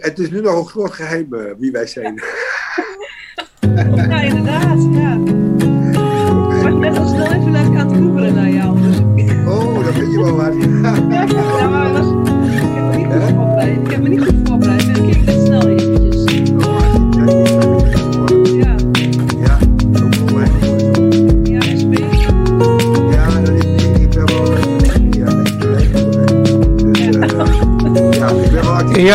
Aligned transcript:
Het 0.00 0.18
is 0.18 0.30
nu 0.30 0.40
nog 0.40 0.58
een 0.58 0.66
groot 0.66 0.92
geheim 0.92 1.26
uh, 1.30 1.40
wie 1.58 1.70
wij 1.70 1.86
zijn. 1.86 2.22
ja, 4.08 4.20
inderdaad. 4.30 4.88
Ja. 4.92 5.16
Maar 6.62 6.74
net 6.74 6.98
als 6.98 7.12
wel 7.12 7.26
even 7.26 7.50
leuk 7.50 7.78
aan 7.78 7.88
het 7.88 7.96
googelen 7.96 8.34
naar 8.34 8.50
jou. 8.50 8.80
Dus... 8.80 8.98
Oh, 9.46 9.84
dat 9.84 9.94
vind 9.94 10.12
je 10.12 10.20
wel 10.22 10.36
waar. 10.36 10.52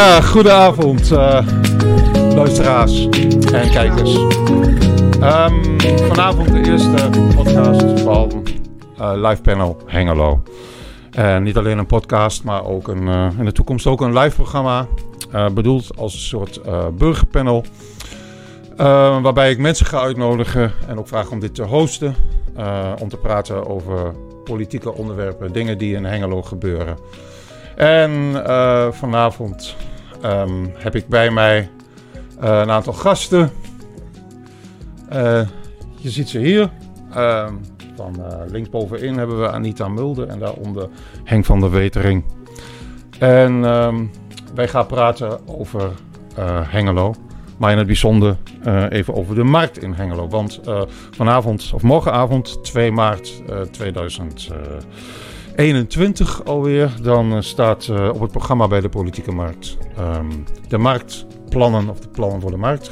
Ja, 0.04 0.22
goedenavond, 0.22 1.12
uh, 1.12 1.48
luisteraars 2.36 3.10
en 3.54 3.72
kijkers. 3.72 4.16
Um, 4.16 5.80
vanavond 6.08 6.52
de 6.52 6.64
eerste 6.66 7.10
podcast 7.36 8.02
van 8.02 8.44
uh, 9.00 9.12
Live 9.16 9.42
Panel 9.42 9.78
Hengelo. 9.86 10.44
En 11.12 11.44
niet 11.44 11.58
alleen 11.58 11.78
een 11.78 11.86
podcast, 11.86 12.44
maar 12.44 12.66
ook 12.66 12.88
een, 12.88 13.08
uh, 13.08 13.28
in 13.38 13.46
de 13.46 13.52
toekomst 13.52 13.88
ook 13.88 14.02
een 14.02 14.18
live 14.18 14.36
programma. 14.36 14.88
bedoeld 15.54 15.98
als 15.98 16.14
een 16.14 16.20
soort 16.20 16.62
burgerpanel. 16.98 17.66
waarbij 19.22 19.52
ik 19.52 19.58
mensen 19.58 19.86
ga 19.86 20.00
uitnodigen 20.00 20.72
en 20.88 21.00
ook 21.00 21.08
vragen 21.08 21.32
om 21.32 21.40
dit 21.40 21.56
te 21.56 21.64
hosten. 21.64 22.16
om 23.00 23.10
te 23.10 23.18
praten 23.18 23.68
over 23.68 24.14
politieke 24.44 24.94
onderwerpen, 24.94 25.54
dingen 25.54 25.78
die 25.78 25.96
in 25.96 26.06
Hengelo 26.06 26.42
gebeuren. 26.42 26.98
En 27.76 28.44
vanavond 28.92 29.76
um, 30.24 30.72
heb 30.74 30.96
ik 30.96 31.08
bij 31.08 31.32
mij 31.32 31.70
uh, 32.44 32.60
een 32.60 32.72
aantal 32.72 32.94
gasten. 32.94 33.52
Uh, 35.14 35.42
je 35.96 36.10
ziet 36.10 36.30
ze 36.30 36.40
hier. 36.40 36.70
van 37.96 38.24
linksbovenin 38.48 39.18
hebben 39.18 39.40
we 39.40 39.52
Anita 39.52 39.88
Mulder 39.88 40.28
en 40.28 40.40
daaronder 40.40 40.90
Henk 41.24 41.46
van 41.46 41.60
der 41.60 41.72
Wetering. 41.72 42.24
En 43.20 43.52
um, 43.64 44.12
wij 44.56 44.68
gaan 44.68 44.86
praten 44.86 45.48
over 45.48 45.92
Hengelo. 46.68 47.14
Maar 47.58 47.72
in 47.72 47.78
het 47.78 47.88
bijzonder 47.88 48.38
even 48.90 49.14
over 49.14 49.36
de 49.36 49.44
markt 49.44 49.84
in 49.84 49.94
Hengelo. 49.94 50.28
Want 50.28 50.60
vanavond, 51.12 51.72
of 51.74 51.82
morgenavond, 51.82 52.64
2 52.64 52.92
maart 52.92 53.42
2000. 53.72 54.50
21 55.56 56.46
alweer. 56.46 56.92
Dan 57.02 57.34
uh, 57.34 57.42
staat 57.42 57.88
uh, 57.88 58.10
op 58.14 58.22
het 58.22 58.32
programma 58.32 58.68
bij 58.68 58.82
de 58.82 58.90
politieke 58.90 59.32
markt 59.32 59.78
um, 60.00 60.46
de 60.68 60.78
marktplannen 60.78 61.90
of 61.90 62.00
de 62.00 62.08
plannen 62.08 62.42
voor 62.42 62.52
de 62.52 62.58
markt. 62.58 62.92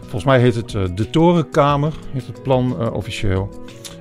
Volgens 0.00 0.24
mij 0.24 0.40
heet 0.40 0.54
het 0.54 0.72
uh, 0.72 0.82
de 0.94 1.10
Torenkamer, 1.10 1.92
heet 2.12 2.26
het 2.26 2.42
plan 2.42 2.92
officieel. 2.92 3.48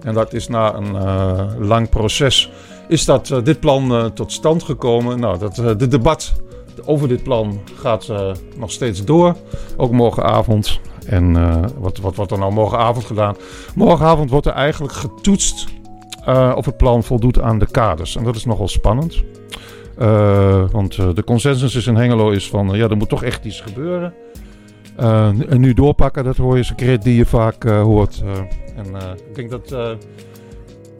En 0.03 0.13
dat 0.13 0.33
is 0.33 0.47
na 0.47 0.73
een 0.73 1.65
lang 1.65 1.89
proces 1.89 2.51
is 2.87 3.05
dat, 3.05 3.33
dit 3.43 3.59
plan 3.59 4.13
tot 4.13 4.31
stand 4.31 4.63
gekomen. 4.63 5.19
Nou, 5.19 5.39
dat, 5.39 5.55
de 5.55 5.87
debat 5.87 6.33
over 6.85 7.07
dit 7.07 7.23
plan 7.23 7.59
gaat 7.75 8.11
nog 8.57 8.71
steeds 8.71 9.05
door. 9.05 9.35
Ook 9.77 9.91
morgenavond. 9.91 10.79
En 11.05 11.33
wat, 11.79 11.97
wat 11.97 12.15
wordt 12.15 12.31
er 12.31 12.37
nou 12.37 12.53
morgenavond 12.53 13.05
gedaan? 13.05 13.35
Morgenavond 13.75 14.29
wordt 14.29 14.45
er 14.45 14.53
eigenlijk 14.53 14.93
getoetst 14.93 15.67
uh, 16.27 16.53
of 16.55 16.65
het 16.65 16.77
plan 16.77 17.03
voldoet 17.03 17.41
aan 17.41 17.59
de 17.59 17.67
kaders. 17.71 18.15
En 18.15 18.23
dat 18.23 18.35
is 18.35 18.45
nogal 18.45 18.67
spannend. 18.67 19.23
Uh, 19.99 20.69
want 20.69 20.97
uh, 20.97 21.09
de 21.13 21.23
consensus 21.23 21.75
is 21.75 21.87
in 21.87 21.95
Hengelo 21.95 22.29
is 22.29 22.49
van, 22.49 22.69
ja, 22.69 22.87
er 22.89 22.97
moet 22.97 23.09
toch 23.09 23.23
echt 23.23 23.45
iets 23.45 23.61
gebeuren. 23.61 24.13
en 24.95 25.59
nu 25.59 25.73
doorpakken, 25.73 26.23
dat 26.23 26.37
hoor 26.37 26.57
je 26.57 26.63
secret 26.63 27.03
die 27.03 27.15
je 27.15 27.25
vaak 27.25 27.63
hoort. 27.63 28.23
en 28.75 28.85
ik 29.29 29.35
denk 29.35 29.49
dat, 29.49 29.97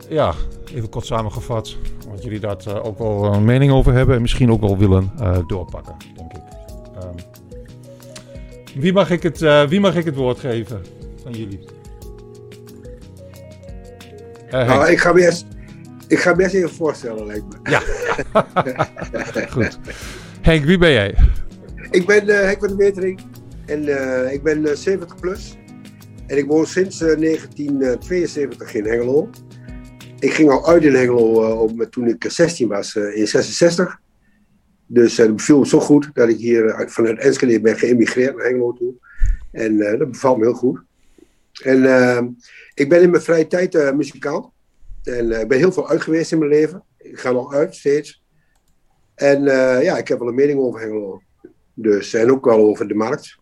ja, 0.09 0.33
even 0.73 0.89
kort 0.89 1.05
samengevat, 1.05 1.76
want 2.08 2.23
jullie 2.23 2.39
daar 2.39 2.83
ook 2.83 2.98
wel 2.98 3.33
een 3.33 3.45
mening 3.45 3.71
over 3.71 3.93
hebben 3.93 4.16
en 4.16 4.21
misschien 4.21 4.52
ook 4.52 4.61
wel 4.61 4.77
willen 4.77 5.11
doorpakken, 5.48 5.95
denk 6.16 6.32
ik. 6.33 6.42
Um, 7.04 7.16
wie, 8.82 8.93
mag 8.93 9.10
ik 9.10 9.23
het, 9.23 9.39
wie 9.70 9.80
mag 9.80 9.95
ik 9.95 10.05
het 10.05 10.16
woord 10.16 10.39
geven 10.39 10.82
van 11.23 11.32
jullie? 11.32 11.77
Uh, 14.47 14.67
nou, 14.67 14.91
ik 14.91 14.99
ga 14.99 15.13
me 15.13 15.21
eerst, 15.21 15.45
ik 16.08 16.19
ga 16.19 16.35
me 16.35 16.41
eerst 16.41 16.55
even 16.55 16.69
voorstellen, 16.69 17.25
lijkt 17.25 17.45
me. 17.49 17.69
Ja. 17.71 17.81
Goed. 19.55 19.80
Henk, 20.41 20.65
wie 20.65 20.77
ben 20.77 20.91
jij? 20.91 21.15
Ik 21.91 22.05
ben 22.05 22.30
uh, 22.30 22.39
Henk 22.39 22.59
van 22.59 22.67
de 22.67 22.75
Wetering 22.75 23.21
en 23.65 23.83
uh, 23.83 24.33
ik 24.33 24.43
ben 24.43 24.77
70 24.77 25.15
plus. 25.19 25.57
En 26.27 26.37
ik 26.37 26.45
woon 26.45 26.65
sinds 26.65 26.97
1972 26.97 28.73
in 28.73 28.86
Hengelo. 28.86 29.30
Ik 30.19 30.33
ging 30.33 30.49
al 30.49 30.67
uit 30.67 30.83
in 30.83 30.95
Hengelo 30.95 31.55
op, 31.55 31.87
toen 31.89 32.07
ik 32.07 32.25
16 32.27 32.67
was, 32.67 32.95
in 32.95 33.27
66. 33.27 33.99
Dus 34.86 35.17
het 35.17 35.36
beviel 35.36 35.59
me 35.59 35.67
zo 35.67 35.80
goed 35.80 36.09
dat 36.13 36.30
ik 36.30 36.37
hier 36.37 36.86
vanuit 36.89 37.19
Enschede 37.19 37.61
ben 37.61 37.77
geëmigreerd 37.77 38.36
naar 38.36 38.45
Hengelo 38.45 38.73
toe. 38.73 38.93
En 39.52 39.77
dat 39.77 40.11
bevalt 40.11 40.37
me 40.37 40.43
heel 40.43 40.53
goed. 40.53 40.80
En 41.63 41.83
ik 42.77 42.89
ben 42.89 43.01
in 43.01 43.09
mijn 43.09 43.23
vrije 43.23 43.47
tijd 43.47 43.75
uh, 43.75 43.91
muzikaal. 43.91 44.53
En 45.03 45.25
uh, 45.25 45.39
ik 45.39 45.47
ben 45.47 45.57
heel 45.57 45.71
veel 45.71 45.89
uit 45.89 46.01
geweest 46.01 46.31
in 46.31 46.37
mijn 46.37 46.51
leven. 46.51 46.83
Ik 46.97 47.19
ga 47.19 47.31
nog 47.31 47.53
uit, 47.53 47.75
steeds. 47.75 48.23
En 49.15 49.43
uh, 49.43 49.83
ja, 49.83 49.97
ik 49.97 50.07
heb 50.07 50.19
wel 50.19 50.27
een 50.27 50.35
mening 50.35 50.59
over 50.59 50.79
Hengelo. 50.79 51.21
Dus, 51.73 52.13
en 52.13 52.31
ook 52.31 52.45
wel 52.45 52.59
over 52.59 52.87
de 52.87 52.93
markt. 52.93 53.37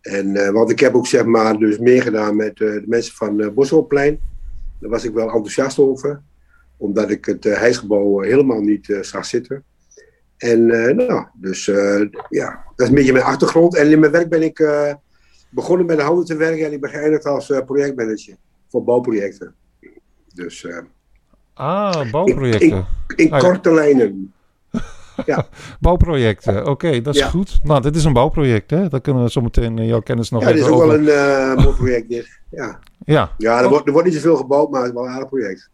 En, 0.00 0.52
want 0.52 0.70
ik 0.70 0.80
heb 0.80 0.94
ook 0.94 1.06
zeg 1.06 1.24
maar 1.24 1.58
dus 1.58 1.78
meegedaan 1.78 2.36
met 2.36 2.56
de 2.56 2.82
mensen 2.86 3.14
van 3.14 3.40
uh. 3.40 3.96
Daar 4.80 4.90
was 4.90 5.04
ik 5.04 5.14
wel 5.14 5.24
enthousiast 5.24 5.78
over. 5.78 6.22
Omdat 6.76 7.10
ik 7.10 7.24
het 7.24 7.44
hijsgebouw 7.44 8.20
helemaal 8.20 8.60
niet 8.60 8.98
zag 9.00 9.24
zitten. 9.24 9.64
En 10.36 10.66
nou, 10.96 11.26
dus 11.34 11.64
ja, 12.28 12.64
dat 12.76 12.86
is 12.86 12.88
een 12.88 12.94
beetje 12.94 13.12
mijn 13.12 13.24
achtergrond. 13.24 13.76
En 13.76 13.90
in 13.90 13.98
mijn 13.98 14.12
werk 14.12 14.28
ben 14.28 14.42
ik 14.42 14.58
begonnen 15.48 15.86
met 15.86 15.96
de 15.96 16.02
handen 16.02 16.24
te 16.24 16.36
werken 16.36 16.66
en 16.66 16.72
ik 16.72 16.80
ben 16.80 16.90
geëindigd 16.90 17.24
als 17.26 17.48
uh, 17.48 17.64
projectmanager 17.64 18.36
voor 18.68 18.84
bouwprojecten. 18.84 19.54
Dus, 20.34 20.62
uh, 20.62 20.78
ah, 21.54 22.10
bouwprojecten. 22.10 22.68
In, 22.68 22.84
in, 23.16 23.24
in 23.26 23.32
ah, 23.32 23.40
korte 23.40 23.68
ja. 23.68 23.74
lijnen. 23.74 24.32
Ja. 25.26 25.46
bouwprojecten, 25.80 26.60
oké, 26.60 26.70
okay, 26.70 27.02
dat 27.02 27.14
is 27.14 27.20
ja. 27.20 27.28
goed. 27.28 27.58
Nou, 27.62 27.80
dit 27.82 27.96
is 27.96 28.04
een 28.04 28.12
bouwproject, 28.12 28.70
hè? 28.70 28.88
Dan 28.88 29.00
kunnen 29.00 29.22
we 29.22 29.30
zo 29.30 29.40
meteen 29.40 29.86
jouw 29.86 30.00
kennis 30.00 30.30
nog 30.30 30.42
ja, 30.42 30.48
even 30.48 30.60
Ja, 30.60 30.66
dit 30.66 30.74
is 30.74 30.80
ook 30.80 30.86
over... 30.86 31.04
wel 31.04 31.14
een 31.16 31.56
uh, 31.56 31.64
mooi 31.64 31.76
project, 31.76 32.08
dit. 32.08 32.40
Ja, 32.50 32.78
ja. 33.04 33.34
ja 33.38 33.62
er, 33.62 33.68
wordt, 33.68 33.86
er 33.86 33.92
wordt 33.92 34.06
niet 34.06 34.16
zoveel 34.16 34.36
gebouwd, 34.36 34.70
maar 34.70 34.80
het 34.80 34.88
is 34.88 34.94
wel 34.94 35.04
een 35.04 35.12
aardig 35.12 35.28
project. 35.28 35.70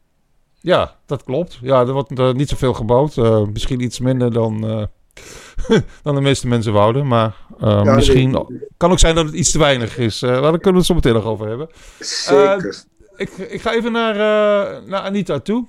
Ja, 0.65 0.97
dat 1.07 1.25
klopt. 1.25 1.59
Ja, 1.63 1.81
er 1.81 1.93
wordt 1.93 2.19
uh, 2.19 2.33
niet 2.33 2.49
zoveel 2.49 2.75
gebouwd. 2.75 3.17
Uh, 3.17 3.47
misschien 3.47 3.81
iets 3.81 4.01
minder 4.01 4.33
dan, 4.33 4.65
uh, 4.65 4.84
dan 6.03 6.15
de 6.15 6.21
meeste 6.21 6.47
mensen 6.47 6.73
wouden. 6.73 7.07
Maar 7.07 7.37
ja, 7.59 7.83
misschien 7.83 8.31
nee. 8.31 8.69
kan 8.77 8.91
ook 8.91 8.99
zijn 8.99 9.15
dat 9.15 9.25
het 9.25 9.35
iets 9.35 9.51
te 9.51 9.59
weinig 9.59 9.99
is. 9.99 10.21
maar 10.21 10.31
daar 10.31 10.51
kunnen 10.51 10.73
we 10.73 10.77
het 10.77 10.87
zo 10.87 10.95
meteen 10.95 11.13
nog 11.13 11.25
over 11.25 11.49
hebben. 11.49 11.69
Zeker. 11.99 12.85
ik, 13.17 13.31
ik 13.31 13.61
ga 13.61 13.73
even 13.73 13.93
naar, 13.93 14.15
naar 14.83 15.01
Anita 15.01 15.39
toe. 15.39 15.67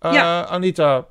ja. 0.00 0.46
Anita, 0.46 1.06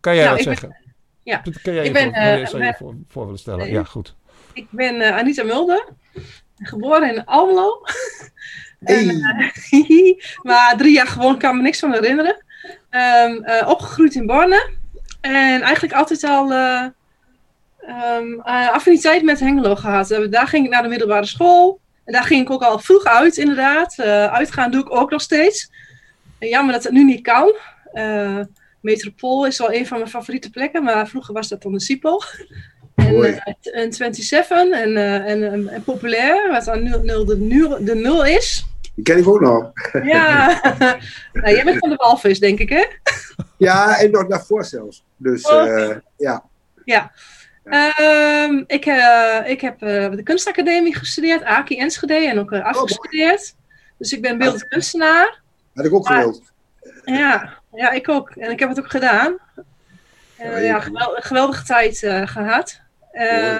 kan 0.00 0.14
jij 0.14 0.24
nou, 0.24 0.36
wat 0.36 0.44
zeggen? 0.44 0.68
Ben, 0.68 0.94
ja. 1.22 1.42
Kan 1.62 1.74
jij 1.74 1.84
ik 1.84 1.96
je, 1.96 2.10
ben, 2.10 2.48
voor, 2.48 2.64
je 2.64 2.74
voor, 2.78 2.94
voor 3.08 3.24
willen 3.24 3.38
stellen? 3.38 3.70
Ja, 3.70 3.84
goed. 3.84 4.14
Ik 4.52 4.66
ben 4.70 5.14
Anita 5.14 5.44
Mulder. 5.44 5.88
Geboren 6.56 7.14
in 7.14 7.24
Almelo. 7.24 7.80
Hey. 8.78 9.08
En, 9.08 9.16
uh, 9.70 10.14
maar 10.48 10.76
drie 10.76 10.94
jaar 10.94 11.06
gewoon 11.06 11.38
kan 11.38 11.56
me 11.56 11.62
niks 11.62 11.78
van 11.78 11.92
herinneren. 11.92 12.44
Um, 12.90 13.44
uh, 13.44 13.68
opgegroeid 13.68 14.14
in 14.14 14.26
Borne. 14.26 14.70
En 15.20 15.60
eigenlijk 15.62 15.94
altijd 15.94 16.24
al 16.24 16.52
uh, 16.52 16.84
um, 18.16 18.40
affiniteit 18.40 19.22
met 19.22 19.40
Hengelo 19.40 19.74
gehad. 19.74 20.08
daar 20.30 20.46
ging 20.46 20.64
ik 20.64 20.70
naar 20.70 20.82
de 20.82 20.88
middelbare 20.88 21.26
school. 21.26 21.80
En 22.04 22.12
daar 22.12 22.24
ging 22.24 22.42
ik 22.42 22.50
ook 22.50 22.62
al 22.62 22.78
vroeg 22.78 23.04
uit, 23.04 23.36
inderdaad. 23.36 23.98
uitgaan 24.00 24.70
doe 24.70 24.80
ik 24.80 24.94
ook 24.94 25.10
nog 25.10 25.20
steeds. 25.20 25.70
Jammer 26.38 26.72
dat 26.72 26.82
het 26.84 26.92
nu 26.92 27.04
niet 27.04 27.22
kan. 27.22 27.52
Metropool 28.80 29.46
is 29.46 29.58
wel 29.58 29.72
een 29.72 29.86
van 29.86 29.98
mijn 29.98 30.10
favoriete 30.10 30.50
plekken. 30.50 30.82
Maar 30.82 31.08
vroeger 31.08 31.34
was 31.34 31.48
dat 31.48 31.62
dan 31.62 31.72
de 31.72 31.80
Sipo. 31.80 32.18
En, 32.98 33.56
en 33.72 33.92
27 33.92 34.50
en, 34.50 34.72
en, 34.96 35.26
en, 35.26 35.68
en, 35.68 35.82
populair, 35.82 36.50
wat 36.50 36.64
dan 36.64 36.82
nul, 36.82 37.02
nul, 37.02 37.24
de, 37.24 37.36
nul, 37.36 37.84
de 37.84 37.94
nul 37.94 38.24
is. 38.24 38.64
Die 38.98 39.06
ken 39.06 39.18
ik 39.18 39.28
ook 39.28 39.40
nog. 39.40 39.72
Ja, 40.04 40.60
nou, 41.32 41.54
jij 41.54 41.64
bent 41.64 41.78
van 41.78 41.90
de 41.90 41.96
walvis, 41.96 42.38
denk 42.38 42.58
ik, 42.58 42.68
hè? 42.68 42.86
Ja, 43.56 43.98
en 43.98 44.10
nog 44.10 44.26
daarvoor 44.26 44.64
zelfs. 44.64 45.04
Dus 45.16 45.50
uh, 45.50 45.56
okay. 45.56 46.00
ja. 46.16 46.44
Ja. 46.84 47.12
Um, 47.64 48.64
ik, 48.66 48.86
ik 49.46 49.60
heb 49.60 49.78
de 49.78 50.20
kunstacademie 50.24 50.96
gestudeerd, 50.96 51.42
Aki 51.42 51.78
Enschede, 51.78 52.14
en 52.14 52.38
ook 52.38 52.52
afgestudeerd. 52.52 53.54
Oh, 53.56 53.98
dus 53.98 54.12
ik 54.12 54.22
ben 54.22 54.38
beeldend 54.38 54.68
kunstenaar. 54.68 55.40
Had 55.74 55.84
ik 55.84 55.94
ook 55.94 56.06
gewild. 56.06 56.42
Ja, 57.04 57.58
ja, 57.72 57.90
ik 57.90 58.08
ook. 58.08 58.30
En 58.30 58.50
ik 58.50 58.58
heb 58.58 58.68
het 58.68 58.78
ook 58.78 58.90
gedaan. 58.90 59.36
Ja, 60.38 60.80
geweldige, 60.80 61.26
geweldige 61.26 61.64
tijd 61.64 61.98
gehad. 62.24 62.80
Ehm, 63.12 63.58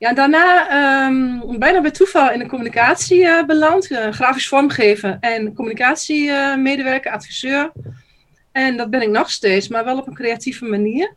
ja, 0.00 0.12
daarna 0.12 1.06
um, 1.06 1.58
bijna 1.58 1.80
bij 1.80 1.90
toeval 1.90 2.30
in 2.30 2.38
de 2.38 2.46
communicatie 2.46 3.44
beland. 3.46 3.86
grafisch 4.10 4.48
vormgeven 4.48 5.20
en 5.20 5.54
communicatiemedewerker, 5.54 7.12
adviseur. 7.12 7.72
En 8.52 8.76
dat 8.76 8.90
ben 8.90 9.02
ik 9.02 9.08
nog 9.08 9.30
steeds, 9.30 9.68
maar 9.68 9.84
wel 9.84 9.98
op 9.98 10.06
een 10.06 10.14
creatieve 10.14 10.64
manier. 10.64 11.14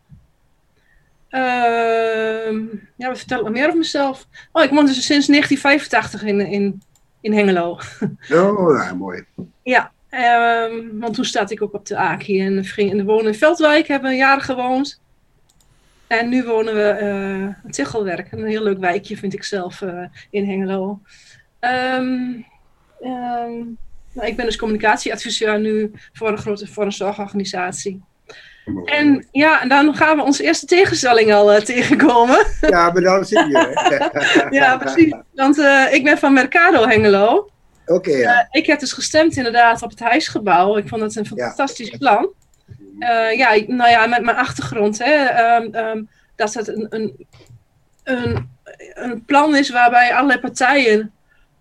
Uh, 1.29 2.51
ja, 2.95 3.07
wat 3.07 3.17
vertel 3.17 3.37
ik 3.37 3.43
nog 3.43 3.53
meer 3.53 3.65
over 3.65 3.77
mezelf? 3.77 4.27
Oh, 4.51 4.63
ik 4.63 4.69
woon 4.69 4.85
dus 4.85 5.05
sinds 5.05 5.27
1985 5.27 6.23
in, 6.23 6.39
in, 6.39 6.81
in 7.21 7.33
Hengelo. 7.33 7.79
Oh, 8.31 8.83
ja, 8.83 8.93
mooi. 8.93 9.25
Ja, 9.63 9.91
um, 10.11 10.99
want 10.99 11.13
toen 11.13 11.25
staat 11.25 11.51
ik 11.51 11.61
ook 11.61 11.73
op 11.73 11.85
de 11.85 11.97
Aki 11.97 12.41
en 12.41 12.61
we 12.97 13.03
wonen 13.03 13.31
in 13.31 13.37
Veldwijk, 13.37 13.87
hebben 13.87 14.11
een 14.11 14.17
jaar 14.17 14.41
gewoond. 14.41 15.01
En 16.07 16.29
nu 16.29 16.43
wonen 16.43 16.75
we 16.75 16.97
uh, 17.01 17.65
in 17.65 17.71
Tichelwerk, 17.71 18.31
een 18.31 18.45
heel 18.45 18.63
leuk 18.63 18.79
wijkje 18.79 19.17
vind 19.17 19.33
ik 19.33 19.43
zelf 19.43 19.81
uh, 19.81 20.05
in 20.29 20.45
Hengelo. 20.45 20.99
Um, 21.59 22.45
nou, 24.13 24.27
ik 24.27 24.35
ben 24.35 24.45
dus 24.45 24.57
communicatieadviseur 24.57 25.59
nu 25.59 25.91
voor 26.13 26.27
een 26.27 26.37
grote 26.37 26.67
voor 26.67 26.85
een 26.85 26.91
zorgorganisatie. 26.91 28.01
En 28.85 29.27
ja, 29.31 29.61
en 29.61 29.69
dan 29.69 29.95
gaan 29.95 30.17
we 30.17 30.23
onze 30.23 30.43
eerste 30.43 30.65
tegenstelling 30.65 31.33
al 31.33 31.55
uh, 31.55 31.59
tegenkomen. 31.59 32.45
Ja, 32.61 32.91
maar 32.91 33.01
dan 33.01 33.25
zit 33.25 33.39
je. 33.39 34.47
ja, 34.49 34.77
precies. 34.77 35.15
Want 35.33 35.57
uh, 35.57 35.93
ik 35.93 36.03
ben 36.03 36.17
van 36.17 36.33
Mercado 36.33 36.87
Hengelo. 36.87 37.49
Oké, 37.85 37.93
okay, 37.93 38.19
ja. 38.19 38.41
uh, 38.41 38.47
ik 38.51 38.65
heb 38.65 38.79
dus 38.79 38.93
gestemd 38.93 39.37
inderdaad 39.37 39.81
op 39.81 39.89
het 39.89 39.99
huisgebouw. 39.99 40.77
Ik 40.77 40.87
vond 40.87 41.01
het 41.01 41.15
een 41.15 41.25
fantastisch 41.25 41.89
ja. 41.89 41.97
plan. 41.97 42.29
Ja, 43.37 43.55
nou 43.67 43.89
ja, 43.89 44.07
met 44.07 44.21
mijn 44.21 44.37
achtergrond. 44.37 44.99
Hè, 45.03 45.55
um, 45.55 45.75
um, 45.75 46.09
dat 46.35 46.53
het 46.53 46.67
een, 46.67 46.87
een, 46.89 47.27
een, 48.03 48.49
een, 48.93 49.25
plan 49.25 49.55
is 49.55 49.69
waarbij 49.69 50.13
allerlei 50.13 50.39
partijen 50.39 51.11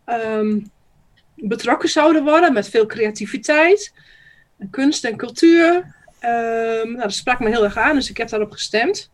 um, 0.07 0.71
betrokken 1.35 1.89
zouden 1.89 2.25
worden. 2.25 2.53
Met 2.53 2.69
veel 2.69 2.87
creativiteit. 2.87 3.93
En 4.59 4.71
kunst 4.71 5.05
en 5.05 5.17
cultuur. 5.17 5.95
Nou, 6.21 6.97
dat 6.97 7.13
sprak 7.13 7.41
me 7.41 7.49
heel 7.49 7.65
erg 7.65 7.77
aan, 7.77 7.95
dus 7.95 8.11
ik 8.11 8.17
heb 8.17 8.29
daarop 8.29 8.51
gestemd. 8.51 9.11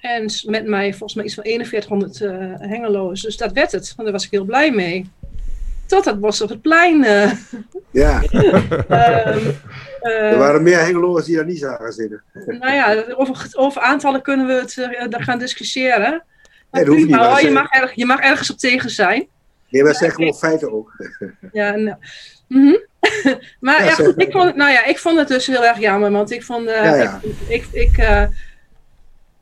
En 0.00 0.30
met 0.46 0.66
mij 0.66 0.90
volgens 0.90 1.14
mij 1.14 1.24
iets 1.24 1.34
van 1.34 1.44
4100 1.44 2.20
uh, 2.20 2.30
hengeloos. 2.58 3.20
Dus 3.20 3.36
dat 3.36 3.52
werd 3.52 3.72
het, 3.72 3.86
want 3.86 4.02
daar 4.02 4.12
was 4.12 4.24
ik 4.24 4.30
heel 4.30 4.44
blij 4.44 4.70
mee. 4.70 5.10
Tot 5.86 6.04
het 6.04 6.20
bos 6.20 6.40
op 6.40 6.48
het 6.48 6.62
plein. 6.62 7.04
Uh. 7.04 7.32
Ja. 7.90 8.22
um, 9.26 9.42
er 10.00 10.38
waren 10.38 10.62
meer 10.62 10.78
hengeloos 10.78 11.24
die 11.24 11.36
daar 11.36 11.44
niet 11.44 11.58
zagen 11.58 11.92
zitten. 11.92 12.22
Nou 12.46 12.72
ja, 12.72 13.04
over, 13.14 13.48
over 13.52 13.82
aantallen 13.82 14.22
kunnen 14.22 14.46
we 14.46 14.52
het 14.52 14.76
uh, 14.76 15.08
daar 15.08 15.22
gaan 15.22 15.38
discussiëren. 15.38 16.22
Nee, 16.70 16.84
dat 16.84 16.94
hoeft 16.94 17.06
niet. 17.06 17.16
Nou, 17.16 17.44
je, 17.44 17.50
mag 17.50 17.70
erg, 17.70 17.92
je 17.94 18.06
mag 18.06 18.20
ergens 18.20 18.50
op 18.50 18.58
tegen 18.58 18.90
zijn. 18.90 19.26
Nee, 19.68 19.82
maar 19.82 19.94
zeggen 19.94 20.12
gewoon 20.12 20.34
feiten 20.34 20.72
ook. 20.72 20.92
ja, 21.52 21.70
nou. 21.70 21.96
Mm 22.48 22.66
-hmm. 22.66 22.88
maar 23.60 23.84
ja, 23.84 23.94
goed, 23.94 24.20
ik, 24.20 24.32
vond, 24.32 24.56
nou 24.56 24.70
ja, 24.70 24.84
ik 24.84 24.98
vond 24.98 25.18
het 25.18 25.28
dus 25.28 25.46
heel 25.46 25.64
erg 25.64 25.78
jammer, 25.78 26.10
want 26.10 26.30
ik 26.30 26.42
vond, 26.42 26.68
uh, 26.68 26.74
ja, 26.74 26.94
ja. 26.94 27.20
ik, 27.22 27.34
ik, 27.48 27.66
ik 27.72 27.98
uh, 27.98 28.22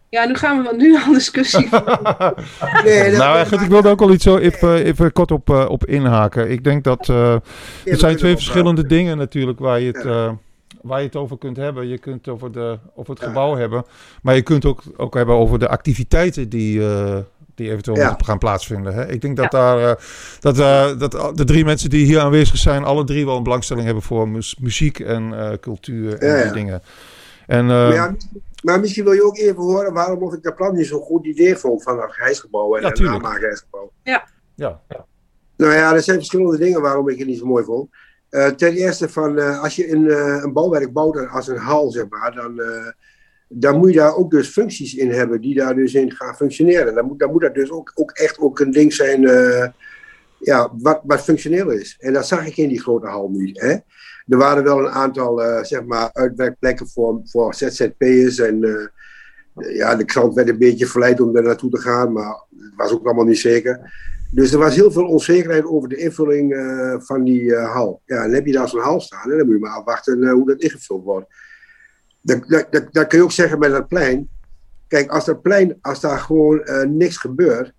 ja, 0.08 0.24
nu 0.24 0.34
gaan 0.34 0.62
we 0.62 0.76
nu 0.76 0.96
al 0.96 1.12
discussie. 1.12 1.68
nee, 2.84 3.10
nou, 3.10 3.46
goed, 3.46 3.60
ik 3.60 3.68
wilde 3.68 3.88
ook 3.88 4.00
al 4.00 4.12
iets 4.12 4.24
zo 4.24 4.36
even, 4.36 4.84
even 4.84 5.12
kort 5.12 5.30
op, 5.30 5.50
uh, 5.50 5.68
op 5.68 5.86
inhaken. 5.86 6.50
Ik 6.50 6.64
denk 6.64 6.84
dat 6.84 7.08
uh, 7.08 7.32
er 7.84 7.96
zijn 7.96 8.16
twee 8.16 8.34
verschillende 8.34 8.86
dingen 8.86 9.16
natuurlijk 9.16 9.58
waar 9.58 9.80
je 9.80 9.86
het, 9.86 10.04
uh, 10.04 10.30
waar 10.88 11.00
je 11.00 11.06
het 11.06 11.16
over 11.16 11.38
kunt 11.38 11.56
hebben. 11.56 11.88
Je 11.88 11.98
kunt 11.98 12.28
over, 12.28 12.52
de, 12.52 12.78
over 12.94 13.14
het 13.14 13.24
gebouw 13.24 13.56
hebben, 13.56 13.84
maar 14.22 14.34
je 14.34 14.42
kunt 14.42 14.64
ook, 14.64 14.82
ook 14.96 15.14
hebben 15.14 15.34
over 15.34 15.58
de 15.58 15.68
activiteiten 15.68 16.48
die 16.48 16.80
die 17.58 17.70
eventueel 17.70 17.96
ja. 17.96 18.16
gaan 18.24 18.38
plaatsvinden. 18.38 18.94
Hè? 18.94 19.10
Ik 19.10 19.20
denk 19.20 19.36
dat, 19.36 19.50
daar, 19.50 19.80
uh, 19.80 19.94
dat, 20.40 20.58
uh, 20.58 20.98
dat 20.98 21.36
de 21.36 21.44
drie 21.44 21.64
mensen 21.64 21.90
die 21.90 22.06
hier 22.06 22.20
aanwezig 22.20 22.56
zijn, 22.56 22.84
alle 22.84 23.04
drie 23.04 23.24
wel 23.24 23.36
een 23.36 23.42
belangstelling 23.42 23.84
hebben 23.84 24.02
voor 24.02 24.28
mu 24.28 24.40
muziek 24.60 24.98
en 24.98 25.32
uh, 25.32 25.52
cultuur 25.60 26.18
en 26.18 26.36
ja, 26.36 26.42
die 26.42 26.52
dingen. 26.52 26.82
En, 27.46 27.66
maar, 27.66 27.92
ja, 27.92 28.16
maar, 28.62 28.80
misschien 28.80 29.04
wil 29.04 29.12
je 29.12 29.24
ook 29.24 29.36
even 29.36 29.62
horen 29.62 29.92
waarom 29.92 30.34
ik 30.34 30.42
dat 30.42 30.54
plan 30.54 30.74
niet 30.74 30.86
zo'n 30.86 31.00
goed 31.00 31.26
idee 31.26 31.56
vond 31.56 31.82
van 31.82 32.00
het 32.00 32.16
reisgebouw 32.16 32.76
en 32.76 32.84
het 32.84 33.00
namaakreisgebouw. 33.00 33.90
Ja. 34.02 34.28
ja. 34.54 34.80
Ja. 34.88 35.04
Nou 35.56 35.72
ja, 35.72 35.94
er 35.94 36.02
zijn 36.02 36.16
verschillende 36.16 36.58
dingen 36.58 36.80
waarom 36.80 37.08
ik 37.08 37.18
het 37.18 37.26
niet 37.26 37.38
zo 37.38 37.46
mooi 37.46 37.64
vond. 37.64 37.90
Ten 38.56 38.72
eerste, 38.72 39.08
van, 39.08 39.60
als 39.60 39.76
je 39.76 39.92
een, 39.92 40.10
een 40.42 40.52
bouwwerk 40.52 40.92
bouwt 40.92 41.28
als 41.28 41.48
een 41.48 41.56
hal, 41.56 41.90
zeg 41.90 42.08
maar, 42.08 42.34
dan 42.34 42.60
dan 43.48 43.78
moet 43.78 43.92
je 43.92 43.98
daar 43.98 44.16
ook 44.16 44.30
dus 44.30 44.48
functies 44.48 44.94
in 44.94 45.10
hebben 45.10 45.40
die 45.40 45.54
daar 45.54 45.74
dus 45.74 45.94
in 45.94 46.12
gaan 46.12 46.36
functioneren. 46.36 46.94
Dan 46.94 47.06
moet, 47.06 47.18
dan 47.18 47.30
moet 47.30 47.40
dat 47.40 47.54
dus 47.54 47.70
ook, 47.70 47.92
ook 47.94 48.10
echt 48.10 48.38
ook 48.38 48.60
een 48.60 48.70
ding 48.70 48.92
zijn 48.92 49.20
ja, 50.38 50.70
wat, 50.72 51.00
wat 51.04 51.20
functioneel 51.20 51.70
is. 51.70 51.96
En 51.98 52.12
dat 52.12 52.26
zag 52.26 52.46
ik 52.46 52.56
in 52.56 52.68
die 52.68 52.80
grote 52.80 53.06
hal 53.06 53.28
niet. 53.28 53.60
Hè? 53.60 53.70
Er 54.28 54.38
waren 54.38 54.64
wel 54.64 54.78
een 54.78 54.90
aantal 54.90 55.40
zeg 55.62 55.84
maar 55.84 56.10
uitwerkplekken 56.12 56.88
voor, 56.88 57.20
voor 57.24 57.54
ZZP'ers. 57.54 58.38
En 58.38 58.90
ja, 59.54 59.96
de 59.96 60.04
krant 60.04 60.34
werd 60.34 60.48
een 60.48 60.58
beetje 60.58 60.86
verleid 60.86 61.20
om 61.20 61.32
daar 61.32 61.42
naartoe 61.42 61.70
te 61.70 61.80
gaan, 61.80 62.12
maar 62.12 62.42
het 62.58 62.72
was 62.76 62.92
ook 62.92 63.04
allemaal 63.04 63.24
niet 63.24 63.38
zeker. 63.38 63.92
Dus 64.30 64.52
er 64.52 64.58
was 64.58 64.74
heel 64.74 64.90
veel 64.90 65.06
onzekerheid 65.06 65.64
over 65.64 65.88
de 65.88 65.96
invulling 65.96 66.54
van 66.98 67.24
die 67.24 67.54
hal. 67.54 68.02
Ja, 68.04 68.24
en 68.24 68.32
heb 68.32 68.46
je 68.46 68.52
daar 68.52 68.68
zo'n 68.68 68.80
hal 68.80 69.00
staan, 69.00 69.30
en 69.30 69.36
dan 69.36 69.46
moet 69.46 69.54
je 69.54 69.60
maar 69.60 69.76
afwachten 69.76 70.28
hoe 70.28 70.46
dat 70.46 70.60
ingevuld 70.60 71.04
wordt. 71.04 71.26
Dat, 72.20 72.48
dat, 72.48 72.88
dat, 72.92 73.06
kun 73.06 73.18
je 73.18 73.24
ook 73.24 73.32
zeggen 73.32 73.58
met 73.58 73.70
dat 73.70 73.88
plein. 73.88 74.28
Kijk, 74.88 75.10
als 75.10 75.24
dat 75.24 75.42
plein, 75.42 75.78
als 75.80 76.00
daar 76.00 76.18
gewoon 76.18 76.62
niks 76.86 77.16
gebeurt, 77.16 77.72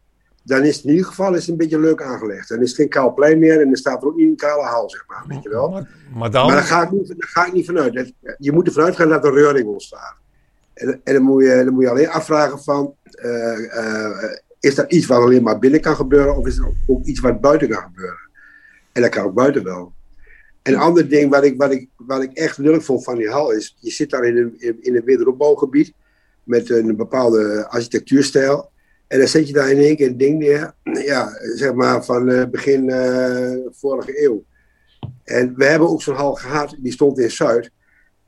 dan 0.43 0.63
is 0.63 0.75
het 0.75 0.85
in 0.85 0.91
ieder 0.91 1.05
geval 1.05 1.33
is 1.33 1.39
het 1.39 1.49
een 1.49 1.57
beetje 1.57 1.79
leuk 1.79 2.01
aangelegd. 2.01 2.49
Dan 2.49 2.61
is 2.61 2.67
het 2.67 2.77
geen 2.77 2.89
kaal 2.89 3.13
plein 3.13 3.39
meer 3.39 3.59
en 3.59 3.65
dan 3.65 3.75
staat 3.75 4.01
er 4.01 4.07
ook 4.07 4.15
niet 4.15 4.29
een 4.29 4.35
kale 4.35 4.63
hal, 4.63 4.89
zeg 4.89 5.03
maar. 5.07 5.23
Weet 5.27 5.43
je 5.43 5.49
wel? 5.49 5.69
Maar, 5.69 5.89
maar, 6.13 6.31
dan... 6.31 6.45
maar 6.45 6.55
daar, 6.55 6.63
ga 6.63 6.83
ik 6.83 6.91
niet, 6.91 7.07
daar 7.07 7.29
ga 7.29 7.45
ik 7.45 7.53
niet 7.53 7.65
vanuit. 7.65 8.13
Je 8.37 8.51
moet 8.51 8.67
ervan 8.67 8.83
uitgaan 8.83 9.09
dat 9.09 9.25
er 9.25 9.33
reuring 9.33 9.67
ontstaat. 9.67 10.15
En, 10.73 11.01
en 11.03 11.13
dan, 11.13 11.23
moet 11.23 11.43
je, 11.43 11.61
dan 11.65 11.73
moet 11.73 11.83
je 11.83 11.89
alleen 11.89 12.09
afvragen 12.09 12.59
van, 12.59 12.95
is 14.59 14.75
dat 14.75 14.91
iets 14.91 15.05
wat 15.05 15.17
alleen 15.17 15.43
maar 15.43 15.59
binnen 15.59 15.81
kan 15.81 15.95
gebeuren 15.95 16.37
of 16.37 16.47
is 16.47 16.57
er 16.57 16.71
ook 16.87 17.05
iets 17.05 17.19
wat 17.19 17.41
buiten 17.41 17.69
kan 17.69 17.81
gebeuren? 17.81 18.29
En 18.91 19.01
dat 19.01 19.11
kan 19.11 19.23
ook 19.23 19.33
buiten 19.33 19.63
wel. 19.63 19.93
En 20.61 20.73
een 20.73 20.79
ander 20.79 21.09
ding 21.09 21.29
wat 21.29 21.43
ik, 21.43 21.57
wat, 21.57 21.71
ik, 21.71 21.89
wat 21.95 22.21
ik 22.21 22.33
echt 22.33 22.57
leuk 22.57 22.81
vond 22.81 23.03
van 23.03 23.17
die 23.17 23.29
hal 23.29 23.51
is, 23.51 23.77
je 23.79 23.91
zit 23.91 24.09
daar 24.09 24.23
in 24.23 24.37
een, 24.37 24.81
in 24.81 24.95
een 24.95 25.03
wederopbouwgebied 25.03 25.93
met 26.43 26.69
een 26.69 26.95
bepaalde 26.95 27.67
architectuurstijl. 27.69 28.71
En 29.07 29.19
dan 29.19 29.27
zet 29.27 29.47
je 29.47 29.53
daar 29.53 29.71
in 29.71 29.77
één 29.77 29.95
keer 29.95 30.07
een 30.07 30.17
ding 30.17 30.39
neer, 30.39 30.73
ja, 30.83 31.29
zeg 31.55 31.73
maar 31.73 32.05
van 32.05 32.29
uh, 32.29 32.45
begin 32.45 32.89
uh, 32.89 33.67
vorige 33.71 34.23
eeuw. 34.23 34.43
En 35.23 35.55
we 35.55 35.65
hebben 35.65 35.89
ook 35.89 36.01
zo'n 36.01 36.15
hal 36.15 36.33
gehad, 36.33 36.75
die 36.79 36.91
stond 36.91 37.19
in 37.19 37.31
Zuid. 37.31 37.71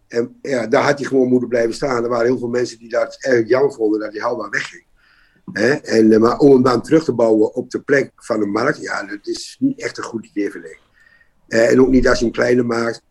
En 0.07 0.39
ja, 0.41 0.67
daar 0.67 0.83
had 0.83 0.99
hij 0.99 1.07
gewoon 1.07 1.27
moeten 1.27 1.49
blijven 1.49 1.73
staan. 1.73 2.03
Er 2.03 2.09
waren 2.09 2.25
heel 2.25 2.37
veel 2.37 2.47
mensen 2.47 2.79
die 2.79 2.89
dat 2.89 3.17
erg 3.19 3.47
jammer 3.47 3.73
vonden 3.73 3.99
dat 3.99 4.11
die 4.11 4.21
hal 4.21 4.35
maar 4.35 4.49
wegging. 4.49 4.83
En, 5.53 6.11
uh, 6.11 6.19
maar 6.19 6.37
om 6.37 6.51
hem 6.51 6.63
dan 6.63 6.81
terug 6.81 7.03
te 7.03 7.13
bouwen 7.13 7.53
op 7.53 7.69
de 7.71 7.81
plek 7.81 8.11
van 8.15 8.39
de 8.39 8.45
markt, 8.45 8.81
ja, 8.81 9.03
dat 9.03 9.27
is 9.27 9.57
niet 9.59 9.79
echt 9.81 9.97
een 9.97 10.03
goed 10.03 10.25
idee, 10.25 10.51
vind 10.51 10.65
ik. 10.65 10.79
Uh, 11.47 11.71
en 11.71 11.81
ook 11.81 11.89
niet 11.89 12.07
als 12.07 12.17
je 12.19 12.23
hem 12.23 12.33
kleiner 12.33 12.65
maakt. 12.65 13.01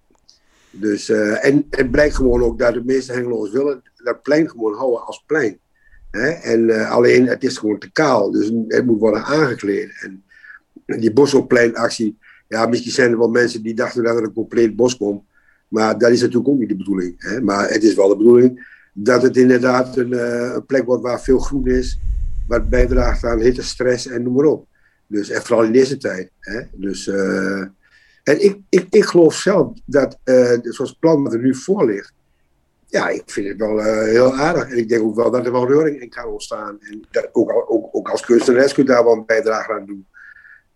Dus, 0.70 1.08
uh, 1.08 1.44
en 1.44 1.66
het 1.70 1.90
blijkt 1.90 2.14
gewoon 2.14 2.42
ook 2.42 2.58
dat 2.58 2.75
de 2.75 2.84
meeste 2.84 3.12
Hengeloers 3.12 3.52
willen 3.52 3.82
dat 3.96 4.22
plein 4.22 4.50
gewoon 4.50 4.75
houden 4.75 5.06
als 5.06 5.25
plein. 5.26 5.58
Hè? 6.10 6.28
En 6.28 6.88
alleen 6.88 7.26
het 7.26 7.44
is 7.44 7.58
gewoon 7.58 7.78
te 7.78 7.92
kaal, 7.92 8.30
dus 8.30 8.50
het 8.68 8.87
moet 8.87 9.00
worden 9.00 9.25
aangekleed. 9.25 9.90
En 10.00 10.22
die 11.00 11.12
Bosselpleinactie, 11.12 12.18
ja, 12.49 12.66
misschien 12.66 12.92
zijn 12.92 13.10
er 13.10 13.18
wel 13.18 13.28
mensen 13.28 13.62
die 13.62 13.75
dachten 13.75 14.02
dat 14.02 14.16
er 14.16 14.22
een 14.22 14.32
compleet 14.32 14.76
bos 14.76 14.96
komt. 14.96 15.22
Maar 15.68 15.99
dat 15.99 16.10
is 16.10 16.20
natuurlijk 16.20 16.49
ook 16.49 16.58
niet 16.58 16.68
de 16.68 16.76
bedoeling. 16.76 17.14
Hè? 17.18 17.40
Maar 17.40 17.68
het 17.68 17.82
is 17.82 17.94
wel 17.94 18.08
de 18.08 18.16
bedoeling 18.16 18.78
dat 18.92 19.22
het 19.22 19.37
inderdaad 19.37 19.96
een, 19.96 20.12
een 20.54 20.66
plek 20.66 20.84
wordt 20.84 21.02
waar 21.02 21.20
veel 21.20 21.38
groen 21.38 21.66
is. 21.66 21.99
Wat 22.50 22.69
bijdraagt 22.69 23.25
aan 23.25 23.40
hitte, 23.40 23.62
stress 23.62 24.07
en 24.07 24.23
noem 24.23 24.35
maar 24.35 24.45
op. 24.45 24.66
Dus, 25.07 25.30
en 25.30 25.42
vooral 25.42 25.64
in 25.64 25.73
deze 25.73 25.97
tijd. 25.97 26.30
Hè? 26.40 26.62
Dus 26.73 27.09
en 28.23 28.45
ik, 28.45 28.59
ik, 28.69 28.87
ik 28.90 29.04
geloof 29.04 29.35
zelf 29.35 29.73
dat, 29.85 30.19
uh, 30.25 30.59
zoals 30.62 30.90
het 30.90 30.99
plan 30.99 31.23
wat 31.23 31.33
er 31.33 31.38
nu 31.38 31.54
voor 31.54 31.85
ligt, 31.87 32.12
ja, 32.87 33.09
ik 33.09 33.23
vind 33.26 33.49
het 33.49 33.59
wel 33.59 33.78
uh, 33.78 34.02
heel 34.02 34.35
aardig. 34.35 34.71
En 34.71 34.78
ik 34.78 34.88
denk 34.88 35.02
ook 35.02 35.14
wel 35.14 35.30
dat 35.30 35.47
er 35.47 35.52
wel 35.52 35.69
reuring 35.69 36.00
in 36.00 36.09
kan 36.09 36.25
ontstaan. 36.25 36.80
En 36.80 37.07
dat, 37.11 37.28
ook, 37.33 37.71
ook, 37.71 37.88
ook 37.92 38.09
als 38.09 38.25
kunstenares 38.25 38.75
kun 38.75 38.83
je 38.83 38.88
daar 38.88 39.04
wel 39.04 39.12
een 39.12 39.26
bijdrage 39.26 39.73
aan 39.73 39.87
doen. 39.87 40.07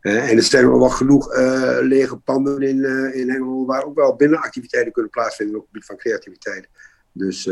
En 0.00 0.37
er 0.37 0.43
zijn 0.43 0.78
wel 0.78 0.88
genoeg 0.88 1.37
lege 1.81 2.16
panden 2.16 2.62
in, 2.62 2.76
uh, 2.76 3.14
in 3.14 3.31
Engelo 3.31 3.64
waar 3.64 3.85
ook 3.85 3.95
wel 3.95 4.16
binnenactiviteiten 4.16 4.93
kunnen 4.93 5.11
plaatsvinden 5.11 5.57
op 5.57 5.61
het 5.61 5.71
gebied 5.71 5.87
van 5.87 5.97
creativiteit. 5.97 6.69
Dus, 7.12 7.50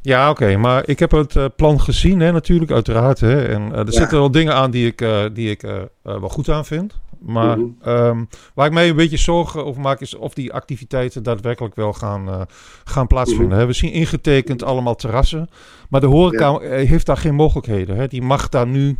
Ja, 0.00 0.30
oké, 0.30 0.56
maar 0.56 0.88
ik 0.88 0.98
heb 0.98 1.10
het 1.10 1.34
uh, 1.34 1.44
plan 1.56 1.80
gezien, 1.80 2.20
hè, 2.20 2.32
natuurlijk, 2.32 2.70
uiteraard. 2.70 3.20
Hè, 3.20 3.44
en 3.44 3.62
uh, 3.62 3.78
er 3.78 3.84
ja. 3.84 3.90
zitten 3.90 4.18
wel 4.18 4.30
dingen 4.30 4.54
aan 4.54 4.70
die 4.70 4.86
ik, 4.86 5.00
uh, 5.00 5.24
die 5.32 5.50
ik 5.50 5.60
wel 6.02 6.28
goed 6.28 6.48
aan 6.48 6.64
vind. 6.64 7.02
Maar 7.20 7.58
mm 7.58 7.76
-hmm. 7.80 7.92
um, 7.92 8.28
waar 8.54 8.66
ik 8.66 8.72
mij 8.72 8.88
een 8.88 8.96
beetje 8.96 9.16
zorgen 9.16 9.64
over 9.64 9.82
maak, 9.82 10.00
is 10.00 10.14
of 10.14 10.34
die 10.34 10.52
activiteiten 10.52 11.22
daadwerkelijk 11.22 11.74
wel 11.74 11.92
gaan, 11.92 12.46
gaan 12.84 13.06
plaatsvinden. 13.06 13.48
Mm 13.48 13.58
-hmm. 13.58 13.66
We 13.66 13.72
zien 13.72 13.92
ingetekend 13.92 14.62
allemaal 14.62 14.94
terrassen, 14.94 15.48
maar 15.88 16.00
de 16.00 16.06
horeca 16.06 16.58
ja. 16.62 16.68
heeft 16.68 17.06
daar 17.06 17.16
geen 17.16 17.34
mogelijkheden. 17.34 17.96
Hè. 17.96 18.06
Die 18.06 18.22
mag 18.22 18.48
daar 18.48 18.66
nu 18.66 18.98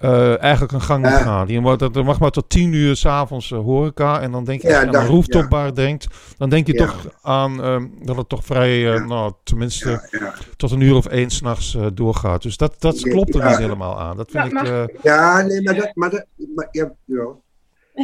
uh, 0.00 0.42
eigenlijk 0.42 0.72
een 0.72 0.80
gang 0.80 1.02
moet 1.04 1.12
gaan. 1.12 1.48
Je 1.48 1.60
mag, 1.60 1.80
er 1.80 2.04
mag 2.04 2.20
maar 2.20 2.30
tot 2.30 2.48
tien 2.48 2.72
uur 2.72 2.96
s'avonds 2.96 3.50
uh, 3.50 3.58
horeca. 3.58 4.20
En 4.20 4.32
dan 4.32 4.44
denk 4.44 4.62
je, 4.62 4.68
ja, 4.68 4.74
als 4.74 4.90
je 4.90 4.96
aan 4.96 5.04
een 5.04 5.10
rooftopbar 5.10 5.64
ja. 5.64 5.70
denkt, 5.72 6.06
dan 6.38 6.50
denk 6.50 6.66
je 6.66 6.72
ja. 6.72 6.86
toch 6.86 7.06
aan 7.22 7.64
um, 7.64 7.94
dat 8.02 8.16
het 8.16 8.28
toch 8.28 8.44
vrij, 8.44 8.98
nou, 8.98 9.32
tenminste 9.44 10.08
tot 10.56 10.70
een 10.70 10.80
uur 10.80 10.94
of 10.94 11.06
één 11.06 11.30
s'nachts 11.30 11.76
doorgaat. 11.94 12.42
Dus 12.42 12.56
dat, 12.56 12.74
dat 12.78 13.00
klopt 13.00 13.34
er 13.34 13.48
niet 13.48 13.58
helemaal 13.58 14.00
aan. 14.00 14.16
Dat 14.16 14.30
vind 14.30 14.52
ik... 14.52 14.98
Ja, 15.02 15.42
nee, 15.42 15.62
maar 15.62 15.74
dat... 15.74 15.90
Maar 15.94 16.10
dat 16.10 16.26
maar, 16.54 16.68
ja, 16.70 16.92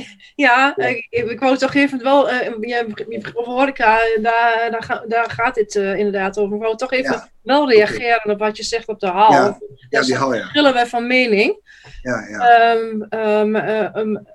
ja, 0.47 0.77
ik, 0.77 1.07
ik 1.11 1.41
wou 1.41 1.57
toch 1.57 1.75
even 1.75 2.03
wel, 2.03 2.31
uh, 2.31 2.41
je, 2.61 3.33
over 3.35 3.53
horeca, 3.53 3.99
daar, 4.23 4.69
daar, 4.71 5.05
daar 5.09 5.31
gaat 5.31 5.55
dit 5.55 5.75
uh, 5.75 5.97
inderdaad 5.97 6.39
over. 6.39 6.57
Ik 6.57 6.63
wou 6.63 6.77
toch 6.77 6.93
even 6.93 7.13
ja. 7.13 7.29
wel 7.43 7.71
reageren 7.71 8.31
op 8.31 8.39
wat 8.39 8.57
je 8.57 8.63
zegt 8.63 8.89
op 8.89 9.01
de 9.01 9.07
hal. 9.07 9.33
Ja, 9.33 9.59
ja 9.91 10.03
die 10.03 10.15
hal, 10.15 10.35
ja. 10.35 10.41
verschillen 10.41 10.73
wij 10.73 10.87
van 10.87 11.07
mening. 11.07 11.61
Ja, 12.03 12.27
ja. 12.29 12.73
Um, 12.73 13.07
um, 13.11 13.57
uh, 13.57 13.95
um, 13.95 14.27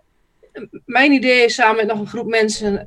mijn 0.85 1.11
idee 1.11 1.49
samen 1.49 1.75
met 1.75 1.87
nog 1.87 1.99
een 1.99 2.07
groep 2.07 2.27
mensen 2.27 2.83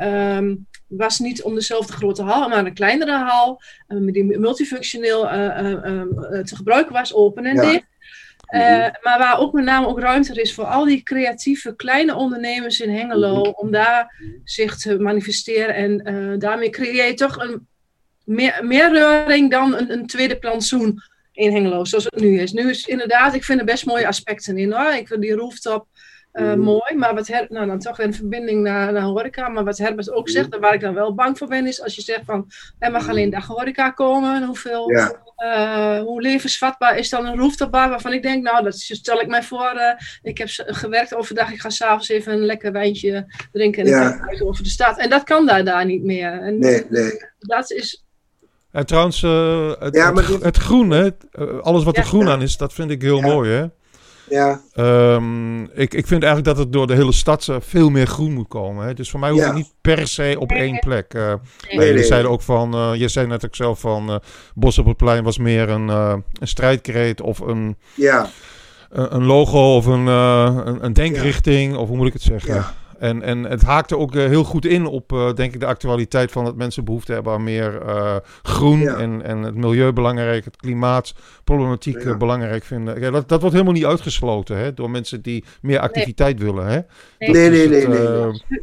was 0.87 1.19
niet 1.19 1.43
om 1.43 1.55
dezelfde 1.55 1.93
grote 1.93 2.23
hal, 2.23 2.49
maar 2.49 2.67
een 2.67 2.75
kleinere 2.75 3.19
hal, 3.19 3.63
die 3.87 4.39
multifunctioneel 4.39 5.23
te 6.45 6.57
gebruiken 6.57 6.93
was, 6.93 7.15
open 7.15 7.45
en 7.45 7.57
dicht. 7.57 7.85
Uh, 8.49 8.61
maar 9.03 9.19
waar 9.19 9.39
ook 9.39 9.53
met 9.53 9.65
name 9.65 9.87
ook 9.87 10.01
ruimte 10.01 10.41
is 10.41 10.55
voor 10.55 10.65
al 10.65 10.85
die 10.85 11.03
creatieve 11.03 11.77
kleine 11.77 12.15
ondernemers 12.15 12.81
in 12.81 12.91
Hengelo, 12.91 13.41
om 13.41 13.71
daar 13.71 14.15
zich 14.45 14.77
te 14.77 14.99
manifesteren. 14.99 15.75
En 15.75 16.09
uh, 16.09 16.39
daarmee 16.39 16.71
creëer 16.71 17.07
je 17.07 17.15
toch 17.15 17.37
een, 17.37 17.67
meer, 18.25 18.61
meer 18.63 18.93
reuring 18.93 19.51
dan 19.51 19.75
een, 19.75 19.93
een, 19.93 20.07
tweede 20.07 20.39
plantsoen 20.39 21.01
in 21.33 21.53
Hengelo, 21.53 21.85
zoals 21.85 22.05
het 22.05 22.21
nu 22.21 22.39
is. 22.39 22.53
Nu 22.53 22.71
is 22.71 22.87
inderdaad, 22.87 23.35
ik 23.35 23.45
vind 23.45 23.61
er 23.61 23.67
best 23.67 23.87
mooie 23.87 24.07
aspecten 24.07 24.59
in 24.59 24.73
hoor. 24.73 24.93
Ik 24.93 25.09
vind 25.09 25.21
die 25.21 25.35
rooftop 25.35 25.87
uh, 26.35 26.55
mooi, 26.55 26.95
maar 26.95 27.15
wat 27.15 27.27
Her 27.27 27.47
nou 27.49 27.67
dan 27.67 27.79
toch 27.79 27.97
weer 27.97 28.07
een 28.07 28.15
verbinding 28.15 28.63
naar, 28.63 28.93
naar 28.93 29.03
horeca. 29.03 29.49
Maar 29.49 29.65
wat 29.65 29.79
Herbert 29.79 30.11
ook 30.11 30.29
zegt, 30.29 30.55
en 30.55 30.61
waar 30.61 30.75
ik 30.75 30.81
dan 30.81 30.95
wel 30.95 31.15
bang 31.15 31.39
voor 31.39 31.49
ben, 31.49 31.67
is 31.67 31.83
als 31.83 31.95
je 31.95 32.03
zegt 32.03 32.25
van 32.25 32.51
er 32.79 32.91
mag 32.91 33.09
alleen 33.09 33.31
dag 33.31 33.47
horeca 33.47 33.91
komen. 33.91 34.45
Hoeveel, 34.45 34.91
ja. 34.91 35.23
Uh, 35.39 35.99
hoe 35.99 36.23
levensvatbaar 36.23 36.99
is 36.99 37.09
dan 37.09 37.27
een 37.27 37.37
rooftopbar 37.37 37.89
waarvan 37.89 38.13
ik 38.13 38.23
denk, 38.23 38.43
nou, 38.43 38.65
dat 38.65 38.75
stel 38.75 39.21
ik 39.21 39.27
mij 39.27 39.43
voor. 39.43 39.73
Uh, 39.75 39.93
ik 40.23 40.39
heb 40.39 40.49
gewerkt 40.51 41.15
overdag, 41.15 41.53
ik 41.53 41.61
ga 41.61 41.71
s'avonds 41.71 42.09
even 42.09 42.33
een 42.33 42.45
lekker 42.45 42.73
wijntje 42.73 43.27
drinken 43.53 43.83
en 43.83 43.89
ja. 43.89 44.15
ik 44.15 44.21
kijk 44.21 44.45
over 44.45 44.63
de 44.63 44.69
stad. 44.69 44.99
En 44.99 45.11
dat 45.11 45.25
kan 45.25 45.47
daar, 45.47 45.65
daar 45.65 45.85
niet 45.85 46.05
meer. 46.05 46.41
En 46.41 46.59
nee, 46.59 46.85
nee. 46.89 47.13
Dat 47.39 47.71
is. 47.71 48.05
En 48.71 48.87
trouwens, 48.87 49.21
het, 49.21 49.95
ja, 49.95 50.13
het, 50.15 50.43
het, 50.43 50.57
groen, 50.57 50.91
hè? 50.91 51.11
alles 51.61 51.85
wat 51.85 51.97
er 51.97 52.05
groen 52.05 52.29
aan 52.29 52.43
is, 52.43 52.57
dat 52.57 52.73
vind 52.73 52.91
ik 52.91 53.03
heel 53.03 53.21
mooi, 53.21 53.51
hè? 53.51 53.67
Ja. 54.29 54.61
Um, 54.77 55.63
ik, 55.63 55.95
ik 55.95 56.07
vind 56.07 56.23
eigenlijk 56.23 56.45
dat 56.45 56.59
het 56.59 56.73
door 56.73 56.87
de 56.87 56.95
hele 56.95 57.13
stad 57.13 57.49
veel 57.59 57.91
meer 57.91 58.07
groen 58.07 58.33
moet 58.33 58.49
komen. 58.49 58.87
Hè? 58.87 58.95
Dus 58.95 59.11
voor 59.11 59.21
mij 59.21 59.31
hoeft 59.31 59.43
ja. 59.43 59.49
het 59.49 59.57
niet 59.57 59.73
per 59.81 60.09
se 60.09 60.37
op 60.39 60.51
één 60.51 60.79
plek. 60.79 61.15
Uh, 61.15 61.27
nee, 61.27 61.79
nee, 61.79 61.93
nee, 61.93 62.05
zeiden 62.05 62.31
ook 62.31 62.43
van, 62.43 62.75
uh, 62.75 63.01
je 63.01 63.09
zei 63.09 63.27
net 63.27 63.45
ook 63.45 63.55
zelf 63.55 63.81
van, 63.81 64.11
uh, 64.11 64.17
Bos 64.55 64.79
op 64.79 64.87
het 64.87 64.97
plein 64.97 65.25
was 65.25 65.39
meer 65.39 65.69
een, 65.69 65.89
een 65.89 66.25
strijdkreet 66.41 67.21
of 67.21 67.39
een, 67.39 67.77
ja. 67.95 68.29
een, 68.91 69.15
een 69.15 69.25
logo 69.25 69.77
of 69.77 69.87
een, 69.87 70.07
een, 70.07 70.85
een, 70.85 70.93
denkrichting, 70.93 71.73
ja. 71.73 71.79
of 71.79 71.89
hoe 71.89 71.97
moet 71.97 72.07
ik 72.07 72.13
het 72.13 72.23
zeggen? 72.23 72.55
Ja. 72.55 72.75
En, 73.05 73.23
en 73.23 73.45
het 73.45 73.63
haakte 73.63 73.99
ook 73.99 74.15
uh, 74.15 74.27
heel 74.27 74.45
goed 74.45 74.65
in 74.67 74.87
op, 74.87 75.13
uh, 75.13 75.33
denk 75.33 75.55
ik, 75.55 75.61
de 75.61 75.67
actualiteit 75.67 76.31
van 76.33 76.45
dat 76.45 76.57
mensen 76.57 76.85
behoefte 76.85 77.13
hebben 77.13 77.33
aan 77.33 77.45
meer 77.45 77.83
uh, 77.87 78.17
groen 78.43 78.79
Ja. 78.81 78.97
en, 78.97 79.23
en 79.23 79.43
het 79.43 79.55
milieu 79.55 79.93
belangrijk, 79.93 80.45
het 80.45 80.57
klimaatproblematiek 80.57 82.03
Ja. 82.03 82.11
eh, 82.11 82.17
belangrijk 82.17 82.65
vinden. 82.65 83.01
Ja, 83.01 83.11
dat, 83.11 83.29
dat 83.29 83.41
wordt 83.41 83.55
helemaal 83.55 83.75
niet 83.75 83.85
uitgesloten 83.85 84.57
hè, 84.57 84.75
door 84.75 84.91
mensen 84.91 85.23
die 85.23 85.45
meer 85.63 85.79
activiteit 85.79 86.39
willen. 86.41 86.67
Hè? 86.67 86.79
Nee. 87.19 87.31
Nee, 87.31 87.51
nee, 87.51 87.69
nee, 87.69 87.81
het, 87.81 87.89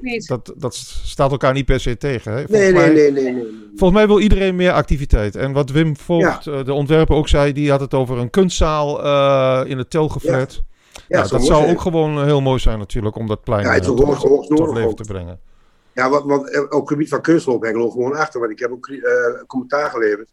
nee, 0.02 0.16
eh. 0.18 0.28
Dat, 0.28 0.54
dat 0.58 0.76
staat 1.04 1.32
elkaar 1.32 1.54
niet 1.54 1.66
per 1.66 1.80
se 1.80 1.98
tegen. 1.98 2.32
Hè? 2.32 2.38
Volgens, 2.38 2.60
Nee, 2.60 2.74
mij, 2.74 2.88
nee, 2.88 2.96
nee, 2.96 3.12
nee, 3.12 3.24
nee. 3.24 3.34
nee. 3.44 3.70
volgens 3.76 4.00
mij 4.00 4.08
wil 4.08 4.20
iedereen 4.20 4.56
meer 4.56 4.72
activiteit. 4.72 5.36
En 5.36 5.52
wat 5.52 5.70
Wim 5.70 5.98
Voogd, 5.98 6.48
eh, 6.48 6.64
de 6.64 6.74
ontwerper, 6.74 7.16
ook 7.16 7.28
zei, 7.28 7.54
die 7.54 7.70
had 7.70 7.80
het 7.80 7.94
over 7.94 8.18
een 8.18 8.30
kunstzaal 8.30 9.04
eh, 9.04 9.70
in 9.70 9.78
het 9.78 9.90
Telgeflat. 9.90 10.62
Ja, 11.12 11.18
nou, 11.18 11.30
dat 11.30 11.44
zou 11.44 11.72
ook 11.72 11.82
gewoon 11.82 12.18
eh, 12.18 12.24
heel 12.24 12.42
mooi 12.42 12.60
zijn 12.60 12.80
natuurlijk 12.80 13.16
om 13.16 13.28
dat 13.28 13.44
plein 13.44 13.64
Ja, 13.64 13.74
het 13.74 13.84
is 13.84 13.90
eh, 13.90 13.96
tot, 13.96 14.48
tot 14.48 14.74
leven 14.74 14.96
te 14.96 15.04
brengen. 15.04 15.40
Ja, 15.94 16.10
want, 16.10 16.26
want 16.26 16.50
eh, 16.50 16.62
op 16.62 16.72
het 16.72 16.88
gebied 16.88 17.10
van 17.10 17.22
kunstloop 17.22 17.64
Hengelo 17.64 17.90
gewoon 17.90 18.16
achter. 18.16 18.40
Want 18.40 18.52
ik 18.52 18.60
heb 18.60 18.72
ook 18.72 18.88
eh, 18.88 19.44
commentaar 19.48 19.90
geleverd 19.90 20.30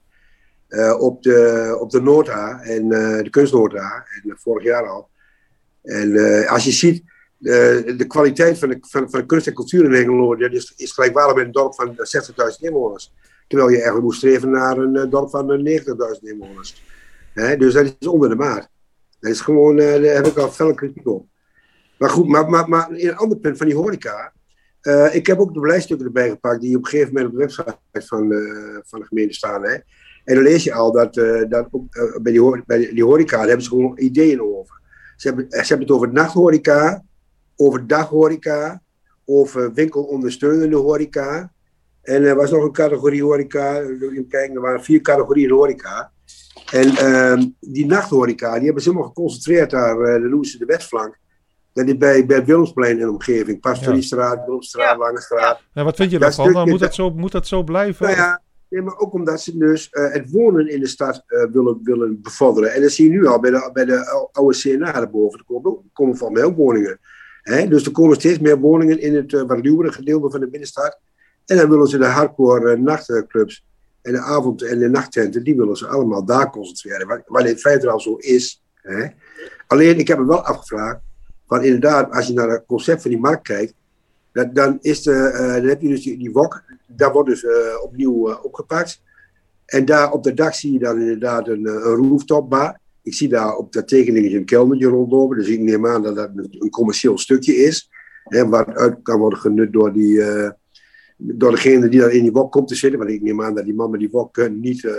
op, 0.99 1.23
de, 1.23 1.77
op 1.81 1.91
de 1.91 2.01
Noorda 2.01 2.61
en 2.61 2.89
de 2.89 3.31
kunstnoorda. 3.31 4.07
En 4.23 4.37
vorig 4.39 4.65
jaar 4.65 4.89
al. 4.89 5.09
En 5.83 6.47
als 6.49 6.65
je 6.65 6.71
ziet, 6.71 7.03
de 7.39 8.05
kwaliteit 8.09 8.59
van 8.59 8.69
de, 8.69 8.79
van, 8.81 9.11
van 9.11 9.21
de 9.21 9.27
kunst 9.27 9.47
en 9.47 9.55
cultuur 9.55 9.85
in 9.85 9.93
Hengelo 9.93 10.37
dat 10.37 10.53
is, 10.53 10.73
is 10.77 10.93
gelijkwaardig 10.93 11.37
met 11.37 11.45
een 11.45 11.53
dorp 11.53 11.75
van 11.75 11.97
60.000 11.97 11.97
inwoners. 12.59 13.13
Terwijl 13.47 13.71
je 13.71 13.77
eigenlijk 13.77 14.05
moet 14.05 14.15
streven 14.15 14.51
naar 14.51 14.79
een 14.79 15.11
dorp 15.11 15.31
van 15.31 15.53
eh, 15.53 15.83
90.000 15.85 15.95
inwoners. 16.21 16.83
Hè? 17.33 17.57
Dus 17.57 17.75
dat 17.75 17.97
is 17.99 18.07
onder 18.07 18.29
de 18.29 18.35
maat. 18.35 18.69
Dat 19.21 19.31
is 19.31 19.41
gewoon, 19.41 19.79
eh, 19.79 20.03
daar 20.03 20.15
heb 20.15 20.27
ik 20.27 20.37
al 20.37 20.51
felle 20.51 20.75
kritiek 20.75 21.07
op. 21.09 21.27
Maar 21.99 22.11
goed, 22.11 22.29
maar, 22.29 22.51
maar, 22.51 22.69
maar 22.69 22.93
in 22.93 23.09
een 23.09 23.17
ander 23.17 23.39
punt 23.39 23.57
van 23.57 23.67
die 23.67 23.77
horeca. 23.77 24.33
eh, 24.81 25.15
ik 25.15 25.27
heb 25.27 25.39
ook 25.39 25.55
de 25.55 25.61
beleidsstukken 25.61 26.07
erbij 26.07 26.29
gepakt 26.29 26.61
die 26.61 26.77
op 26.77 26.83
een 26.85 26.89
gegeven 26.91 27.13
moment 27.13 27.33
op 27.33 27.39
de 27.39 27.45
website 27.45 28.07
van, 28.07 28.33
eh, 28.33 28.79
van 28.83 29.01
de 29.01 29.07
gemeente 29.07 29.35
staan. 29.35 29.63
Hè. 29.63 29.75
En 30.25 30.35
dan 30.35 30.43
lees 30.43 30.65
je 30.65 30.73
al 30.73 30.93
dat, 30.93 31.15
dat 31.49 31.69
ook, 31.71 32.21
bij, 32.23 32.33
die, 32.33 32.63
bij 32.67 32.79
die 32.79 33.05
horeca 33.05 33.37
daar 33.37 33.47
hebben 33.47 33.65
ze 33.65 33.71
gewoon 33.71 33.99
ideeën 33.99 34.41
over. 34.41 34.81
Ze 35.17 35.29
hebben, 35.29 35.47
ze 35.51 35.57
hebben 35.57 35.87
het 35.87 35.91
over 35.91 36.13
nachthoreca, 36.13 37.05
over 37.57 37.87
daghoreca, 37.87 38.83
over 39.25 39.73
winkelondersteunende 39.73 40.77
horeca. 40.77 41.53
En 42.03 42.25
er 42.25 42.35
was 42.35 42.51
nog 42.51 42.65
een 42.65 42.73
categorie 42.73 43.23
horeca, 43.23 43.83
kijken, 44.29 44.55
er 44.55 44.61
waren 44.61 44.85
vier 44.85 45.01
categorieën 45.01 45.51
horeca. 45.51 46.13
En 46.73 46.89
ehm, 46.97 47.47
die 47.61 47.87
nachthoreca, 47.87 48.55
die 48.57 48.65
hebben 48.65 48.83
ze 48.83 48.89
helemaal 48.89 49.09
geconcentreerd 49.09 49.71
daar, 49.71 50.01
eh 50.01 50.13
dat 50.13 50.31
noemen 50.31 50.45
ze 50.49 50.59
de 50.59 50.65
westflank. 50.65 51.19
Dat 51.73 51.87
is 51.87 51.97
bij, 51.97 52.27
bij 52.27 52.45
Willemsplein 52.45 53.01
en 53.01 53.09
omgeving. 53.09 53.61
Pastoriestraat, 53.61 54.45
Willemstraat, 54.47 54.91
Ja. 54.91 54.97
Lange 54.99 55.21
straat. 55.21 55.61
Ja, 55.75 55.85
wat 55.85 55.97
vind 55.97 56.11
je 56.11 56.19
Dat 56.19 56.27
daarvan? 56.27 56.51
Stukje- 56.53 56.71
moet, 56.71 56.81
dat 56.81 56.95
zo, 56.95 57.11
moet 57.11 57.33
dat 57.33 57.47
zo 57.47 57.63
blijven? 57.63 58.07
Nou 58.07 58.17
ja, 58.19 58.43
nee, 58.69 58.83
maar 58.83 58.99
ook 58.99 59.13
omdat 59.13 59.41
ze 59.41 59.57
dus 59.57 59.91
eh, 59.91 60.13
het 60.13 60.31
wonen 60.31 60.69
in 60.69 60.81
de 60.81 60.87
stad 60.87 61.23
eh, 61.27 61.45
willen, 61.53 61.81
willen 61.83 62.21
bevorderen. 62.23 62.73
En 62.75 62.83
dat 62.83 62.91
zie 62.91 63.05
je 63.05 63.11
nu 63.11 63.27
al 63.27 63.41
bij 63.41 63.51
de, 63.51 63.71
bij 63.73 63.85
de 63.85 64.07
ou- 64.11 64.29
oude 64.33 64.59
CNA 64.59 64.93
daarboven. 64.93 65.39
Er 65.39 65.45
komen, 65.45 65.91
komen 65.93 66.17
van 66.17 66.33
mij 66.33 66.43
ook 66.45 66.57
woningen. 66.57 66.99
Hè? 67.43 67.69
Dus 67.69 67.85
er 67.87 67.93
komen 67.93 68.17
steeds 68.17 68.39
meer 68.39 68.59
woningen 68.59 69.01
in 69.01 69.15
het 69.15 69.33
wat 69.33 69.61
ruwere 69.61 69.93
gedeelte 69.93 70.31
van 70.31 70.41
de 70.41 70.49
binnenstad. 70.49 70.99
En 71.47 71.57
dan 71.57 71.69
willen 71.71 71.87
ze 71.87 71.99
de 71.99 72.05
hardcore 72.07 72.77
nachtclubs 72.77 73.65
en 74.03 74.13
de 74.13 74.21
avond- 74.21 74.63
en 74.63 74.79
de 74.79 74.89
nachttenten, 74.89 75.45
die 75.45 75.57
willen 75.57 75.77
ze 75.77 75.87
allemaal 75.87 76.25
daar 76.25 76.51
concentreren. 76.51 77.07
Wat, 77.07 77.23
wat 77.27 77.47
in 77.47 77.59
feite 77.59 77.91
al 77.91 78.01
zo 78.01 78.17
is. 78.17 78.63
Hè? 78.75 79.07
Alleen, 79.67 79.99
ik 79.99 80.09
heb 80.09 80.19
me 80.19 80.27
wel 80.27 80.45
afgevraagd, 80.45 81.01
van 81.47 81.65
inderdaad, 81.65 82.13
als 82.13 82.27
je 82.27 82.33
naar 82.33 82.51
het 82.51 82.65
concept 82.67 83.03
van 83.03 83.11
die 83.11 83.21
markt 83.21 83.43
kijkt, 83.43 83.75
dat, 84.33 84.55
dan, 84.55 84.79
is 84.81 85.03
de, 85.03 85.13
eh, 85.13 85.55
dan 85.55 85.65
heb 85.65 85.81
je 85.81 85.89
dus 85.89 86.03
die, 86.03 86.19
die 86.19 86.33
wok, 86.33 86.63
daar 86.87 87.13
wordt 87.13 87.29
dus 87.29 87.45
eh, 87.45 87.83
opnieuw 87.83 88.31
eh, 88.31 88.45
opgepakt. 88.45 89.03
En 89.67 89.85
daar 89.85 90.13
op 90.13 90.23
de 90.23 90.35
dak 90.35 90.53
zie 90.53 90.73
je 90.73 90.79
dan 90.79 91.01
inderdaad 91.01 91.49
een, 91.49 91.67
een. 91.67 92.77
Ik 93.03 93.15
zie 93.15 93.29
daar 93.29 93.57
op 93.57 93.73
dat 93.73 93.89
tekeningetje 93.89 94.37
een 94.37 94.45
keldertje 94.45 94.87
rondlopen. 94.87 95.37
Dus 95.37 95.49
ik 95.49 95.61
neem 95.61 95.87
aan 95.87 96.03
dat 96.03 96.17
dat 96.17 96.31
een, 96.35 96.71
commercieel 96.71 97.19
stukje 97.19 97.57
is. 97.57 97.91
Hè, 98.25 98.49
waaruit 98.49 98.99
kan 99.03 99.19
worden 99.19 99.39
genut 99.39 99.73
door, 99.73 99.93
die, 99.93 100.23
door 101.21 101.51
degene 101.51 101.89
die 101.89 102.01
daar 102.01 102.11
in 102.13 102.23
die 102.23 102.33
wok 102.33 102.53
komt 102.53 102.69
te 102.69 102.75
zitten. 102.75 102.99
Want 102.99 103.11
ik 103.11 103.23
neem 103.23 103.43
aan 103.43 103.55
dat 103.55 103.65
die 103.65 103.75
man 103.75 103.91
met 103.91 104.01
die 104.01 104.11
wok 104.11 104.37
eh, 104.39 104.49
niet... 104.51 104.85
eh, 104.85 104.93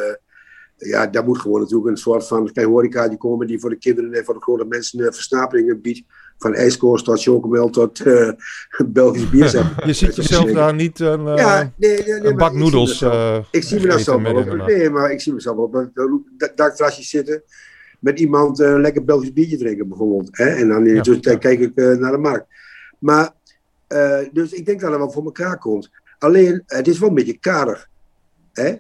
ja, 0.78 1.08
daar 1.08 1.24
moet 1.26 1.38
gewoon 1.40 1.60
natuurlijk 1.62 1.90
een 1.90 1.98
soort 1.98 2.28
van 2.28 2.52
klein 2.52 2.68
horecaatje 2.68 3.18
komen... 3.18 3.48
die 3.48 3.60
voor 3.60 3.70
de 3.70 3.78
kinderen 3.78 4.14
en 4.14 4.26
voor 4.26 4.34
de 4.34 4.42
grote 4.42 4.66
mensen 4.66 5.00
eh, 5.00 5.12
versnaperingen 5.14 5.82
biedt. 5.82 6.02
Van 6.38 6.54
ijskoos 6.54 7.04
tot 7.04 7.22
chocomel 7.22 7.70
tot 7.70 8.02
Belgisch 8.88 9.30
bier. 9.30 9.74
Je 9.86 9.94
ziet 9.94 10.16
jezelf 10.16 10.52
daar 10.52 10.74
niet 10.76 11.00
een, 11.00 11.24
Ja, 11.24 11.74
nee, 11.78 12.04
nee, 12.04 12.04
nee, 12.14 12.24
een 12.26 12.36
bak 12.38 12.54
noedels 12.54 12.90
mezelf- 12.90 13.48
ik 13.52 13.64
zie 13.64 13.76
me 13.76 13.84
eten 13.84 13.90
dat 13.96 14.02
zelf 14.06 14.22
wel 14.22 14.36
op. 14.36 14.68
Nee, 14.68 14.90
maar 14.90 15.12
ik 15.12 15.22
zie 15.22 15.34
mezelf 15.34 15.56
wel 15.56 15.66
op 15.66 15.74
een 15.74 15.92
dak- 16.38 16.58
dakterrasje 16.58 17.04
zitten. 17.04 17.44
Met 18.00 18.20
iemand 18.20 18.60
een 18.60 18.82
lekker 18.82 19.04
Belgisch 19.04 19.34
biertje 19.34 19.58
drinken, 19.58 19.88
bijvoorbeeld. 19.88 20.38
Hè? 20.38 20.46
En 20.46 20.68
dan 20.68 20.88
in 20.88 20.96
Ja, 20.96 21.02
tussentijd 21.02 21.40
kijk 21.40 21.60
ik 21.60 21.76
naar 21.76 22.12
de 22.12 22.18
markt. 22.18 22.46
Maar, 23.00 23.32
dus 24.32 24.54
ik 24.54 24.66
denk 24.66 24.80
dat 24.82 24.92
er 24.92 24.98
wel 24.98 25.12
voor 25.12 25.24
elkaar 25.26 25.58
komt. 25.58 25.90
Alleen, 26.20 26.64
het 26.66 26.88
is 26.88 27.00
wel 27.00 27.10
een 27.10 27.16
beetje 27.16 27.38
karig. 27.38 27.90
Hè? 28.54 28.76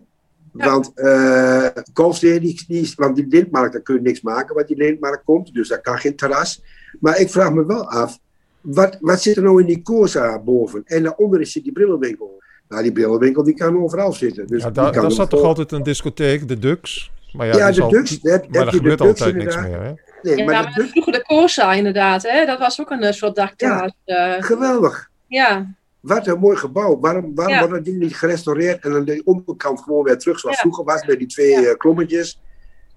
Want 0.51 0.91
uh, 0.95 1.67
Koolsteer, 1.93 2.39
die, 2.39 2.63
die, 2.67 2.93
want 2.95 3.15
die 3.15 3.27
lintmarkt, 3.27 3.73
daar 3.73 3.81
kun 3.81 3.95
je 3.95 4.01
niks 4.01 4.21
maken 4.21 4.55
wat 4.55 4.67
die 4.67 4.77
lintmarkt 4.77 5.23
komt. 5.23 5.53
Dus 5.53 5.67
daar 5.67 5.81
kan 5.81 5.97
geen 5.97 6.15
terras. 6.15 6.63
Maar 6.99 7.19
ik 7.19 7.29
vraag 7.29 7.53
me 7.53 7.65
wel 7.65 7.89
af, 7.89 8.19
wat, 8.61 8.97
wat 9.01 9.21
zit 9.21 9.37
er 9.37 9.43
nou 9.43 9.61
in 9.61 9.67
die 9.67 9.81
Corsa 9.81 10.39
boven? 10.39 10.81
En 10.85 11.03
daaronder 11.03 11.45
zit 11.45 11.63
die 11.63 11.71
brillenwinkel. 11.71 12.43
Nou, 12.69 12.83
die 12.83 12.91
brillenwinkel 12.91 13.43
die 13.43 13.53
kan 13.53 13.81
overal 13.83 14.13
zitten. 14.13 14.47
Dus 14.47 14.63
ja, 14.63 14.69
daar, 14.69 14.91
daar 14.91 15.11
zat 15.11 15.29
toch 15.29 15.43
altijd 15.43 15.71
een 15.71 15.83
discotheek, 15.83 16.47
de 16.47 16.59
Dux? 16.59 17.11
Maar 17.31 17.47
ja, 17.47 17.57
ja 17.57 17.71
de 17.71 17.81
al, 17.81 17.89
Dux. 17.89 18.19
Heb, 18.21 18.49
maar 18.49 18.63
daar 18.63 18.73
gebeurt 18.73 19.01
altijd 19.01 19.35
niks 19.35 19.55
meer, 19.55 19.81
hè? 19.81 19.93
Nee, 20.21 20.37
ja, 20.37 20.45
maar, 20.45 20.73
de 20.73 20.87
vroeger 20.87 21.13
de 21.13 21.23
Corsa 21.23 21.73
inderdaad, 21.73 22.23
hè? 22.23 22.45
dat 22.45 22.59
was 22.59 22.81
ook 22.81 22.89
een 22.89 23.13
soort 23.13 23.35
dakterras. 23.35 23.91
Ja, 24.05 24.37
uh, 24.37 24.43
geweldig. 24.43 25.09
Ja. 25.27 25.77
Wat 25.99 26.27
een 26.27 26.39
mooi 26.39 26.57
gebouw. 26.57 26.99
Waarom, 26.99 27.35
waarom 27.35 27.57
wordt 27.57 27.73
dat 27.73 27.85
ding 27.85 27.99
niet 27.99 28.15
gerestaureerd 28.15 28.83
en 28.83 28.93
aan 28.93 29.05
de 29.05 29.21
onderkant 29.23 29.81
gewoon 29.81 30.03
weer 30.03 30.17
terug 30.17 30.39
zoals 30.39 30.59
vroeger 30.59 30.83
was, 30.83 31.05
met 31.05 31.17
die 31.17 31.27
twee 31.27 31.55
uh, 31.55 31.73
klommetjes. 31.77 32.41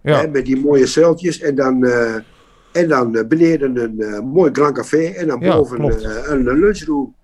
Hè, 0.02 0.28
met 0.28 0.44
die 0.44 0.60
mooie 0.60 0.86
celtjes 0.86 1.40
en 1.40 1.54
dan, 1.54 1.84
uh, 1.84 2.14
en 2.72 2.88
dan 2.88 3.28
beneden 3.28 3.76
een 3.76 4.24
mooi 4.24 4.50
Grand 4.52 4.74
Café 4.74 5.04
en 5.04 5.26
dan 5.26 5.40
boven 5.40 5.80
een, 5.82 6.46
een 6.46 6.58
lunchroom. 6.58 7.14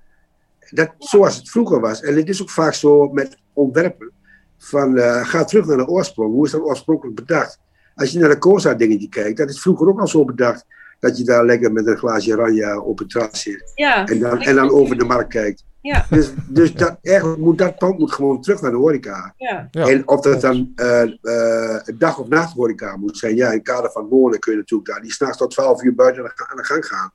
Dat, 0.70 0.94
zoals 0.98 1.36
het 1.36 1.50
vroeger 1.50 1.80
was. 1.80 2.02
En 2.02 2.16
het 2.16 2.28
is 2.28 2.42
ook 2.42 2.50
vaak 2.50 2.74
zo 2.74 3.08
met 3.08 3.38
ontwerpen. 3.52 4.10
Van, 4.58 4.98
ga 4.98 5.44
terug 5.44 5.66
naar 5.66 5.76
de 5.76 5.86
oorsprong. 5.86 6.32
Hoe 6.32 6.44
is 6.44 6.50
dat 6.50 6.60
oorspronkelijk 6.60 7.16
bedacht? 7.16 7.60
Als 7.94 8.10
je 8.10 8.18
naar 8.18 8.28
de 8.28 8.38
Corsa 8.38 8.74
dingetje 8.74 9.08
kijkt, 9.08 9.36
dat 9.36 9.48
is 9.48 9.60
vroeger 9.60 9.88
ook 9.88 10.00
al 10.00 10.08
zo 10.08 10.24
bedacht. 10.24 10.66
Dat 10.98 11.18
je 11.18 11.24
daar 11.24 11.44
lekker 11.44 11.72
met 11.72 11.86
een 11.86 11.96
glaasje 11.96 12.34
ranja 12.34 12.78
op 12.78 12.98
het 12.98 13.10
terras 13.10 13.42
zit. 13.42 13.72
Ja, 13.74 14.06
en, 14.06 14.18
dan, 14.18 14.40
en 14.40 14.54
dan 14.54 14.70
over 14.70 14.98
de 14.98 15.04
markt 15.04 15.28
kijkt. 15.28 15.64
Ja. 15.80 16.06
Dus, 16.10 16.32
dus 16.48 16.74
dat, 16.74 16.98
eigenlijk 17.02 17.40
moet 17.40 17.58
dat 17.58 17.78
pand 17.78 17.98
moet 17.98 18.12
gewoon 18.12 18.40
terug 18.42 18.60
naar 18.60 18.70
de 18.70 18.76
horeca. 18.76 19.34
Ja. 19.36 19.68
En 19.70 20.08
of 20.08 20.20
dat 20.20 20.40
dan 20.40 20.72
uh, 20.76 21.02
uh, 21.22 21.76
dag- 21.98 22.18
of 22.18 22.28
nacht 22.28 22.54
horeca 22.54 22.96
moet 22.96 23.18
zijn. 23.18 23.36
Ja, 23.36 23.46
in 23.46 23.56
het 23.56 23.62
kader 23.62 23.90
van 23.90 24.08
wonen 24.08 24.38
kun 24.38 24.52
je 24.52 24.58
natuurlijk 24.58 24.88
daar 24.88 25.00
die 25.00 25.12
s'nachts 25.12 25.38
tot 25.38 25.50
12 25.50 25.82
uur 25.82 25.94
buiten 25.94 26.22
aan 26.24 26.56
de 26.56 26.64
gang 26.64 26.86
gaan. 26.86 27.12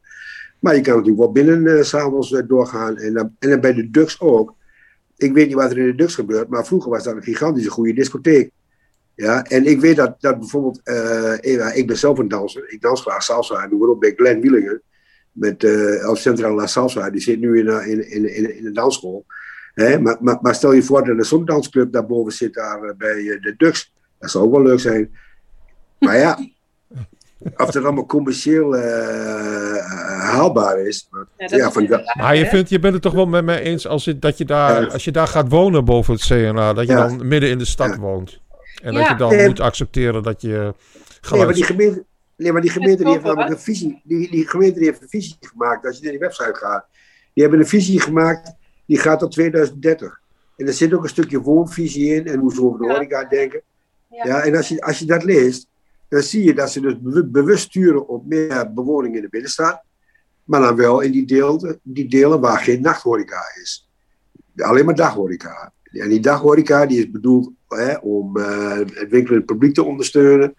Maar 0.59 0.75
je 0.75 0.81
kan 0.81 0.93
natuurlijk 0.93 1.21
wel 1.21 1.31
binnen 1.31 1.65
uh, 1.65 1.83
s'avonds 1.83 2.41
doorgaan. 2.47 2.97
En 2.97 3.13
dan, 3.13 3.35
en 3.39 3.49
dan 3.49 3.59
bij 3.59 3.73
de 3.73 3.89
Dux 3.89 4.19
ook. 4.21 4.55
Ik 5.17 5.33
weet 5.33 5.47
niet 5.47 5.55
wat 5.55 5.71
er 5.71 5.77
in 5.77 5.85
de 5.85 5.95
Dux 5.95 6.15
gebeurt, 6.15 6.47
maar 6.47 6.65
vroeger 6.65 6.91
was 6.91 7.03
dat 7.03 7.15
een 7.15 7.23
gigantische 7.23 7.69
goede 7.69 7.93
discotheek. 7.93 8.51
Ja, 9.15 9.43
en 9.43 9.65
ik 9.65 9.79
weet 9.79 9.95
dat, 9.95 10.15
dat 10.19 10.39
bijvoorbeeld, 10.39 10.81
uh, 10.83 11.75
ik 11.75 11.87
ben 11.87 11.97
zelf 11.97 12.17
een 12.17 12.27
danser, 12.27 12.71
ik 12.71 12.81
dans 12.81 13.01
graag 13.01 13.23
salsa, 13.23 13.63
en 13.63 13.69
bijvoorbeeld 13.69 13.99
bij 13.99 14.13
Glenn 14.15 14.41
Wielingen, 14.41 14.81
met 15.31 15.63
uh, 15.63 16.03
El 16.03 16.15
Centro 16.15 16.55
La 16.55 16.67
Salsa, 16.67 17.09
die 17.09 17.21
zit 17.21 17.39
nu 17.39 17.59
in, 17.59 17.67
in, 17.67 18.11
in, 18.11 18.35
in, 18.35 18.57
in 18.57 18.63
de 18.63 18.71
dansschool. 18.71 19.25
Hè? 19.73 19.99
Maar, 19.99 20.17
maar, 20.19 20.37
maar, 20.41 20.55
stel 20.55 20.71
je 20.71 20.83
voor 20.83 21.05
dat 21.05 21.17
er 21.17 21.25
zo'n 21.25 21.45
dansclub 21.45 21.91
daarboven 21.91 22.31
zit, 22.31 22.53
daar 22.53 22.83
uh, 22.83 22.91
bij 22.97 23.13
de 23.41 23.53
Dux, 23.57 23.93
dat 24.19 24.31
zou 24.31 24.43
ook 24.43 24.51
wel 24.51 24.61
leuk 24.61 24.79
zijn. 24.79 25.17
Maar 25.99 26.17
ja, 26.17 26.39
of 27.63 27.71
dat 27.71 27.83
allemaal 27.83 28.05
commercieel 28.05 28.75
haalbaar 30.33 30.79
is. 30.79 31.09
Ja, 31.37 31.57
ja, 31.57 31.71
van, 31.71 31.85
dat, 31.85 32.15
maar 32.17 32.35
je, 32.35 32.45
vindt, 32.45 32.69
je 32.69 32.79
bent 32.79 32.93
het 32.93 33.03
toch 33.03 33.13
wel 33.13 33.27
met 33.27 33.45
mij 33.45 33.61
eens 33.61 33.87
als 33.87 34.03
je, 34.03 34.19
dat 34.19 34.37
je 34.37 34.45
daar, 34.45 34.91
als 34.91 35.03
je 35.03 35.11
daar 35.11 35.27
gaat 35.27 35.49
wonen 35.49 35.85
boven 35.85 36.13
het 36.13 36.23
CNA, 36.23 36.73
dat 36.73 36.87
je 36.87 36.95
dan 36.95 37.27
midden 37.27 37.49
in 37.49 37.57
de 37.57 37.65
stad 37.65 37.95
woont. 37.95 38.41
En 38.83 38.93
dat 38.93 39.07
je 39.07 39.15
dan 39.15 39.35
nee, 39.35 39.47
moet 39.47 39.59
accepteren 39.59 40.23
dat 40.23 40.41
je 40.41 40.73
geluid... 41.21 41.31
Nee, 41.31 41.45
maar 41.45 41.53
die 41.53 41.63
gemeente, 41.63 42.05
nee, 42.37 42.51
maar 42.51 42.61
die 42.61 42.71
gemeente 42.71 43.03
die 43.03 43.11
heeft 43.11 43.23
namelijk 43.23 43.49
een 43.49 43.59
visie. 43.59 44.01
Die, 44.03 44.31
die 44.31 44.47
gemeente 44.47 44.79
die 44.79 44.87
heeft 44.87 45.01
een 45.01 45.09
visie 45.09 45.37
gemaakt. 45.39 45.85
Als 45.85 45.97
je 45.97 46.01
naar 46.03 46.11
die 46.11 46.19
website 46.19 46.55
gaat. 46.55 46.85
Die 47.33 47.43
hebben 47.43 47.59
een 47.59 47.67
visie 47.67 47.99
gemaakt. 47.99 48.55
Die 48.85 48.97
gaat 48.97 49.19
tot 49.19 49.31
2030. 49.31 50.21
En 50.57 50.67
er 50.67 50.73
zit 50.73 50.93
ook 50.93 51.03
een 51.03 51.09
stukje 51.09 51.41
woonvisie 51.41 52.15
in. 52.15 52.25
En 52.25 52.39
hoe 52.39 52.53
ze 52.53 52.63
over 52.63 52.79
de 52.79 52.93
horeca 52.93 53.23
denken. 53.23 53.61
Ja. 54.09 54.25
ja, 54.25 54.43
en 54.43 54.55
als 54.55 54.67
je, 54.67 54.81
als 54.81 54.99
je 54.99 55.05
dat 55.05 55.23
leest. 55.23 55.67
Dan 56.07 56.21
zie 56.21 56.43
je 56.43 56.53
dat 56.53 56.71
ze 56.71 56.81
dus 56.81 56.95
bewust 57.25 57.63
sturen 57.63 58.07
op 58.07 58.25
meer 58.25 58.73
bewoning 58.73 59.15
in 59.15 59.21
de 59.21 59.29
binnenstad. 59.29 59.81
Maar 60.43 60.61
dan 60.61 60.75
wel 60.75 60.99
in 60.99 61.11
die 61.11 61.25
delen, 61.25 61.79
die 61.83 62.09
delen 62.09 62.39
waar 62.39 62.59
geen 62.59 62.81
nachthoreca 62.81 63.41
is. 63.61 63.89
Alleen 64.55 64.85
maar 64.85 64.95
daghoreca. 64.95 65.73
En 65.83 66.09
die 66.09 66.19
daghoreca 66.19 66.85
die 66.85 66.99
is 66.99 67.11
bedoeld 67.11 67.51
hè, 67.77 67.95
om 67.95 68.37
uh, 68.37 68.77
het 68.77 69.09
winkelend 69.09 69.45
publiek 69.45 69.73
te 69.73 69.83
ondersteunen. 69.83 70.55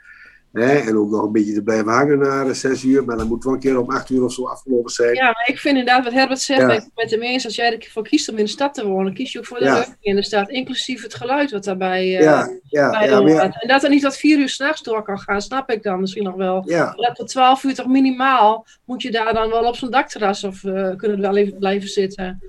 Hè, 0.55 0.79
en 0.79 0.97
om 0.97 1.11
nog 1.11 1.23
een 1.23 1.33
beetje 1.33 1.53
te 1.53 1.63
blijven 1.63 1.93
hangen 1.93 2.19
na 2.19 2.53
zes 2.53 2.85
uur. 2.85 3.05
Maar 3.05 3.17
dan 3.17 3.29
moet 3.29 3.45
wel 3.45 3.53
een 3.53 3.59
keer 3.59 3.79
om 3.79 3.91
acht 3.91 4.11
uur 4.11 4.25
of 4.25 4.33
zo 4.33 4.47
afgelopen 4.47 4.91
zijn. 4.91 5.15
Ja, 5.15 5.25
maar 5.25 5.45
ik 5.47 5.59
vind 5.59 5.79
inderdaad 5.79 6.05
wat 6.05 6.13
Herbert 6.13 6.41
zegt, 6.41 6.61
ja. 6.61 6.67
met, 6.67 6.91
met 6.95 7.09
de 7.09 7.21
eens, 7.21 7.45
als 7.45 7.55
jij 7.55 7.79
ervoor 7.79 8.03
kiest 8.03 8.29
om 8.29 8.37
in 8.37 8.45
de 8.45 8.51
stad 8.51 8.75
te 8.75 8.87
wonen, 8.87 9.15
kies 9.15 9.33
je 9.33 9.39
ook 9.39 9.47
voor 9.47 9.59
de 9.59 9.65
ja. 9.65 9.87
in 10.01 10.17
de 10.17 10.23
stad. 10.23 10.49
Inclusief 10.49 11.03
het 11.03 11.15
geluid 11.15 11.51
wat 11.51 11.65
daarbij 11.65 12.05
uh, 12.05 12.21
ja, 12.21 12.49
ja, 12.69 12.91
bij 12.91 13.09
ja, 13.09 13.21
ja, 13.21 13.43
En 13.43 13.69
dat 13.69 13.83
er 13.83 13.91
niet 13.91 14.03
tot 14.03 14.17
vier 14.17 14.39
uur 14.39 14.49
s'nachts 14.49 14.83
door 14.83 15.03
kan 15.03 15.19
gaan, 15.19 15.43
snap 15.43 15.71
ik 15.71 15.83
dan 15.83 16.01
misschien 16.01 16.25
nog 16.25 16.35
wel. 16.35 16.63
Ja. 16.67 16.93
Dat 16.97 17.15
tot 17.15 17.29
twaalf 17.29 17.65
uur 17.65 17.75
toch 17.75 17.87
minimaal 17.87 18.67
moet 18.85 19.03
je 19.03 19.11
daar 19.11 19.35
dan 19.35 19.51
wel 19.51 19.65
op 19.65 19.77
zo'n 19.77 19.91
dakterras 19.91 20.45
of 20.45 20.63
uh, 20.63 20.97
kunnen 20.97 21.21
wel 21.21 21.37
even 21.37 21.59
blijven 21.59 21.89
zitten. 21.89 22.43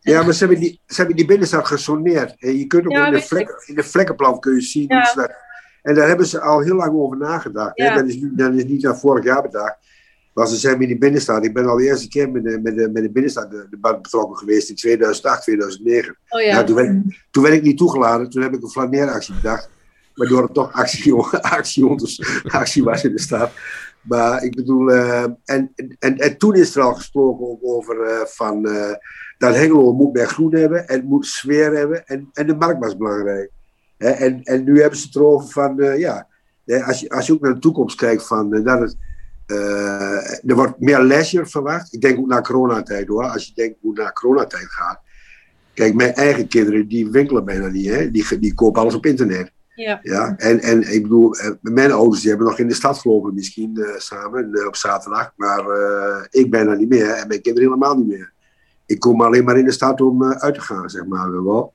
Ja, 0.00 0.22
maar 0.22 0.32
ze 0.32 0.38
hebben 0.38 0.60
die, 0.60 0.80
ze 0.86 0.96
hebben 0.96 1.16
die 1.16 1.26
binnenstad 1.26 1.66
gesoneerd. 1.66 2.36
En 2.38 2.58
je 2.58 2.66
kunt 2.66 2.84
ook 2.84 2.92
ja, 2.92 3.06
in, 3.06 3.12
de 3.12 3.22
vlek, 3.22 3.64
in 3.66 3.74
de 3.74 3.82
vlekkenplan 3.82 4.40
kun 4.40 4.54
je 4.54 4.60
zien 4.60 4.84
ja. 4.88 4.96
hoe 4.96 5.06
ze 5.06 5.16
dat... 5.16 5.32
En 5.82 5.94
daar 5.94 6.08
hebben 6.08 6.26
ze 6.26 6.40
al 6.40 6.60
heel 6.60 6.74
lang 6.74 6.94
over 6.94 7.16
nagedacht. 7.16 7.78
Ja. 7.78 7.94
Dat, 7.94 8.08
is, 8.08 8.18
dat 8.20 8.54
is 8.54 8.64
niet 8.64 8.82
naar 8.82 8.98
vorig 8.98 9.24
jaar 9.24 9.42
bedacht. 9.42 9.76
Maar 10.32 10.46
ze 10.46 10.56
zijn 10.56 10.80
in 10.80 10.86
die 10.86 10.98
binnenstad. 10.98 11.44
Ik 11.44 11.54
ben 11.54 11.66
al 11.66 11.76
de 11.76 11.84
eerste 11.84 12.08
keer 12.08 12.30
met 12.30 12.44
de, 12.44 12.60
met 12.62 12.76
de, 12.76 12.90
met 12.92 13.02
de 13.02 13.10
binnenstad 13.10 13.50
de, 13.50 13.66
de 13.70 13.78
betrokken 13.78 14.36
geweest 14.36 14.68
in 14.68 14.74
2008, 14.74 15.42
2009. 15.42 16.16
Oh, 16.28 16.40
ja. 16.40 16.52
Nou, 16.52 16.66
toen, 16.66 16.76
werd, 16.76 16.90
toen 17.30 17.42
werd 17.42 17.54
ik 17.54 17.62
niet 17.62 17.78
toegeladen. 17.78 18.30
Toen 18.30 18.42
heb 18.42 18.54
ik 18.54 18.62
een 18.62 18.68
flaneeractie 18.68 19.34
bedacht. 19.34 19.68
Waardoor 20.14 20.42
het 20.42 20.54
toch 20.54 20.72
actie, 20.72 21.14
actie, 21.40 21.86
actie 22.48 22.84
was 22.84 23.04
in 23.04 23.12
de 23.12 23.20
stad. 23.20 23.50
Maar 24.00 24.42
ik 24.42 24.54
bedoel, 24.56 24.90
uh, 24.90 25.22
en, 25.44 25.72
en, 25.98 26.16
en 26.16 26.38
toen 26.38 26.54
is 26.54 26.76
er 26.76 26.82
al 26.82 26.94
gesproken 26.94 27.58
over 27.62 28.06
uh, 28.06 28.24
van, 28.24 28.68
uh, 28.68 28.94
dat 29.40 29.54
Hengelo 29.54 29.92
moet 29.92 30.12
meer 30.12 30.26
groen 30.26 30.54
hebben 30.54 30.88
en 30.88 31.04
moet 31.04 31.26
sfeer 31.26 31.76
hebben 31.76 32.06
en, 32.06 32.30
en 32.32 32.46
de 32.46 32.54
markt 32.54 32.80
was 32.80 32.96
belangrijk. 32.96 33.50
En, 33.96 34.42
en 34.42 34.64
nu 34.64 34.80
hebben 34.80 34.98
ze 34.98 35.06
het 35.06 35.14
erover 35.14 35.48
van, 35.48 35.98
ja, 35.98 36.26
als 36.86 37.00
je, 37.00 37.08
als 37.10 37.26
je 37.26 37.32
ook 37.32 37.40
naar 37.40 37.54
de 37.54 37.60
toekomst 37.60 37.96
kijkt 37.96 38.26
van, 38.26 38.50
dat 38.62 38.80
het, 38.80 38.96
er 40.46 40.54
wordt 40.54 40.80
meer 40.80 41.02
leisure 41.02 41.46
verwacht. 41.46 41.92
Ik 41.92 42.00
denk 42.00 42.18
ook 42.18 42.26
naar 42.26 42.42
coronatijd 42.42 43.08
hoor, 43.08 43.24
als 43.24 43.46
je 43.46 43.52
denkt 43.54 43.78
hoe 43.80 43.92
naar 43.92 44.12
coronatijd 44.12 44.66
gaat. 44.66 45.00
Kijk, 45.74 45.94
mijn 45.94 46.14
eigen 46.14 46.48
kinderen 46.48 46.88
die 46.88 47.10
winkelen 47.10 47.44
bijna 47.44 47.66
niet, 47.66 47.88
hè? 47.88 48.10
Die, 48.10 48.38
die 48.38 48.54
kopen 48.54 48.80
alles 48.80 48.94
op 48.94 49.06
internet. 49.06 49.52
Ja. 49.74 50.00
ja 50.02 50.34
en, 50.36 50.60
en 50.60 50.92
ik 50.92 51.02
bedoel, 51.02 51.34
mijn 51.60 51.92
ouders 51.92 52.20
die 52.20 52.30
hebben 52.30 52.48
nog 52.48 52.58
in 52.58 52.68
de 52.68 52.74
stad 52.74 52.98
gelopen 52.98 53.34
misschien 53.34 53.72
uh, 53.74 53.88
samen 53.96 54.48
uh, 54.52 54.66
op 54.66 54.76
zaterdag. 54.76 55.32
Maar 55.36 55.66
uh, 55.66 56.24
ik 56.30 56.50
ben 56.50 56.68
er 56.68 56.76
niet 56.76 56.88
meer 56.88 57.10
en 57.10 57.28
mijn 57.28 57.40
kinderen 57.40 57.68
helemaal 57.68 57.96
niet 57.96 58.06
meer. 58.06 58.32
Ik 58.90 59.00
kom 59.00 59.22
alleen 59.22 59.44
maar 59.44 59.58
in 59.58 59.64
de 59.64 59.72
stad 59.72 60.00
om 60.00 60.24
uit 60.24 60.54
te 60.54 60.60
gaan, 60.60 60.90
zeg 60.90 61.06
maar 61.06 61.44
wel. 61.44 61.72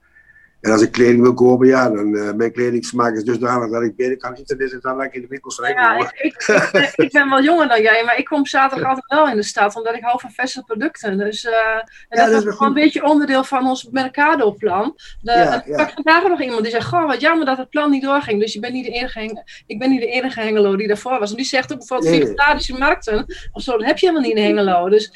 En 0.62 0.72
als 0.72 0.82
ik 0.82 0.92
kleding 0.92 1.22
wil 1.22 1.34
kopen, 1.34 1.68
ja, 1.68 1.90
dan 1.90 2.10
mijn 2.38 2.52
kledingsmaak 2.52 3.16
is 3.16 3.24
dusdanig 3.24 3.72
dat 3.72 3.82
ik 3.82 3.96
beter 3.96 4.18
kan 4.18 4.36
internetten 4.36 4.82
dan 4.82 4.98
dat 4.98 5.06
ik 5.06 5.14
in 5.14 5.22
de 5.22 5.28
winkel 5.28 5.52
schrijf. 5.52 5.76
Ja, 5.76 5.98
ik, 5.98 6.12
ik, 6.12 6.48
ik, 6.72 6.94
ik, 6.96 7.12
ben 7.12 7.30
wel 7.30 7.44
jonger 7.44 7.68
dan 7.68 7.82
jij, 7.82 8.04
maar 8.04 8.18
ik 8.18 8.26
kom 8.26 8.46
zaterdag 8.46 8.88
altijd 8.90 9.06
wel 9.08 9.30
in 9.30 9.36
de 9.36 9.44
stad, 9.44 9.76
omdat 9.76 9.96
ik 9.96 10.04
hou 10.04 10.20
van 10.20 10.32
verse 10.32 10.64
producten. 10.64 11.18
Dus 11.18 11.46
en 11.46 11.52
ja, 11.52 11.84
dat, 12.10 12.32
dat 12.32 12.46
is 12.46 12.52
gewoon 12.52 12.68
een 12.68 12.84
beetje 12.84 13.04
onderdeel 13.04 13.44
van 13.44 13.68
ons 13.68 13.90
Mercado-plan. 13.92 14.96
Ja, 15.22 15.66
ik 15.66 15.92
vandaag 15.94 16.28
nog 16.28 16.42
iemand 16.42 16.62
die 16.62 16.72
zegt, 16.72 16.88
goh, 16.88 17.08
wat 17.08 17.22
jammer 17.22 17.46
dat 17.46 17.58
het 17.58 17.70
plan 17.70 17.92
niet 17.92 18.04
doorging. 18.04 18.40
Dus 18.42 18.54
je 18.54 18.60
bent 18.60 18.74
niet 18.74 18.86
de 18.86 18.92
enige, 18.92 19.44
ik 19.66 19.80
ben 19.80 19.90
niet 19.90 20.02
de 20.02 20.08
enige 20.08 20.40
Hengelo 20.40 20.76
die 20.76 20.88
daarvoor 20.88 21.20
was. 21.20 21.30
En 21.30 21.38
die 21.38 21.46
zegt 21.46 21.72
ook 21.72 21.78
bijvoorbeeld 21.78 22.12
nee. 22.12 22.22
vegetarische 22.22 22.78
markten, 22.78 23.26
of 23.52 23.62
zo, 23.62 23.72
dat 23.72 23.88
heb 23.88 23.98
je 23.98 24.08
helemaal 24.08 24.30
niet 24.30 24.38
in 24.38 24.44
Hengelo. 24.44 24.90
Dus 24.90 25.12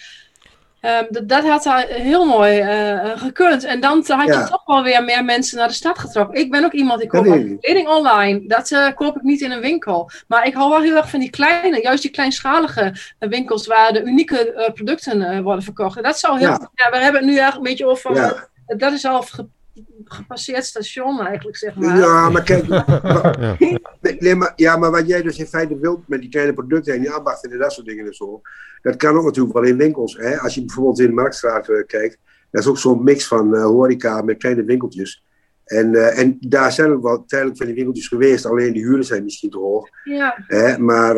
Um, 0.82 1.08
dat, 1.10 1.30
dat 1.30 1.44
had 1.44 1.86
heel 1.88 2.26
mooi 2.26 2.62
uh, 2.62 3.12
gekund. 3.16 3.64
En 3.64 3.80
dan 3.80 4.04
had 4.08 4.26
je 4.26 4.32
ja. 4.34 4.48
toch 4.48 4.66
wel 4.66 4.84
weer 4.84 5.04
meer 5.04 5.26
mensen 5.26 5.58
naar 5.58 5.68
de 5.68 5.74
stad 5.74 6.00
getrokken. 6.00 6.40
Ik 6.40 6.52
ben 6.52 6.64
ook 6.64 6.72
iemand, 6.72 7.02
ik 7.02 7.10
koop 7.10 7.24
kleding 7.60 7.88
online. 7.88 8.48
Dat 8.48 8.72
uh, 8.72 8.88
koop 8.96 9.16
ik 9.16 9.22
niet 9.22 9.42
in 9.42 9.52
een 9.52 9.62
winkel. 9.62 10.12
Maar 10.28 10.48
ik 10.48 10.54
hou 10.54 10.70
wel 10.70 10.82
heel 10.82 10.96
erg 10.96 11.10
van 11.10 11.20
die 11.20 11.30
kleine, 11.30 11.82
juist 11.82 12.02
die 12.02 12.12
kleinschalige 12.12 12.94
winkels 13.20 13.68
waar 13.68 13.94
de 13.94 14.04
unieke 14.04 14.54
uh, 14.56 14.74
producten 14.74 15.44
worden 15.44 15.64
verkocht. 15.64 15.98
En 15.98 16.04
dat 16.04 16.20
zou 16.20 16.38
heel. 16.40 16.48
Ja. 16.48 16.70
ja. 16.74 16.90
we 16.90 16.98
hebben 16.98 17.22
het 17.22 17.30
nu 17.30 17.38
eigenlijk 17.38 17.56
een 17.56 17.64
beetje 17.64 17.88
over. 17.88 18.16
Ja. 18.16 18.48
dat 18.78 18.94
is 18.94 19.06
al 19.06 19.24
gepasseerd 20.04 20.66
station 20.66 21.20
eigenlijk, 21.26 21.58
zeg 21.58 21.76
maar. 21.76 21.98
Ja, 21.98 22.30
maar 22.30 22.44
kijk, 22.44 22.68
maar, 22.68 23.58
nee, 24.20 24.36
maar, 24.36 24.54
ja, 24.56 24.78
maar 24.78 24.92
wat 24.92 25.08
jij 25.08 25.22
dus 25.22 25.38
in 25.38 25.46
feite 25.46 25.80
wilt 25.80 26.08
met 26.08 26.22
die 26.22 26.30
kleine 26.30 26.54
producten 26.54 26.94
en 26.94 27.00
die 27.00 27.12
ambachten 27.12 27.52
en 27.52 27.58
dat 27.58 27.74
soort 27.74 27.88
dingen 27.88 28.06
en 28.06 28.14
zo, 28.14 28.42
dat 28.82 28.96
kan 28.96 29.18
ook 29.18 29.24
natuurlijk 29.24 29.54
wel 29.54 29.64
in 29.64 29.78
winkels. 29.78 30.18
Hè? 30.18 30.40
Als 30.40 30.56
je 30.56 30.66
bijvoorbeeld 30.66 31.00
in 31.00 31.08
de 31.08 31.14
Marktstraat 31.14 31.70
uh, 31.70 31.86
kijkt, 31.86 32.18
dat 32.52 32.62
is 32.62 32.68
ook 32.68 32.78
zo'n 32.78 33.04
mix 33.04 33.28
van 33.28 33.56
uh, 33.56 33.64
horeca 33.64 34.22
met 34.22 34.38
kleine 34.38 34.64
winkeltjes. 34.64 35.24
En, 35.66 35.94
uh, 35.94 36.20
en 36.20 36.38
daar 36.40 36.72
zijn 36.72 36.90
er 36.90 37.02
wel 37.02 37.26
tijdelijk 37.26 37.58
van 37.58 37.66
die 37.66 37.76
winkeltjes 37.76 38.08
geweest, 38.08 38.46
alleen 38.46 38.74
de 38.74 38.80
huren 38.80 39.06
zijn 39.06 39.24
misschien 39.24 39.50
te 39.50 39.58
hoog. 39.58 39.90
Ja. 40.04 40.36
Hè? 40.48 40.78
Maar 40.78 41.16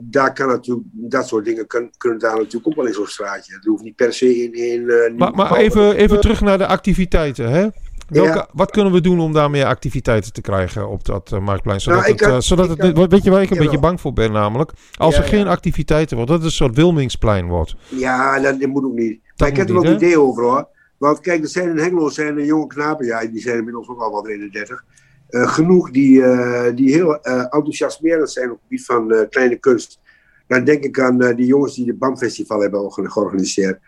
daar 0.00 0.32
kan 0.32 0.48
natuurlijk, 0.48 0.86
dat 0.90 1.28
soort 1.28 1.44
dingen 1.44 1.66
kun, 1.66 1.90
kunnen 1.96 2.18
daar 2.18 2.36
natuurlijk 2.36 2.66
ook 2.66 2.74
wel 2.74 2.86
in 2.86 2.92
zo'n 2.92 3.06
straatje. 3.06 3.54
Het 3.54 3.64
hoeft 3.64 3.82
niet 3.82 3.96
per 3.96 4.12
se 4.12 4.42
in. 4.42 4.52
in 4.54 5.16
maar 5.16 5.34
maar 5.34 5.56
even, 5.56 5.96
even 5.96 6.20
terug 6.20 6.40
naar 6.40 6.58
de 6.58 6.66
activiteiten. 6.66 7.50
Hè? 7.50 7.68
Welke, 8.10 8.28
Ja. 8.30 8.48
Wat 8.52 8.70
kunnen 8.70 8.92
we 8.92 9.00
doen 9.00 9.20
om 9.20 9.32
daar 9.32 9.50
meer 9.50 9.64
activiteiten 9.64 10.32
te 10.32 10.40
krijgen 10.40 10.88
op 10.88 11.04
dat 11.04 11.32
eh, 11.32 11.38
marktplein? 11.40 11.80
Zodat 11.80 12.00
Nou, 12.00 12.12
het, 12.12 12.20
eh, 12.22 12.38
zodat 12.38 12.70
ik 12.70 12.82
het, 12.82 12.96
had- 12.96 13.10
weet 13.10 13.24
je 13.24 13.30
waar 13.30 13.42
ik 13.42 13.50
een 13.50 13.58
beetje 13.58 13.78
bang 13.78 14.00
voor 14.00 14.12
ben 14.12 14.32
namelijk? 14.32 14.70
Als 14.96 15.16
Ja, 15.16 15.22
er 15.22 15.28
geen 15.28 15.46
activiteiten 15.46 16.16
wordt, 16.16 16.30
dat 16.30 16.40
het 16.40 16.48
een 16.50 16.56
soort 16.56 16.74
Wilmingsplein 16.76 17.46
wordt. 17.46 17.74
Ja, 17.88 18.40
dat, 18.40 18.60
dat 18.60 18.68
moet 18.68 18.84
ook 18.84 18.94
niet. 18.94 19.20
maar 19.36 19.48
ik 19.48 19.56
heb 19.56 19.68
er 19.68 19.74
wel 19.74 19.84
een 19.84 19.94
idee 19.94 20.20
over 20.20 20.42
hoor. 20.44 20.68
Want 20.98 21.20
kijk, 21.20 21.42
er 21.42 21.48
zijn 21.48 21.68
in 21.68 21.78
Hengelo 21.78 22.08
zijn 22.08 22.38
er 22.38 22.44
jonge 22.44 22.66
knapen, 22.66 23.06
ja, 23.06 23.26
die 23.26 23.40
zijn 23.40 23.56
inmiddels 23.58 23.88
ook 23.88 24.00
al 24.00 24.22
de 24.22 24.48
30. 24.52 24.84
eh, 25.28 25.48
genoeg 25.52 25.90
die, 25.90 26.22
eh, 26.22 26.74
die 26.76 26.92
heel 26.92 27.20
eh, 27.22 27.34
enthousiasmerend 27.40 28.30
zijn 28.30 28.46
op 28.50 28.52
het 28.56 28.62
gebied 28.62 28.84
van 28.84 29.12
eh, 29.12 29.28
kleine 29.28 29.56
kunst. 29.56 30.00
Dan 30.46 30.64
denk 30.64 30.84
ik 30.84 31.00
aan 31.00 31.22
eh, 31.22 31.36
die 31.36 31.46
jongens 31.46 31.74
die 31.74 31.86
het 31.86 31.98
BAM-festival 31.98 32.60
hebben 32.60 32.80
orga- 32.84 33.08
georganiseerd. 33.08 33.78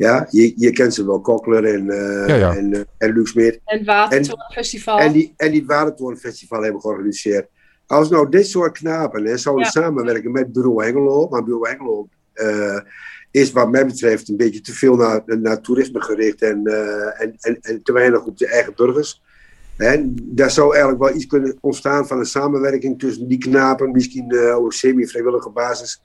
Ja, 0.00 0.26
je, 0.30 0.52
je 0.56 0.70
kent 0.70 0.94
ze 0.94 1.06
wel, 1.06 1.20
Kokler 1.20 1.64
en, 1.64 1.90
eh 1.90 2.28
Ja, 2.28 2.34
ja. 2.34 2.56
en, 2.56 2.74
eh, 2.74 2.80
en 2.98 3.12
Luc 3.12 3.28
Smit. 3.30 3.60
En 3.64 3.78
het 3.78 3.86
Watertorenfestival. 3.86 4.98
En 4.98 5.12
die, 5.12 5.34
en 5.36 5.50
die 5.50 5.60
het 5.60 5.68
Watertorenfestival 5.68 6.62
hebben 6.62 6.80
georganiseerd. 6.80 7.46
Als 7.86 8.10
nou 8.10 8.28
dit 8.28 8.46
soort 8.46 8.78
knapen 8.78 9.24
hè, 9.24 9.36
zouden 9.36 9.64
Ja. 9.64 9.70
samenwerken 9.70 10.30
met 10.30 10.52
Bureau 10.52 10.84
Hengelo, 10.84 11.28
maar 11.28 11.44
Bureau 11.44 11.68
Hengelo 11.68 12.08
eh, 12.32 12.80
is 13.30 13.52
wat 13.52 13.70
mij 13.70 13.86
betreft 13.86 14.28
een 14.28 14.36
beetje 14.36 14.60
te 14.60 14.72
veel 14.72 14.96
naar, 14.96 15.22
naar 15.26 15.60
toerisme 15.60 16.00
gericht 16.02 16.42
en, 16.42 16.66
eh, 16.66 17.22
en, 17.22 17.36
en, 17.40 17.58
en 17.60 17.82
te 17.82 17.92
weinig 17.92 18.24
op 18.24 18.38
de 18.38 18.46
eigen 18.46 18.72
burgers. 18.76 19.22
Hè, 19.76 19.96
daar 20.14 20.50
zou 20.50 20.70
eigenlijk 20.72 21.02
wel 21.02 21.14
iets 21.14 21.26
kunnen 21.26 21.56
ontstaan 21.60 22.06
van 22.06 22.18
een 22.18 22.26
samenwerking 22.26 22.98
tussen 22.98 23.28
die 23.28 23.38
knapen, 23.38 23.90
misschien 23.90 24.30
eh, 24.30 24.56
op 24.56 24.72
semi-vrijwillige 24.72 25.50
basis, 25.50 26.02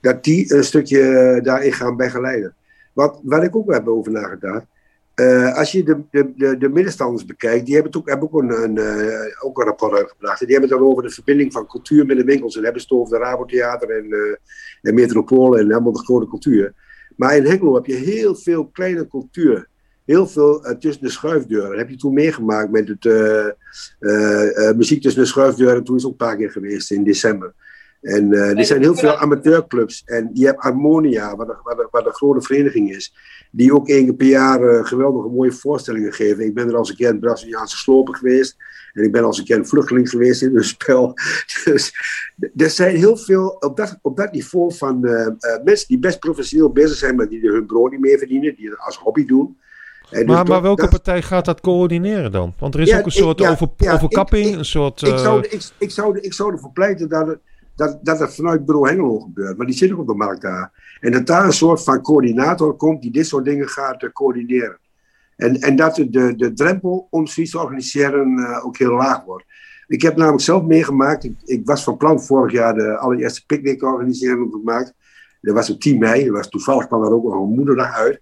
dat 0.00 0.24
die 0.24 0.54
een 0.54 0.64
stukje 0.64 1.40
daarin 1.42 1.72
gaan 1.72 1.96
begeleiden. 1.96 2.54
Wat, 2.92 3.20
waar 3.22 3.44
ik 3.44 3.56
ook 3.56 3.72
heb 3.72 3.88
over 3.88 4.12
nagedacht, 4.12 4.66
eh, 5.14 5.56
als 5.56 5.72
je 5.72 5.82
de, 5.82 6.02
de, 6.10 6.32
de, 6.36 6.58
de 6.58 6.68
middenstanders 6.68 7.24
bekijkt, 7.24 7.66
die 7.66 7.74
hebben, 7.74 7.94
ook, 7.94 8.08
hebben 8.08 8.32
ook, 8.32 8.42
een, 8.42 8.62
een, 8.62 8.78
eh, 8.78 9.46
ook 9.46 9.58
een 9.58 9.64
rapport 9.64 9.92
uitgebracht. 9.92 10.38
Die 10.38 10.50
hebben 10.50 10.70
het 10.70 10.78
dan 10.78 10.88
over 10.88 11.02
de 11.02 11.10
verbinding 11.10 11.52
van 11.52 11.66
cultuur 11.66 12.06
met 12.06 12.16
de 12.16 12.24
winkels. 12.24 12.56
En 12.56 12.62
hebben 12.64 12.82
het 12.82 12.90
over 12.90 13.18
de 13.18 13.24
Rabotheater 13.24 13.90
en, 13.90 14.12
eh 14.12 14.36
en 14.82 14.94
Metropool 14.94 15.58
en 15.58 15.66
helemaal 15.66 15.92
de 15.92 16.04
grote 16.04 16.28
cultuur. 16.28 16.74
Maar 17.16 17.36
in 17.36 17.44
Hengelo 17.44 17.74
heb 17.74 17.86
je 17.86 17.94
heel 17.94 18.34
veel 18.34 18.66
kleine 18.66 19.08
cultuur. 19.08 19.68
Heel 20.04 20.26
veel 20.26 20.76
tussen 20.78 21.02
de 21.02 21.10
schuifdeuren. 21.10 21.68
Dat 21.68 21.78
heb 21.78 21.88
je 21.88 21.96
toen 21.96 22.12
meegemaakt 22.12 22.70
met 22.70 22.88
het 22.88 24.76
muziek 24.76 25.02
tussen 25.02 25.22
de 25.22 25.28
schuifdeuren. 25.28 25.84
Toen 25.84 25.96
is 25.96 26.04
ook 26.04 26.10
een 26.10 26.16
paar 26.16 26.36
keer 26.36 26.50
geweest 26.50 26.90
in 26.90 27.04
december. 27.04 27.54
En 28.02 28.32
eh, 28.32 28.58
er 28.58 28.64
zijn 28.64 28.80
heel 28.80 28.94
veel 28.94 29.16
amateurclubs. 29.16 30.02
En 30.04 30.30
je 30.32 30.46
hebt 30.46 30.62
Harmonia, 30.62 31.36
wat 31.36 31.48
een, 31.48 31.56
wat, 31.62 31.78
een, 31.78 31.88
wat 31.90 32.06
een 32.06 32.12
grote 32.12 32.40
vereniging 32.46 32.90
is. 32.94 33.14
Die 33.50 33.74
ook 33.74 33.88
één 33.88 34.04
keer 34.04 34.14
per 34.14 34.26
jaar 34.26 34.62
eh, 34.68 34.84
geweldige 34.84 35.28
mooie 35.28 35.52
voorstellingen 35.52 36.12
geven. 36.12 36.44
Ik 36.44 36.54
ben 36.54 36.68
er 36.68 36.76
als 36.76 36.90
een 36.90 36.96
keer 36.96 37.08
in 37.08 37.18
Braziliaanse 37.20 37.76
slopen 37.76 38.14
geweest. 38.14 38.56
En 38.92 39.04
ik 39.04 39.12
ben 39.12 39.24
als 39.24 39.38
een 39.38 39.44
keer 39.44 39.56
een 39.56 39.66
vluchteling 39.66 40.08
geweest 40.10 40.42
in 40.42 40.56
een 40.56 40.64
spel. 40.76 41.14
Dus 41.64 41.92
er 42.56 42.70
zijn 42.70 42.96
heel 42.96 43.16
veel 43.16 43.48
op 43.60 43.76
dat, 43.76 43.98
op 44.02 44.16
dat 44.16 44.32
niveau 44.32 44.74
van 44.74 45.04
eh, 45.06 45.26
mensen 45.64 45.88
die 45.88 45.98
best 45.98 46.18
professioneel 46.18 46.72
bezig 46.72 46.96
zijn, 46.96 47.16
maar 47.16 47.28
die 47.28 47.46
er 47.46 47.52
hun 47.52 47.66
brood 47.66 47.90
niet 47.90 48.00
mee 48.00 48.18
verdienen. 48.18 48.54
Die 48.56 48.68
het 48.70 48.78
als 48.78 48.96
hobby 48.96 49.26
doen. 49.26 49.56
En 50.10 50.18
dus 50.26 50.34
Maar, 50.34 50.46
maar 50.46 50.62
welke 50.62 50.80
dat- 50.80 50.90
partij 50.90 51.22
gaat 51.22 51.44
dat 51.44 51.60
coördineren 51.60 52.32
dan? 52.32 52.54
Want 52.58 52.74
er 52.74 52.80
is 52.80 52.88
Ja, 52.88 52.94
ook 52.98 53.04
een 53.04 53.10
ik- 53.10 53.16
soort 53.16 53.38
ja, 53.38 53.50
over, 53.50 53.68
ja, 53.76 53.94
overkapping, 53.94 54.44
ik- 54.46 54.52
ik- 54.52 54.58
een 54.58 54.64
soort... 54.64 55.02
ik, 55.02 55.18
zou, 55.18 55.42
ik, 55.42 55.70
ik, 55.78 55.90
zou, 55.90 56.18
ik 56.18 56.32
zou 56.32 56.52
ervoor 56.52 56.72
pleiten 56.72 57.08
dat 57.08 57.26
het, 57.26 57.38
dat, 57.76 57.98
dat 58.02 58.18
het 58.18 58.34
vanuit 58.34 58.64
Bureau 58.64 58.88
Hengelo 58.88 59.18
gebeurt. 59.18 59.56
Maar 59.56 59.66
die 59.66 59.76
zit 59.76 59.92
ook 59.92 59.98
op 59.98 60.06
de 60.06 60.14
markt 60.14 60.42
daar. 60.42 60.96
En 61.00 61.12
dat 61.12 61.26
daar 61.26 61.44
een 61.44 61.52
soort 61.52 61.84
van 61.84 62.02
coördinator 62.02 62.76
komt 62.76 63.02
die 63.02 63.10
dit 63.10 63.26
soort 63.26 63.44
dingen 63.44 63.68
gaat 63.68 64.02
eh, 64.02 64.10
coördineren. 64.12 64.78
En, 65.36 65.60
en 65.60 65.76
dat 65.76 65.94
de, 65.94 66.34
de, 66.36 66.52
drempel 66.52 67.06
om 67.10 67.26
zoiets 67.26 67.52
te 67.52 67.58
organiseren 67.58 68.38
eh, 68.38 68.66
ook 68.66 68.76
heel 68.78 68.94
laag 68.94 69.24
wordt. 69.24 69.44
Ik 69.86 70.02
heb 70.02 70.16
namelijk 70.16 70.42
zelf 70.42 70.62
meegemaakt. 70.62 71.24
Ik, 71.24 71.36
ik 71.44 71.66
was 71.66 71.84
van 71.84 71.96
plan 71.96 72.22
vorig 72.22 72.52
jaar 72.52 72.74
de 72.74 72.96
allereerste 72.96 73.46
picknick 73.46 73.78
te 73.78 73.86
organiseren 73.86 74.60
markt. 74.64 74.94
Dat 75.40 75.54
was 75.54 75.70
op 75.70 75.80
10 75.80 75.98
mei. 75.98 76.24
Dat 76.24 76.36
was, 76.36 76.48
toevallig 76.48 76.86
kwam 76.86 77.04
ook 77.04 77.24
nog 77.24 77.34
een 77.34 77.54
moederdag 77.54 77.94
uit. 77.96 78.20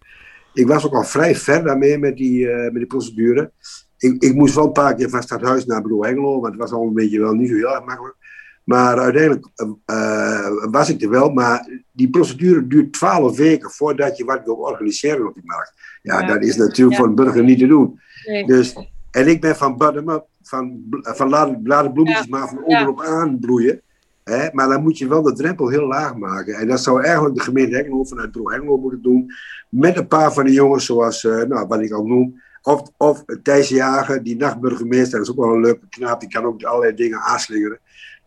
Ik 0.55 0.67
was 0.67 0.87
ook 0.87 0.95
al 0.95 1.05
vrij 1.05 1.37
ver 1.37 1.65
daarmee 1.65 1.99
met 1.99 2.17
die, 2.17 2.51
eh, 2.51 2.63
met 2.63 2.75
die 2.75 2.87
procedure. 2.87 3.53
Ik, 3.99 4.23
ik 4.23 4.35
moest 4.35 4.55
wel 4.55 4.67
een 4.67 4.73
paar 4.73 4.95
keer 4.95 5.11
van 5.11 5.23
Stadhuis 5.23 5.65
naar 5.65 5.83
Bureau 5.83 6.07
Hengelo, 6.07 6.41
want 6.41 6.53
het 6.53 6.63
was 6.63 6.73
al 6.73 6.87
een 6.87 6.95
beetje 6.95 7.21
wel 7.21 7.33
niet 7.33 7.49
zo 7.49 7.55
heel 7.55 7.75
erg 7.75 7.85
makkelijk. 7.85 8.17
Maar 8.64 8.99
uiteindelijk 8.99 9.46
eh, 9.55 9.68
eh, 9.85 10.51
was 10.70 10.88
ik 10.88 11.03
er 11.03 11.11
wel. 11.11 11.31
Maar 11.31 11.68
die 11.92 12.11
procedure 12.11 12.66
duurt 12.66 12.92
twaalf 12.92 13.37
weken 13.37 13.70
voordat 13.70 14.16
je 14.16 14.25
wat 14.25 14.40
wil 14.44 14.55
organiseren 14.55 15.27
op 15.27 15.35
die 15.35 15.42
markt. 15.46 15.73
Ja, 16.03 16.20
Ja. 16.20 16.27
dat 16.27 16.42
is 16.42 16.57
natuurlijk 16.57 16.90
Ja. 16.90 16.96
voor 16.96 17.07
een 17.09 17.14
burger 17.14 17.44
niet 17.44 17.59
te 17.59 17.66
doen. 17.66 18.01
Nee. 18.27 18.46
Dus, 18.46 18.77
en 19.11 19.27
ik 19.29 19.40
ben 19.40 19.57
van 19.57 19.77
bottom-up, 19.77 20.27
van, 20.42 20.83
bl- 20.90 20.99
van 21.12 21.29
laat, 21.29 21.57
laat 21.64 21.85
de 21.85 21.92
bloemetjes 21.92 22.27
maar 22.27 22.49
van 22.49 22.64
onderop 22.64 23.01
aan 23.03 23.38
bloeien. 23.40 23.81
Hè? 24.25 24.49
Maar 24.53 24.68
dan 24.68 24.83
moet 24.83 24.99
je 24.99 25.09
wel 25.09 25.23
de 25.23 25.33
drempel 25.33 25.68
heel 25.68 25.87
laag 25.87 26.16
maken. 26.16 26.55
En 26.55 26.66
dat 26.68 26.81
zou 26.81 27.03
eigenlijk 27.05 27.35
de 27.35 27.42
gemeente 27.42 27.77
Hengelo 27.77 28.05
vanuit 28.05 28.35
Hengelo 28.35 28.77
moeten 28.77 29.03
doen. 29.03 29.31
Met 29.68 29.96
een 29.96 30.07
paar 30.07 30.33
van 30.33 30.44
de 30.44 30.53
jongens 30.53 30.85
zoals, 30.85 31.25
eh, 31.25 31.42
nou, 31.42 31.66
wat 31.66 31.81
ik 31.81 31.92
al 31.92 32.07
noem. 32.07 32.40
Of, 32.62 32.83
of 32.96 33.25
Thijs 33.42 33.68
Jager, 33.68 34.23
die 34.23 34.37
nachtburgemeester, 34.37 35.18
dat 35.18 35.29
is 35.29 35.33
ook 35.35 35.44
wel 35.44 35.55
een 35.55 35.61
leuke 35.61 35.87
knaap. 35.88 36.20
Die 36.20 36.29
kan 36.29 36.44
ook 36.44 36.62
allerlei 36.62 36.94
dingen 36.94 37.18
aanslingeren. 37.18 37.79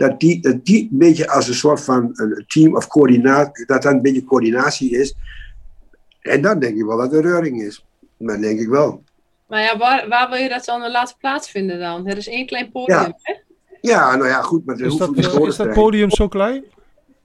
Dat 0.10 0.20
die, 0.20 0.42
dat 0.42 0.66
die 0.66 0.82
een 0.92 0.98
beetje 0.98 1.30
als 1.30 1.48
een 1.48 1.54
soort 1.54 1.82
van 1.84 2.10
een 2.14 2.44
team 2.48 2.76
of 2.76 2.88
coördinatie, 2.88 3.66
dat 3.66 3.82
dat 3.82 3.94
een 3.94 4.02
beetje 4.02 4.24
coördinatie 4.24 4.98
is. 4.98 5.16
En 6.22 6.42
dan 6.42 6.60
denk 6.60 6.78
ik 6.78 6.86
wel 6.86 6.98
dat 6.98 7.14
er 7.14 7.22
reuring 7.22 7.62
is. 7.62 7.86
Dat 8.18 8.42
denk 8.42 8.60
ik 8.60 8.68
wel. 8.68 9.04
Maar 9.48 9.62
ja, 9.62 9.78
waar, 9.78 10.08
waar 10.08 10.30
wil 10.30 10.40
je 10.40 10.50
dat 10.50 10.66
dan 10.66 10.92
laten 10.92 11.16
plaatsvinden 11.20 11.80
dan? 11.80 12.08
Er 12.08 12.18
is 12.18 12.28
één 12.28 12.46
klein 12.46 12.72
podium, 12.72 12.98
Ja. 13.00 13.18
hè? 13.22 13.34
Ja, 13.82 14.16
nou 14.16 14.28
ja, 14.30 14.42
goed. 14.42 14.66
Maar 14.66 14.80
is, 14.80 14.96
dat, 14.98 15.16
eh, 15.18 15.48
is 15.48 15.56
dat 15.56 15.74
podium 15.74 16.12
zo 16.12 16.28
klein? 16.28 16.64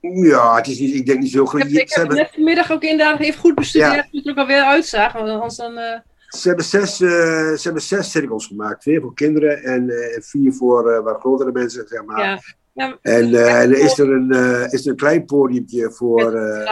Ja, 0.01 0.55
het 0.55 0.67
is 0.67 0.79
niet, 0.79 0.95
ik 0.95 1.05
denk 1.05 1.19
niet 1.19 1.31
zo 1.31 1.41
Ik 1.43 1.47
groot. 1.49 1.61
heb, 1.61 1.71
ik 1.71 1.77
heb 1.77 1.89
hebben, 1.89 2.15
net 2.17 2.29
vanmiddag 2.33 2.71
ook 2.71 2.83
inderdaad 2.83 3.19
even 3.19 3.39
goed 3.39 3.55
bestudeerd 3.55 3.93
Ja. 3.93 4.07
hoe 4.11 4.19
het 4.19 4.25
er 4.25 4.31
ook 4.31 4.37
alweer 4.37 4.61
uitzag. 4.63 5.13
Want 5.13 5.29
anders 5.29 5.55
dan... 5.55 5.77
eh, 5.77 5.99
ze 6.29 6.47
hebben, 6.47 6.65
zes, 6.65 7.01
eh, 7.01 7.09
ze 7.09 7.59
hebben 7.63 7.81
zes 7.81 8.11
cirkels 8.11 8.47
gemaakt. 8.47 8.81
Twee 8.81 8.99
voor 9.01 9.13
kinderen 9.13 9.63
en 9.63 9.89
eh, 9.89 10.21
vier 10.21 10.53
voor 10.53 10.91
eh, 10.91 11.03
wat 11.03 11.19
grotere 11.19 11.51
mensen, 11.51 11.87
zeg 11.87 12.03
maar. 12.05 12.25
ja. 12.25 12.39
Ja, 12.79 12.97
En, 13.01 13.23
en 13.25 13.71
er 13.71 13.77
is 13.77 13.99
er 13.99 14.11
een, 14.11 14.31
eh, 14.31 14.73
is 14.73 14.85
er 14.85 14.91
een 14.91 14.97
klein 14.97 15.25
podiumpje 15.25 15.91
voor. 15.91 16.33
eh, 16.33 16.65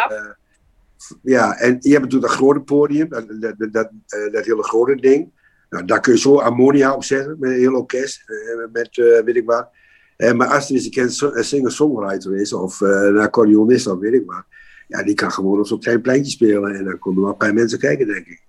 ja, 1.22 1.58
en 1.60 1.78
je 1.80 1.90
hebt 1.92 2.04
natuurlijk 2.04 2.32
dat 2.32 2.40
grote 2.42 2.60
podium, 2.60 3.10
dat, 3.10 3.26
dat, 3.40 3.54
dat, 3.58 3.72
dat, 3.74 3.90
dat 4.32 4.46
hele 4.46 4.64
grote 4.64 4.96
ding. 4.96 5.32
Nou, 5.70 5.86
daar 5.86 6.00
kun 6.00 6.14
je 6.14 6.20
zo 6.20 6.38
ammonia 6.40 6.94
op 6.94 7.04
zetten 7.04 7.38
met 7.40 7.50
een 7.50 7.58
heel 7.58 7.74
orkest, 7.74 8.24
met 8.72 8.96
weet 9.26 9.36
ik 9.36 9.46
wat. 9.46 9.70
Eh, 10.18 10.34
maar 10.34 10.48
als 10.48 10.70
er 10.70 10.76
eens 10.76 11.22
een 11.22 11.44
singer-songwriter 11.44 12.36
is, 12.36 12.54
of 12.54 12.80
een 12.80 13.18
accordeonist, 13.18 13.88
of 13.88 14.00
weet 14.00 14.14
ik 14.14 14.24
wat. 14.26 14.44
Ja, 14.88 15.04
die 15.04 15.14
kan 15.16 15.32
gewoon 15.32 15.60
op 15.60 15.66
zo'n 15.68 15.80
klein 15.80 16.02
pleintje 16.02 16.32
spelen. 16.32 16.76
En 16.76 16.84
dan 16.86 17.00
komen 17.00 17.18
er 17.20 17.24
wel 17.24 17.32
een 17.32 17.38
paar 17.38 17.54
mensen 17.54 17.80
kijken, 17.80 18.08
denk 18.08 18.26
ik. 18.28 18.42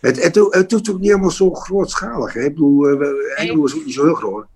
Het, 0.00 0.22
het, 0.22 0.34
het 0.50 0.68
doet 0.68 0.90
ook 0.90 0.98
niet 0.98 1.08
helemaal 1.10 1.30
zo 1.30 1.50
grootschalig. 1.54 2.32
Hè? 2.32 2.40
Ik 2.40 2.54
bedoel, 2.54 2.80
we- 2.80 3.32
Hengelo 3.36 3.64
is 3.64 3.74
ook 3.76 3.84
niet 3.84 3.94
zo 3.94 4.04
heel 4.04 4.14
groot. 4.14 4.46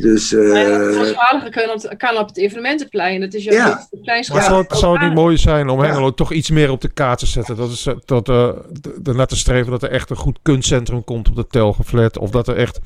Dus, 0.00 0.32
eh, 0.34 0.48
Maar 0.52 0.64
het 0.64 0.94
grootschalige 0.94 1.50
kan 1.50 1.70
op, 1.70 1.94
kan 1.98 2.16
op 2.18 2.28
het 2.28 2.36
evenementenplein. 2.36 3.20
Dat 3.20 3.34
is 3.34 3.44
Ja. 3.44 3.86
Maar 4.02 4.22
zou, 4.42 4.62
het, 4.68 4.78
zou 4.78 4.98
het 4.98 5.02
niet 5.06 5.14
mooi 5.14 5.36
zijn 5.36 5.68
om 5.68 5.80
Ja. 5.80 5.86
Hengelo 5.86 6.14
toch 6.14 6.32
iets 6.32 6.50
meer 6.50 6.70
op 6.70 6.80
de 6.80 6.88
kaart 6.88 7.18
te 7.18 7.26
zetten? 7.26 7.56
Dat 7.56 7.70
is 7.70 7.86
eh, 7.86 7.94
dat, 8.04 8.28
eh, 8.28 8.48
de- 8.80 9.00
ernaar 9.04 9.26
te 9.26 9.36
streven 9.36 9.70
dat 9.70 9.82
er 9.82 9.90
echt 9.90 10.10
een 10.10 10.16
goed 10.16 10.38
kunstcentrum 10.42 11.04
komt 11.04 11.28
op 11.28 11.36
de 11.36 11.46
Telgeflat. 11.46 12.18
Of 12.18 12.30
dat 12.30 12.48
er 12.48 12.56
echt 12.56 12.80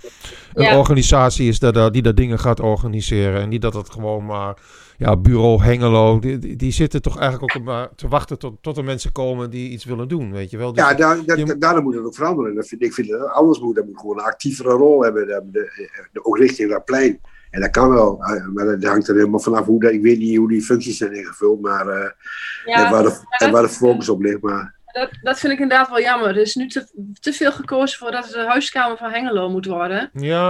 een 0.54 0.64
Ja. 0.64 0.78
organisatie 0.78 1.48
is 1.48 1.58
dat, 1.58 1.74
dat- 1.74 1.92
die 1.92 2.02
dat 2.02 2.16
dingen 2.16 2.38
gaat 2.38 2.60
organiseren. 2.60 3.40
En 3.40 3.48
niet 3.48 3.62
dat 3.62 3.74
het 3.74 3.90
gewoon 3.90 4.24
maar... 4.26 4.54
Ja, 4.98 5.16
bureau 5.16 5.62
Hengelo, 5.62 6.18
die, 6.18 6.56
die, 6.56 6.72
zitten 6.72 7.02
toch 7.02 7.18
eigenlijk 7.18 7.56
ook 7.56 7.62
maar 7.64 7.88
te 7.94 8.08
wachten 8.08 8.38
tot, 8.38 8.56
tot 8.60 8.76
er 8.76 8.84
mensen 8.84 9.12
komen 9.12 9.50
die 9.50 9.70
iets 9.70 9.84
willen 9.84 10.08
doen, 10.08 10.32
weet 10.32 10.50
je 10.50 10.56
wel. 10.56 10.72
Dus 10.72 10.82
Ja, 10.84 10.94
daar, 10.94 11.24
dat, 11.26 11.38
je- 11.38 11.58
daarom 11.58 11.82
moet 11.84 11.94
het 11.94 12.04
ook 12.04 12.14
veranderen. 12.14 12.54
Dat 12.54 12.68
vind, 12.68 12.82
ik 12.82 12.92
vind 12.94 13.08
dat 13.08 13.20
het 13.20 13.30
anders 13.30 13.60
moet. 13.60 13.74
Dat 13.74 13.86
moet 13.86 14.00
gewoon 14.00 14.18
een 14.18 14.24
actievere 14.24 14.70
rol 14.70 15.02
hebben. 15.02 15.26
De, 15.26 15.42
de, 16.12 16.24
ook 16.24 16.38
richting 16.38 16.70
dat 16.70 16.84
plein. 16.84 17.20
En 17.50 17.60
dat 17.60 17.70
kan 17.70 17.90
wel. 17.90 18.22
eh, 18.24 18.46
Maar 18.46 18.64
dat 18.64 18.84
hangt 18.84 19.08
er 19.08 19.14
helemaal 19.14 19.40
vanaf 19.40 19.66
hoe 19.66 19.80
dat, 19.80 19.92
ik 19.92 20.02
weet 20.02 20.18
niet 20.18 20.36
hoe 20.36 20.48
die 20.48 20.62
functies 20.62 20.96
zijn 20.98 21.12
ingevuld. 21.12 21.60
Maar 21.60 21.88
eh, 21.88 22.00
en 22.04 22.12
Ja, 22.64 22.90
waar, 22.90 23.02
de, 23.02 23.18
en 23.38 23.52
waar 23.52 23.62
de 23.62 23.68
focus 23.68 24.08
op 24.08 24.22
ligt. 24.22 24.40
Maar 24.40 24.74
dat, 25.00 25.10
dat 25.22 25.38
vind 25.38 25.52
ik 25.52 25.58
inderdaad 25.58 25.88
wel 25.88 26.00
jammer. 26.00 26.28
Er 26.28 26.36
is 26.36 26.54
nu 26.54 26.68
te, 26.68 26.86
te 27.20 27.32
veel 27.32 27.52
gekozen 27.52 27.98
voor 27.98 28.10
dat 28.10 28.24
het 28.24 28.32
de 28.32 28.44
huiskamer 28.46 28.96
van 28.96 29.10
Hengelo 29.10 29.48
moet 29.50 29.66
worden. 29.66 30.10
Ja, 30.12 30.48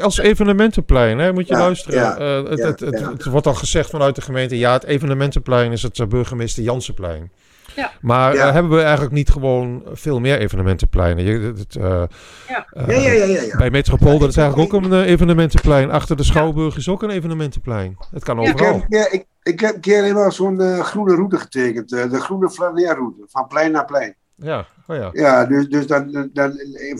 als 0.00 0.18
evenementenplein, 0.18 1.18
hè, 1.18 1.32
moet 1.32 1.46
je 1.48 1.54
Ja, 1.54 1.60
luisteren. 1.60 1.98
ja, 1.98 2.16
Eh, 2.16 2.50
het, 2.50 2.58
ja, 2.58 2.66
het, 2.66 2.80
het, 2.80 2.98
ja. 2.98 3.10
het 3.12 3.24
wordt 3.24 3.46
al 3.46 3.54
gezegd 3.54 3.90
vanuit 3.90 4.14
de 4.14 4.20
gemeente, 4.22 4.58
ja, 4.58 4.72
het 4.72 4.84
evenementenplein 4.84 5.72
is 5.72 5.82
het 5.82 5.98
eh, 5.98 6.06
burgemeester 6.06 6.62
Jansenplein. 6.62 7.30
Ja. 7.76 7.90
Maar 8.00 8.34
Ja. 8.34 8.46
eh, 8.46 8.52
hebben 8.52 8.72
we 8.72 8.82
eigenlijk 8.82 9.12
niet 9.14 9.30
gewoon 9.30 9.82
veel 9.92 10.20
meer 10.20 10.38
evenementenpleinen? 10.38 11.24
Je, 11.24 11.52
het, 11.56 11.76
eh, 11.76 12.02
Ja. 12.48 12.66
eh, 12.70 12.86
ja, 12.88 13.10
ja, 13.12 13.12
ja. 13.12 13.24
ja, 13.24 13.42
ja. 13.42 13.56
Bij 13.56 13.70
Metropool, 13.70 14.18
dat 14.18 14.28
is 14.28 14.36
eigenlijk 14.36 14.74
ook 14.74 14.82
een 14.82 15.02
evenementenplein. 15.02 15.90
Achter 15.90 16.16
de 16.16 16.24
Schouwburg 16.24 16.76
is 16.76 16.88
ook 16.88 17.02
een 17.02 17.10
evenementenplein. 17.10 17.96
Het 18.10 18.24
kan 18.24 18.36
Ja. 18.40 18.42
Ik, 18.42 18.48
heb, 18.48 18.58
overal. 18.60 18.74
een 18.82 18.88
keer- 18.88 19.12
ik, 19.12 19.24
ik 19.42 19.60
heb 19.60 19.74
een 19.74 19.80
keer 19.80 20.02
helemaal 20.02 20.32
zo'n 20.32 20.60
groene 20.82 21.14
route 21.14 21.36
getekend. 21.38 21.92
eh, 21.92 22.10
de 22.10 22.20
groene 22.20 22.50
flaneerroute. 22.50 23.22
Van 23.28 23.46
plein 23.46 23.72
naar 23.72 23.84
plein. 23.84 24.14
Ja, 24.36 24.66
oh 24.86 24.96
ja. 24.96 25.08
Ja, 25.12 25.44
dus, 25.46 25.68
dus 25.68 25.86
dan, 25.86 26.30
dan, 26.32 26.52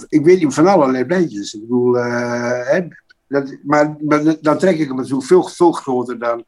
ik 0.09 0.25
weet 0.25 0.43
niet 0.43 0.55
van 0.55 0.67
allerlei 0.67 1.05
bandjes. 1.05 1.55
Ik 1.55 1.61
bedoel, 1.61 1.99
eh, 1.99 2.61
hè, 2.71 2.81
dat, 3.29 3.57
maar, 3.65 3.97
maar 4.01 4.23
dan 4.41 4.59
trek 4.59 4.79
ik 4.79 4.87
hem 4.89 4.97
natuurlijk 4.97 5.27
veel, 5.27 5.43
veel 5.43 5.73
groter 5.73 6.19
dan 6.19 6.45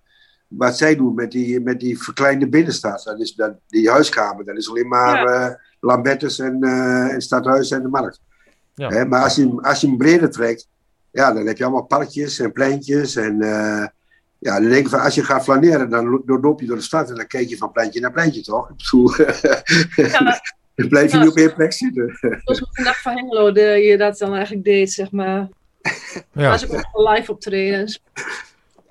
wat 0.49 0.77
zij 0.77 0.97
doen 0.97 1.15
met 1.15 1.31
die, 1.31 1.61
met 1.61 1.81
die 1.81 2.03
verkleinde 2.03 2.49
binnenstad. 2.49 3.03
Dat 3.05 3.21
is 3.21 3.35
dat, 3.35 3.53
die 3.67 3.91
huiskamer, 3.91 4.45
dat 4.45 4.57
is 4.57 4.69
alleen 4.69 4.89
maar 4.89 5.23
Ja. 5.31 5.49
eh, 5.49 5.55
Lambertus 5.81 6.39
en, 6.39 6.63
eh 6.63 7.13
en 7.13 7.21
Stadhuis 7.21 7.71
en 7.71 7.83
de 7.83 7.89
Markt. 7.89 8.21
Ja. 8.75 8.89
Hè, 8.89 9.05
maar 9.07 9.23
als 9.23 9.35
je, 9.37 9.43
hem- 9.47 9.59
als 9.61 9.81
je 9.81 9.87
hem 9.87 9.97
breder 9.97 10.31
trekt, 10.31 10.69
ja, 11.11 11.33
dan 11.33 11.47
heb 11.47 11.57
je 11.59 11.65
allemaal 11.65 11.85
parkjes 11.85 12.39
en 12.39 12.53
pleintjes. 12.53 13.17
En 13.17 13.43
eh, 13.43 13.87
ja, 14.39 14.61
dan 14.61 14.69
denk 14.69 14.85
ik 14.85 14.89
van, 14.91 15.01
als 15.01 15.15
je 15.15 15.25
gaat 15.25 15.45
flaneren, 15.45 15.91
dan 15.91 16.07
lo- 16.09 16.23
dan 16.27 16.41
loop 16.41 16.61
je 16.61 16.67
door 16.67 16.77
de 16.77 16.83
stad 16.83 17.09
en 17.09 17.15
dan 17.15 17.27
kijk 17.27 17.49
je 17.49 17.57
van 17.57 17.73
pleintje 17.73 18.01
naar 18.01 18.13
pleintje, 18.13 18.43
toch? 18.43 18.71
Ik 18.71 18.77
bedoel, 18.77 19.15
Ja, 20.13 20.41
dan 20.75 20.89
blijf 20.89 21.13
je 21.13 21.19
niet 21.19 21.29
op 21.29 21.37
één 21.37 21.55
plek 21.55 21.73
zitten. 21.73 22.19
zoals 22.21 22.61
met 22.61 22.69
de 22.73 22.83
Nacht 22.83 23.01
van 23.01 23.13
Hengelo 23.17 23.53
de, 23.53 23.61
je 23.61 23.97
dat 23.99 24.19
dan 24.19 24.35
eigenlijk 24.35 24.65
deed, 24.65 24.93
zeg 24.93 25.11
maar. 25.11 25.49
Ja. 26.33 26.51
Als 26.53 26.63
ik 26.65 26.73
ook 26.73 27.09
live 27.11 27.33
optredens. 27.33 28.03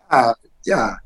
Ja, 0.10 0.38
ja. 0.62 1.02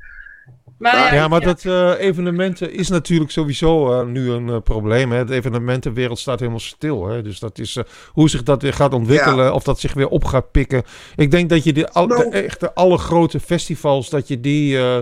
Maar 0.80 0.94
ja, 0.96 1.14
Ja, 1.14 1.28
maar 1.28 1.40
dat 1.40 1.64
eh, 1.64 1.92
evenementen 1.98 2.72
is 2.72 2.88
natuurlijk 2.88 3.30
sowieso 3.30 3.92
eh, 4.00 4.06
nu 4.06 4.30
een 4.30 4.48
eh, 4.48 4.56
probleem. 4.64 5.12
Hè. 5.12 5.24
De 5.24 5.34
evenementenwereld 5.34 6.18
staat 6.18 6.38
helemaal 6.38 6.60
stil. 6.60 7.06
Hè. 7.08 7.22
Dus 7.22 7.38
dat 7.38 7.58
is 7.58 7.76
eh, 7.76 7.84
hoe 8.08 8.30
zich 8.30 8.42
dat 8.42 8.62
weer 8.62 8.72
gaat 8.72 8.94
ontwikkelen, 8.94 9.54
of 9.54 9.62
dat 9.62 9.80
zich 9.80 9.92
weer 9.94 10.08
op 10.08 10.24
gaat 10.24 10.50
pikken. 10.50 10.82
Ik 11.16 11.30
denk 11.30 11.48
dat 11.50 11.64
je 11.64 11.72
de, 11.72 11.90
al, 11.90 12.06
de 12.06 12.14
Nou. 12.14 12.30
echte 12.30 12.74
alle 12.74 12.98
grote 12.98 13.40
festivals, 13.40 14.10
dat 14.10 14.28
je 14.28 14.40
die, 14.40 14.78
eh, 14.78 14.96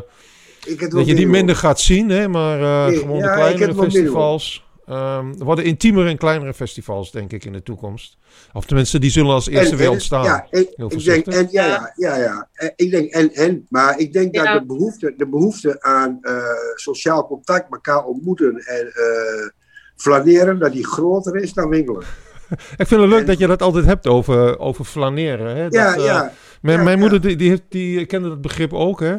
Ik 0.67 0.81
heb 0.81 0.91
dat 0.91 1.07
je 1.07 1.15
die 1.15 1.27
minder 1.29 1.57
gaat 1.57 1.81
zien. 1.81 2.09
Hè. 2.09 2.29
Maar 2.29 2.61
eh, 2.63 2.87
Nee, 2.87 2.99
gewoon 2.99 3.19
ja, 3.19 3.29
de 3.29 3.35
kleinere 3.41 3.75
festivals. 3.75 4.67
Ehm, 4.89 5.33
er 5.39 5.45
worden 5.45 5.65
intiemere 5.65 6.09
en 6.09 6.19
kleinere 6.19 6.55
festivals, 6.55 7.11
denk 7.11 7.33
ik, 7.33 7.45
in 7.45 7.53
de 7.53 7.63
toekomst. 7.63 8.17
Of 8.53 8.67
tenminste, 8.67 8.99
die 8.99 9.11
zullen 9.11 9.33
als 9.33 9.49
eerste 9.49 9.77
weer 9.77 9.91
ontstaan. 9.91 10.25
Ja, 10.25 10.47
ik, 10.51 10.69
Heel 10.77 10.93
ik 10.93 11.05
denk, 11.05 11.27
en, 11.27 11.49
ja, 11.51 11.67
ja, 11.67 11.93
ja, 11.97 12.17
ja. 12.17 12.49
Ik 12.77 12.91
denk 12.91 13.11
en, 13.13 13.33
en. 13.33 13.67
Maar 13.69 13.99
ik 13.99 14.13
denk 14.13 14.35
dat 14.35 14.45
de, 14.45 14.65
behoefte, 14.67 15.15
de 15.17 15.29
behoefte 15.29 15.83
aan 15.83 16.19
eh, 16.23 16.37
sociaal 16.75 17.27
contact, 17.27 17.67
elkaar 17.71 18.05
ontmoeten 18.05 18.55
en 18.57 18.87
eh 18.87 19.49
flaneren, 19.97 20.59
dat 20.59 20.73
die 20.73 20.87
groter 20.87 21.37
is 21.37 21.53
dan 21.53 21.69
winkelen. 21.69 22.03
Ik 22.77 22.87
vind 22.87 23.01
het 23.01 23.11
leuk 23.11 23.21
En- 23.21 23.27
dat 23.27 23.39
je 23.39 23.47
dat 23.47 23.63
altijd 23.63 23.85
hebt 23.85 24.07
over, 24.07 24.59
over 24.59 24.85
flaneren. 24.85 25.57
Hè. 25.57 25.63
Dat, 25.63 25.73
Ja, 25.73 25.95
eh, 25.97 26.05
ja. 26.05 26.33
Mijn, 26.63 26.79
Ja, 26.79 26.85
mijn 26.85 26.97
ja. 26.97 27.03
moeder 27.03 27.21
die, 27.21 27.37
die, 27.37 27.49
heeft, 27.49 27.63
die 27.69 28.07
kende 28.07 28.29
dat 28.29 28.41
begrip 28.41 28.73
ook, 28.73 29.01
hè? 29.01 29.17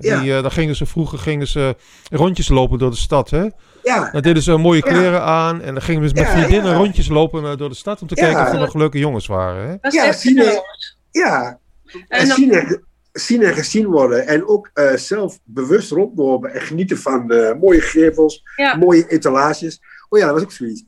Die, 0.00 0.10
Ja. 0.10 0.36
eh, 0.36 0.42
daar 0.42 0.50
gingen 0.50 0.76
ze, 0.76 0.86
vroeger 0.86 1.18
gingen 1.18 1.46
ze 1.46 1.76
rondjes 2.10 2.48
lopen 2.48 2.78
door 2.78 2.90
de 2.90 2.96
stad, 2.96 3.30
hè? 3.30 3.48
Ja, 3.82 4.10
Dan 4.12 4.22
deden 4.22 4.42
ze 4.42 4.56
mooie 4.56 4.82
Ja. 4.86 4.92
kleren 4.92 5.22
aan 5.22 5.60
en 5.62 5.74
dan 5.74 5.82
gingen 5.82 6.08
ze 6.08 6.14
met 6.14 6.24
Ja, 6.24 6.30
vriendinnen 6.30 6.70
ja. 6.72 6.76
rondjes 6.76 7.08
lopen 7.08 7.44
eh, 7.44 7.56
door 7.56 7.68
de 7.68 7.74
stad 7.74 8.02
om 8.02 8.08
te 8.08 8.16
Ja. 8.16 8.22
kijken 8.22 8.42
of 8.46 8.52
er 8.52 8.58
nog 8.58 8.74
leuke 8.74 8.98
jongens 8.98 9.26
waren, 9.26 9.62
hè? 9.68 9.76
dat 9.80 9.92
is 9.92 9.98
Ja, 10.00 10.06
echt 10.06 10.20
zie 10.20 10.34
je. 10.34 10.42
zinloos. 10.42 10.98
ja. 11.10 11.58
En, 11.84 12.04
En 12.08 12.26
dan, 12.28 12.36
zien, 12.36 12.52
en, 12.52 12.84
zien 13.12 13.42
en 13.42 13.54
gezien 13.54 13.86
worden. 13.86 14.26
En 14.26 14.46
ook 14.48 14.70
eh, 14.74 14.92
zelf 14.94 15.38
bewust 15.44 15.90
rondlopen 15.90 16.54
en 16.54 16.60
genieten 16.60 16.98
van 16.98 17.26
mooie 17.60 17.80
gevels, 17.80 18.42
Ja. 18.56 18.76
mooie 18.76 19.08
etalages. 19.08 19.80
Oh 20.08 20.18
ja, 20.18 20.24
dat 20.24 20.34
was 20.34 20.42
ook 20.44 20.52
zoiets. 20.52 20.84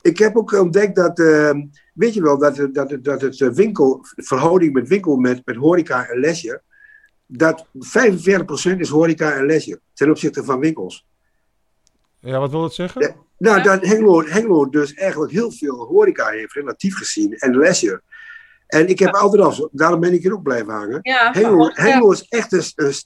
Ik 0.00 0.18
heb 0.18 0.36
ook 0.36 0.52
ontdekt 0.52 0.96
dat, 0.96 1.18
eh, 1.18 1.50
weet 1.94 2.14
je 2.14 2.22
wel, 2.22 2.38
dat, 2.38 2.56
het- 2.56 2.74
dat, 2.74 2.96
dat 3.02 3.20
het 3.20 3.54
winkel, 3.54 4.06
de 4.14 4.22
verhouding 4.22 4.72
met 4.72 4.88
winkel 4.88 5.16
met, 5.16 5.40
met 5.44 5.56
horeca 5.56 6.06
en 6.08 6.20
leisure, 6.20 6.62
dat 7.32 7.66
45% 7.66 8.76
is 8.78 8.88
horeca 8.88 9.32
en 9.32 9.46
leisure 9.46 9.80
ten 9.94 10.10
opzichte 10.10 10.44
van 10.44 10.60
winkels. 10.60 11.06
Ja, 12.18 12.38
wat 12.38 12.50
wil 12.50 12.60
dat 12.60 12.74
zeggen? 12.74 13.14
Nou, 13.38 13.56
Ja. 13.56 13.62
dat 13.62 13.84
Hengelo, 13.86 14.22
Hengelo 14.24 14.68
dus 14.68 14.94
eigenlijk 14.94 15.32
heel 15.32 15.50
veel 15.52 15.76
horeca 15.76 16.28
heeft, 16.28 16.52
relatief 16.52 16.96
gezien, 16.96 17.32
en 17.34 17.56
leisure. 17.56 18.02
En 18.66 18.88
ik 18.88 18.98
heb 18.98 19.14
altijd 19.14 19.42
al, 19.42 19.52
zo- 19.52 19.68
daarom 19.72 20.00
ben 20.00 20.12
ik 20.12 20.22
hier 20.22 20.32
ook 20.32 20.42
blijven 20.42 20.72
hangen. 20.72 20.98
ja, 21.02 21.32
Hengelo, 21.32 21.64
ja. 21.64 21.70
Hengelo 21.74 22.10
is 22.12 22.26
echt 22.28 22.52
een, 22.52 22.62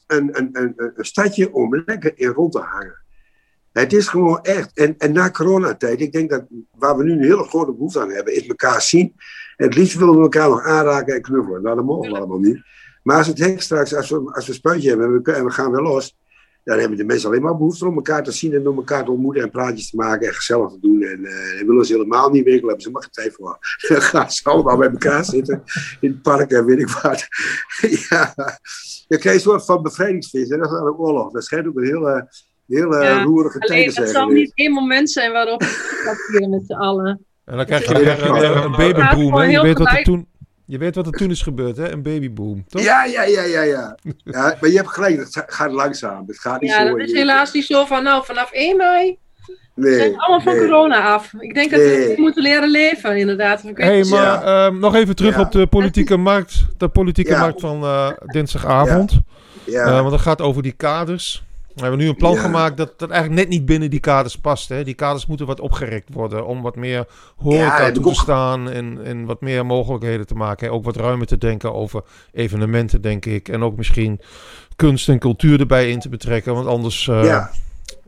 een, 0.06 0.28
een, 0.38 0.48
een, 0.62 0.72
een, 0.76 0.92
een 0.94 1.04
stadje 1.04 1.52
om 1.52 1.82
lekker 1.86 2.12
in 2.18 2.28
rond 2.28 2.52
te 2.52 2.58
hangen. 2.58 3.02
Het 3.72 3.92
is 3.92 4.08
gewoon 4.08 4.40
echt, 4.42 4.76
en, 4.78 4.94
en 4.98 5.12
na 5.12 5.30
coronatijd, 5.30 6.00
ik 6.00 6.12
denk 6.12 6.30
dat 6.30 6.44
waar 6.76 6.96
we 6.96 7.04
nu 7.04 7.12
een 7.12 7.22
hele 7.22 7.44
grote 7.44 7.72
behoefte 7.72 8.00
aan 8.00 8.10
hebben, 8.10 8.34
is 8.34 8.46
elkaar 8.46 8.82
zien. 8.82 9.14
En 9.56 9.66
het 9.66 9.76
liefst 9.76 9.96
willen 9.98 10.14
we 10.16 10.20
elkaar 10.22 10.48
nog 10.48 10.62
aanraken 10.64 11.14
en 11.14 11.22
knuffelen. 11.22 11.62
Nou, 11.62 11.76
dat 11.76 11.84
mogen 11.84 12.10
we 12.10 12.16
allemaal 12.16 12.38
niet. 12.38 12.62
Maar 13.04 13.16
als 13.16 13.26
het 13.26 13.38
hek 13.38 13.62
straks, 13.62 13.94
als 13.94 14.10
we, 14.10 14.32
als 14.34 14.44
we 14.46 14.50
een 14.52 14.58
spuitje 14.58 14.88
hebben 14.88 15.06
en 15.06 15.22
we, 15.22 15.32
en 15.32 15.44
we 15.44 15.50
gaan 15.50 15.70
weer 15.70 15.82
los, 15.82 16.16
dan 16.64 16.78
hebben 16.78 16.98
de 16.98 17.04
mensen 17.04 17.28
alleen 17.28 17.42
maar 17.42 17.56
behoefte 17.56 17.86
om 17.86 17.94
elkaar 17.94 18.22
te 18.22 18.32
zien 18.32 18.54
en 18.54 18.68
om 18.68 18.76
elkaar 18.76 19.04
te 19.04 19.10
ontmoeten 19.10 19.42
en 19.42 19.50
praatjes 19.50 19.90
te 19.90 19.96
maken 19.96 20.28
en 20.28 20.34
gezellig 20.34 20.70
te 20.70 20.80
doen. 20.80 21.02
En 21.02 21.24
eh 21.24 21.60
en 21.60 21.66
willen 21.66 21.84
ze 21.84 21.92
helemaal 21.92 22.30
niet 22.30 22.44
winkelen, 22.44 22.66
hebben 22.66 22.84
ze 22.84 22.90
maar 22.90 23.02
geen 23.02 23.10
tijd 23.10 23.34
voor. 23.34 23.58
Dan 23.88 24.02
gaan 24.02 24.30
ze 24.30 24.44
allemaal 24.44 24.76
bij 24.76 24.88
elkaar 24.88 25.24
zitten 25.24 25.62
in 26.00 26.10
het 26.10 26.22
park 26.22 26.50
en 26.50 26.64
weet 26.64 26.78
ik 26.78 26.88
wat. 26.88 27.26
ja, 28.08 28.34
je 29.08 29.18
krijgt 29.18 29.26
een 29.26 29.40
soort 29.40 29.64
van 29.64 29.82
bevrijdingsfeest. 29.82 30.50
En 30.50 30.56
dat 30.58 30.66
is 30.66 30.72
eigenlijk 30.72 31.00
oorlog. 31.00 31.32
Dat 31.32 31.44
schijnt 31.44 31.66
ook 31.66 31.76
een 31.76 31.84
hele, 31.84 32.28
hele 32.66 33.04
Ja, 33.04 33.22
roerige 33.22 33.58
tijd 33.58 33.70
Alleen, 33.70 33.82
te 33.82 33.86
het 33.86 33.94
zijn 33.94 34.08
zal 34.08 34.26
geweest. 34.26 34.44
niet 34.44 34.52
één 34.54 34.72
moment 34.72 35.10
zijn 35.10 35.32
waarop 35.32 35.60
we 35.62 36.02
dat 36.04 36.16
vieren 36.16 36.50
met 36.50 36.66
z'n 36.66 36.72
allen. 36.72 37.24
En 37.44 37.56
dan 37.56 37.66
krijg 37.66 37.88
je 37.88 37.94
weer 37.94 38.04
ja, 38.04 38.56
een, 38.56 38.62
een 38.64 38.70
babyboom? 38.72 39.40
Je 39.40 39.48
heel 39.48 39.62
weet, 39.62 39.78
wat 39.78 39.86
er 39.86 39.88
gelijk. 39.88 40.04
toen, 40.04 40.26
je 40.66 40.78
weet 40.78 40.94
wat 40.94 41.06
er 41.06 41.12
toen 41.12 41.30
is 41.30 41.42
gebeurd, 41.42 41.76
hè? 41.76 41.92
Een 41.92 42.02
babyboom, 42.02 42.64
toch? 42.68 42.82
Ja, 42.82 43.04
ja, 43.04 43.22
ja, 43.22 43.42
ja, 43.42 43.62
ja, 43.62 43.96
ja. 44.24 44.56
Maar 44.60 44.70
je 44.70 44.76
hebt 44.76 44.88
gelijk, 44.88 45.16
het 45.18 45.42
gaat 45.46 45.72
langzaam. 45.72 46.24
Het 46.26 46.38
gaat 46.40 46.60
niet 46.60 46.70
Ja, 46.70 46.86
zo. 46.86 46.96
dat 46.96 47.06
is 47.08 47.12
helaas 47.12 47.52
niet 47.52 47.64
zo 47.64 47.84
van, 47.84 48.02
nou, 48.02 48.24
vanaf 48.24 48.50
1 48.52 48.76
mei 48.76 49.18
Nee, 49.76 49.94
zijn 49.94 50.16
allemaal 50.18 50.40
van 50.40 50.54
nee. 50.56 50.62
corona 50.64 51.12
af. 51.12 51.32
Ik 51.38 51.54
denk 51.54 51.70
dat 51.70 51.80
Nee. 51.80 52.14
we 52.16 52.20
moeten 52.20 52.42
leren 52.42 52.68
leven, 52.70 53.16
inderdaad. 53.16 53.62
Hé, 53.62 53.70
hey, 53.74 54.04
maar 54.04 54.42
ehm, 54.44 54.78
nog 54.78 54.94
even 54.94 55.16
terug 55.16 55.34
Ja. 55.34 55.40
op 55.40 55.52
de 55.52 55.66
politieke 55.66 56.16
markt. 56.30 56.66
De 56.78 56.88
politieke 56.88 57.30
Ja. 57.30 57.40
markt 57.40 57.60
van 57.60 57.82
eh, 57.82 58.10
dinsdagavond. 58.26 59.20
Ja, 59.64 59.84
Eh, 59.86 59.98
want 59.98 60.10
dat 60.10 60.20
gaat 60.20 60.40
over 60.40 60.62
die 60.62 60.72
kaders. 60.72 61.44
We 61.74 61.80
hebben 61.80 61.98
nu 61.98 62.08
een 62.08 62.16
plan 62.16 62.34
Ja. 62.34 62.40
gemaakt 62.40 62.76
dat 62.76 62.98
dat 62.98 63.10
eigenlijk 63.10 63.40
net 63.40 63.50
niet 63.50 63.66
binnen 63.66 63.90
die 63.90 64.00
kaders 64.00 64.38
past. 64.38 64.68
Hè. 64.68 64.84
Die 64.84 64.94
kaders 64.94 65.26
moeten 65.26 65.46
wat 65.46 65.60
opgerekt 65.60 66.08
worden 66.12 66.46
om 66.46 66.62
wat 66.62 66.76
meer 66.76 66.96
Ja, 66.98 67.06
horeca 67.36 67.84
heb 67.84 67.94
toe 67.94 68.04
te 68.04 68.14
staan 68.14 68.70
en, 68.70 69.04
en 69.04 69.24
wat 69.24 69.40
meer 69.40 69.66
mogelijkheden 69.66 70.26
te 70.26 70.34
maken. 70.34 70.70
Ook 70.70 70.84
wat 70.84 70.96
ruimer 70.96 71.26
te 71.26 71.38
denken 71.38 71.74
over 71.74 72.02
evenementen, 72.32 73.00
denk 73.00 73.26
ik. 73.26 73.48
En 73.48 73.62
ook 73.62 73.76
misschien 73.76 74.20
kunst 74.76 75.08
en 75.08 75.18
cultuur 75.18 75.60
erbij 75.60 75.90
in 75.90 76.00
te 76.00 76.08
betrekken. 76.08 76.54
Want 76.54 76.66
anders, 76.66 77.08
eh, 77.08 77.24
ja. 77.24 77.50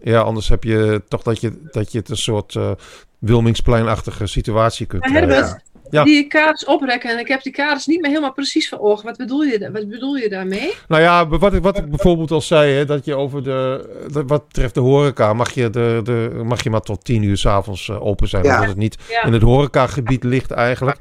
ja. 0.02 0.20
anders 0.20 0.48
heb 0.48 0.64
je 0.64 1.02
toch 1.08 1.22
dat 1.22 1.40
je, 1.40 1.60
dat 1.70 1.92
je 1.92 1.98
het 1.98 2.08
een 2.08 2.16
soort 2.16 2.54
eh 2.56 2.70
Wilmingspleinachtige 3.18 4.26
situatie 4.26 4.86
kunt. 4.86 5.04
Herbert, 5.04 5.56
Ja. 5.90 6.04
die 6.04 6.26
kaders 6.26 6.64
oprekken. 6.64 7.10
En 7.10 7.18
ik 7.18 7.28
heb 7.28 7.42
die 7.42 7.52
kaders 7.52 7.86
niet 7.86 8.00
meer 8.00 8.10
helemaal 8.10 8.32
precies 8.32 8.68
voor 8.68 8.78
ogen. 8.78 9.04
Wat 9.04 9.16
bedoel 9.16 9.42
je, 9.42 9.70
wat 9.72 9.88
bedoel 9.88 10.14
je 10.16 10.28
daarmee? 10.28 10.72
Nou 10.88 11.02
ja, 11.02 11.28
wat 11.28 11.54
ik, 11.54 11.62
wat 11.62 11.78
ik 11.78 11.88
bijvoorbeeld 11.90 12.30
al 12.30 12.40
zei, 12.40 12.72
hè, 12.72 12.84
dat 12.84 13.04
je 13.04 13.14
over 13.14 13.42
de, 13.42 13.88
de- 14.12 14.24
wat 14.26 14.46
betreft 14.46 14.74
de 14.74 14.80
horeca, 14.80 15.32
mag 15.32 15.50
je, 15.50 15.70
de, 15.70 16.00
de, 16.04 16.40
mag 16.44 16.62
je 16.62 16.70
maar 16.70 16.80
tot 16.80 17.04
tien 17.04 17.22
uur 17.22 17.36
s'avonds 17.36 17.54
avonds 17.90 18.04
open 18.06 18.28
zijn, 18.28 18.44
Ja. 18.44 18.54
omdat 18.54 18.68
het 18.68 18.76
niet 18.78 18.96
Ja. 19.08 19.24
in 19.24 19.32
het 19.32 19.42
horecagebied 19.42 20.24
ligt 20.24 20.50
eigenlijk. 20.50 20.98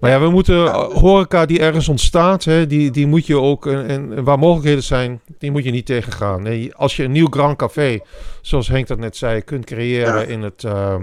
Maar 0.00 0.10
ja, 0.10 0.20
we 0.20 0.30
moeten 0.30 0.66
eh, 0.66 0.74
horeca 0.92 1.46
die 1.46 1.60
ergens 1.60 1.88
ontstaat, 1.88 2.44
hè, 2.44 2.66
die, 2.66 2.90
die 2.90 3.06
moet 3.06 3.26
je 3.26 3.36
ook, 3.40 3.66
en, 3.66 3.88
en 3.88 4.24
waar 4.24 4.38
mogelijkheden 4.38 4.82
zijn, 4.82 5.20
die 5.38 5.50
moet 5.50 5.64
je 5.64 5.70
niet 5.70 5.86
tegengaan. 5.86 6.42
Nee, 6.42 6.74
als 6.74 6.96
je 6.96 7.04
een 7.04 7.12
nieuw 7.12 7.26
Grand 7.30 7.56
Café, 7.56 7.98
zoals 8.42 8.68
Henk 8.68 8.86
dat 8.86 8.98
net 8.98 9.16
zei, 9.16 9.40
kunt 9.40 9.64
creëren 9.64 10.14
Ja. 10.20 10.22
in 10.26 10.42
het... 10.42 10.64
eh, 10.64 10.94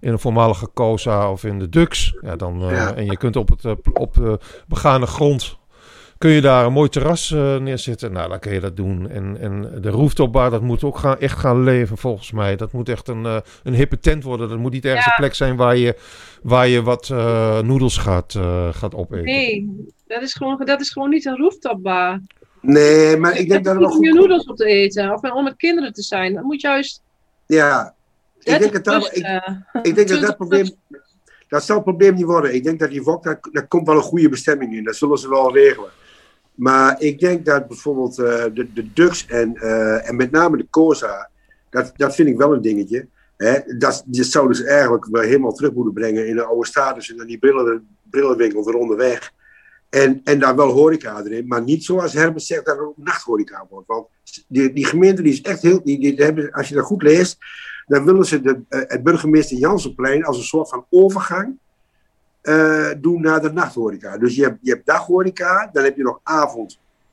in 0.00 0.12
een 0.12 0.18
voormalige 0.18 0.68
Cosa 0.74 1.30
of 1.30 1.44
in 1.44 1.58
de 1.58 1.68
Dux. 1.68 2.16
Ja, 2.20 2.36
dan, 2.36 2.62
eh, 2.62 2.70
Ja. 2.70 2.94
En 2.94 3.04
je 3.04 3.16
kunt 3.16 3.36
op 3.36 3.48
het 3.48 3.64
eh, 3.64 3.72
op 3.92 4.14
de 4.14 4.38
begane 4.68 5.06
grond 5.06 5.58
kun 6.18 6.30
je 6.30 6.40
daar 6.40 6.66
een 6.66 6.72
mooi 6.72 6.88
terras 6.88 7.30
eh, 7.32 7.56
neerzetten. 7.56 8.12
Nou, 8.12 8.28
dan 8.28 8.38
kun 8.38 8.52
je 8.52 8.60
dat 8.60 8.76
doen. 8.76 9.08
En, 9.10 9.36
en 9.40 9.78
de 9.80 9.90
rooftopbar, 9.90 10.50
dat 10.50 10.62
moet 10.62 10.84
ook 10.84 10.98
gaan, 10.98 11.18
echt 11.18 11.38
gaan 11.38 11.62
leven 11.64 11.96
volgens 11.98 12.32
mij. 12.32 12.56
Dat 12.56 12.72
moet 12.72 12.88
echt 12.88 13.08
een, 13.08 13.26
eh, 13.26 13.36
een 13.62 13.74
hippe 13.74 13.98
tent 13.98 14.22
worden. 14.22 14.48
Dat 14.48 14.58
moet 14.58 14.72
niet 14.72 14.84
ergens 14.84 15.04
Ja. 15.04 15.10
een 15.10 15.16
plek 15.18 15.34
zijn 15.34 15.56
waar 15.56 15.76
je, 15.76 15.96
waar 16.42 16.68
je 16.68 16.82
wat 16.82 17.10
eh 17.10 17.60
noedels 17.60 17.98
gaat, 17.98 18.34
eh, 18.34 18.68
gaat 18.72 18.94
opeten. 18.94 19.24
Nee, 19.24 19.86
dat 20.06 20.22
is 20.22 20.34
gewoon, 20.34 20.62
dat 20.64 20.80
is 20.80 20.90
gewoon 20.90 21.10
niet 21.10 21.24
een 21.24 21.36
rooftopbar. 21.36 22.20
Nee, 22.60 23.16
maar 23.16 23.38
ik 23.38 23.48
denk 23.48 23.64
dat 23.64 23.76
wel 23.76 23.88
niet 23.88 23.96
om 23.96 24.04
je 24.04 24.12
noedels 24.14 24.44
op 24.44 24.56
te 24.56 24.64
eten. 24.64 25.12
Of 25.12 25.20
om 25.32 25.44
met 25.44 25.56
kinderen 25.56 25.92
te 25.92 26.02
zijn. 26.02 26.34
Dat 26.34 26.42
moet 26.44 26.60
juist... 26.60 27.02
Ja, 27.46 27.94
ik 28.46 28.58
denk, 28.58 28.72
dat, 28.72 28.84
dat, 28.84 29.02
30 29.02 29.12
ik, 29.12 29.86
ik 29.86 29.94
denk 29.94 29.96
dat 29.96 30.06
20 30.06 30.20
dat 30.20 30.36
probleem. 30.36 30.70
Dat 31.48 31.64
zal 31.64 31.76
het 31.76 31.84
probleem 31.84 32.14
niet 32.14 32.24
worden. 32.24 32.54
Ik 32.54 32.64
denk 32.64 32.78
dat 32.78 32.90
die 32.90 33.02
VOC, 33.02 33.22
daar, 33.22 33.38
daar 33.52 33.66
komt 33.66 33.86
wel 33.86 33.96
een 33.96 34.02
goede 34.02 34.28
bestemming 34.28 34.74
in. 34.74 34.84
Dat 34.84 34.96
zullen 34.96 35.18
ze 35.18 35.28
wel 35.28 35.54
regelen. 35.54 35.90
Maar 36.54 37.00
ik 37.00 37.18
denk 37.18 37.44
dat 37.44 37.68
bijvoorbeeld 37.68 38.18
eh, 38.18 38.44
de, 38.54 38.72
de 38.72 38.92
Dux 38.92 39.26
en, 39.26 39.56
eh, 39.56 40.08
en 40.08 40.16
met 40.16 40.30
name 40.30 40.56
de 40.56 40.66
Cosa, 40.70 41.30
dat, 41.70 41.92
dat 41.96 42.14
vind 42.14 42.28
ik 42.28 42.36
wel 42.36 42.52
een 42.52 42.62
dingetje. 42.62 43.06
Hè? 43.36 43.58
Dat, 43.78 44.02
die 44.06 44.24
zouden 44.24 44.56
ze 44.56 44.66
eigenlijk 44.66 45.06
wel 45.10 45.22
helemaal 45.22 45.52
terug 45.52 45.72
moeten 45.72 45.92
brengen 45.92 46.28
in 46.28 46.36
de 46.36 46.44
oude 46.44 46.66
status 46.66 47.10
en 47.10 47.16
dan 47.16 47.26
die 47.26 47.38
brillen, 47.38 47.96
brillenwinkel 48.10 48.68
eronder 48.68 48.96
weg. 48.96 49.32
En, 49.88 50.20
en 50.24 50.38
daar 50.38 50.56
wel 50.56 50.70
horeca 50.70 51.22
erin, 51.24 51.46
maar 51.46 51.62
niet 51.62 51.84
zoals 51.84 52.12
Herbert 52.12 52.44
zegt 52.44 52.66
dat 52.66 52.76
er 52.76 52.86
ook 52.86 52.96
nachthoreca 52.96 53.66
wordt. 53.70 53.86
Want 53.86 54.06
die, 54.48 54.72
die 54.72 54.86
gemeente 54.86 55.22
die 55.22 55.32
is 55.32 55.42
echt 55.42 55.62
heel, 55.62 55.80
die, 55.84 55.98
die 55.98 56.14
hebben, 56.14 56.52
als 56.52 56.68
je 56.68 56.74
dat 56.74 56.84
goed 56.84 57.02
leest, 57.02 57.38
dan 57.86 58.04
willen 58.04 58.24
ze 58.26 58.40
de, 58.40 58.60
eh, 58.68 58.80
het 58.86 59.02
burgemeester 59.02 59.56
Jansenplein 59.56 60.24
als 60.24 60.36
een 60.36 60.42
soort 60.44 60.68
van 60.68 60.84
overgang 60.90 61.54
eh, 62.42 62.88
doen 63.00 63.20
naar 63.20 63.40
de 63.42 63.52
nachthoreca. 63.52 64.18
Dus 64.18 64.34
je 64.36 64.42
hebt, 64.42 64.58
je 64.60 64.70
hebt 64.70 64.86
daghoreca, 64.86 65.70
dan 65.72 65.84
heb 65.84 65.96
je 65.96 66.02
nog 66.02 66.20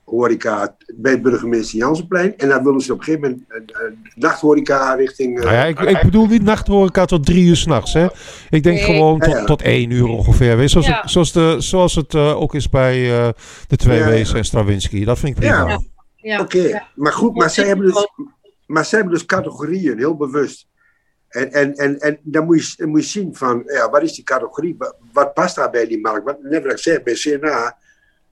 avondhoreca 0.05 0.75
bij 0.95 1.21
burgemeester 1.21 1.77
Jansenplein. 1.77 2.37
En 2.37 2.49
dan 2.49 2.63
willen 2.63 2.81
ze 2.81 2.93
op 2.93 2.97
een 2.99 3.03
gegeven 3.03 3.29
moment 3.29 3.43
een 3.67 3.97
nachthoreca 4.15 4.93
richting... 4.93 5.37
eh, 5.37 5.43
Nou 5.43 5.55
ja, 5.55 5.63
ik, 5.65 5.79
ik 5.79 6.01
bedoel 6.03 6.25
niet 6.27 6.43
nachthoreca 6.43 7.05
tot 7.05 7.25
drie 7.25 7.45
uur 7.45 7.55
s'nachts, 7.55 7.93
hè. 7.93 8.07
Ik 8.49 8.63
denk 8.63 8.75
Nee. 8.77 8.83
gewoon 8.85 9.19
tot, 9.19 9.31
Ja, 9.31 9.37
ja. 9.37 9.43
tot 9.45 9.61
één 9.61 9.89
uur 9.91 10.07
ongeveer. 10.07 10.57
Weet 10.57 10.69
Zoals, 10.71 10.87
Ja. 10.87 11.01
het, 11.01 11.11
zoals, 11.11 11.31
de, 11.31 11.55
zoals 11.59 11.95
het 11.95 12.15
ook 12.15 12.55
is 12.55 12.69
bij 12.69 13.21
eh, 13.23 13.29
de 13.67 13.75
twee. 13.75 14.03
W's 14.03 14.33
en 14.33 14.45
Stravinsky. 14.45 15.05
Dat 15.05 15.19
vind 15.19 15.31
ik 15.37 15.39
prima. 15.43 15.67
Ja. 15.67 15.79
Ja. 16.15 16.39
Oké, 16.39 16.57
Ja. 16.61 16.87
maar 16.95 17.13
goed, 17.13 17.33
maar 17.35 17.43
Ja, 17.47 17.51
zij, 17.53 17.67
hebben 17.67 17.85
dus. 17.85 18.07
Maar 18.65 18.85
zij 18.85 18.99
hebben 18.99 19.17
dus 19.17 19.25
categorieën, 19.25 19.97
heel 19.97 20.15
bewust. 20.15 20.67
En, 21.27 21.51
en, 21.51 21.75
en, 21.75 21.99
en 21.99 22.19
dan, 22.21 22.45
moet 22.45 22.71
je, 22.71 22.85
moet 22.85 23.03
je 23.03 23.09
zien 23.09 23.35
van, 23.35 23.63
ja, 23.65 23.89
wat 23.89 24.01
is 24.01 24.13
die 24.13 24.23
categorie? 24.23 24.77
Wat, 25.13 25.33
past 25.33 25.55
daar 25.55 25.69
bij 25.69 25.87
die 25.87 26.01
markt? 26.01 26.25
Wat, 26.25 26.43
net 26.43 26.63
wat 26.63 26.71
ik 26.71 26.77
zeg, 26.77 27.03
bij 27.03 27.13
CNA, 27.13 27.77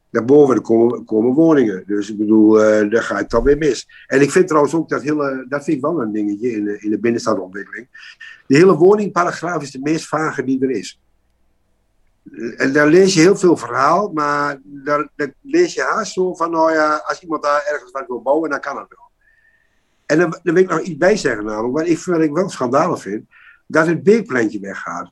daarboven 0.10 0.62
komen, 0.62 1.06
komen 1.06 1.34
woningen. 1.34 1.84
Dus 1.88 2.10
ik 2.10 2.17
bedoel, 2.17 2.63
eh, 2.63 2.89
daar 2.89 3.04
ga 3.04 3.20
ik 3.20 3.30
dan 3.30 3.44
weer 3.44 3.58
mis. 3.58 3.88
En 4.08 4.22
ik 4.22 4.32
vind 4.32 4.48
trouwens 4.48 4.74
ook 4.74 4.89
dat 4.89 5.02
hele, 5.02 5.46
dat 5.50 5.63
vind 5.63 5.78
ik 5.78 5.84
wel 5.84 6.02
een 6.02 6.12
dingetje 6.12 6.52
in 6.52 6.63
de, 6.63 6.80
in 6.80 6.89
de 6.89 7.00
binnenstadontwikkeling. 7.00 7.88
De 8.48 8.56
hele 8.56 8.76
woningparagraaf 8.76 9.62
is 9.62 9.72
de 9.72 9.80
meest 9.80 10.08
vage 10.08 10.44
die 10.44 10.62
er 10.62 10.72
is. 10.72 11.00
En 12.58 12.74
daar 12.74 12.88
lees 12.88 13.13
je 13.13 13.20
heel 13.20 13.36
veel 13.36 13.58
verhaal, 13.58 14.12
maar 14.13 14.60
daar, 14.63 15.10
daar 15.15 15.34
lees 15.41 15.74
je 15.74 15.82
haast 15.82 16.13
zo 16.13 16.34
van, 16.34 16.52
nou 16.52 16.72
ja, 16.72 17.04
als 17.06 17.22
iemand 17.22 17.44
daar 17.44 17.65
ergens 17.72 17.91
wat 17.91 18.08
wil 18.08 18.22
bouwen, 18.22 18.50
dan 18.50 18.60
kan 18.60 18.78
het 18.78 18.88
wel. 18.89 19.11
En 20.12 20.19
dan, 20.19 20.39
dan 20.43 20.54
wil 20.54 20.63
ik 20.63 20.69
nog 20.69 20.80
iets 20.80 20.97
bij 20.97 21.17
zeggen 21.17 21.45
namelijk, 21.45 21.74
wat 21.78 21.88
ik, 21.88 21.97
wat 22.06 22.21
ik 22.21 22.32
wel 22.32 22.50
schandalig 22.50 23.02
vind, 23.02 23.24
dat 23.67 23.88
het 23.88 24.04
beekplantje 24.04 24.60
weggaat. 24.60 25.12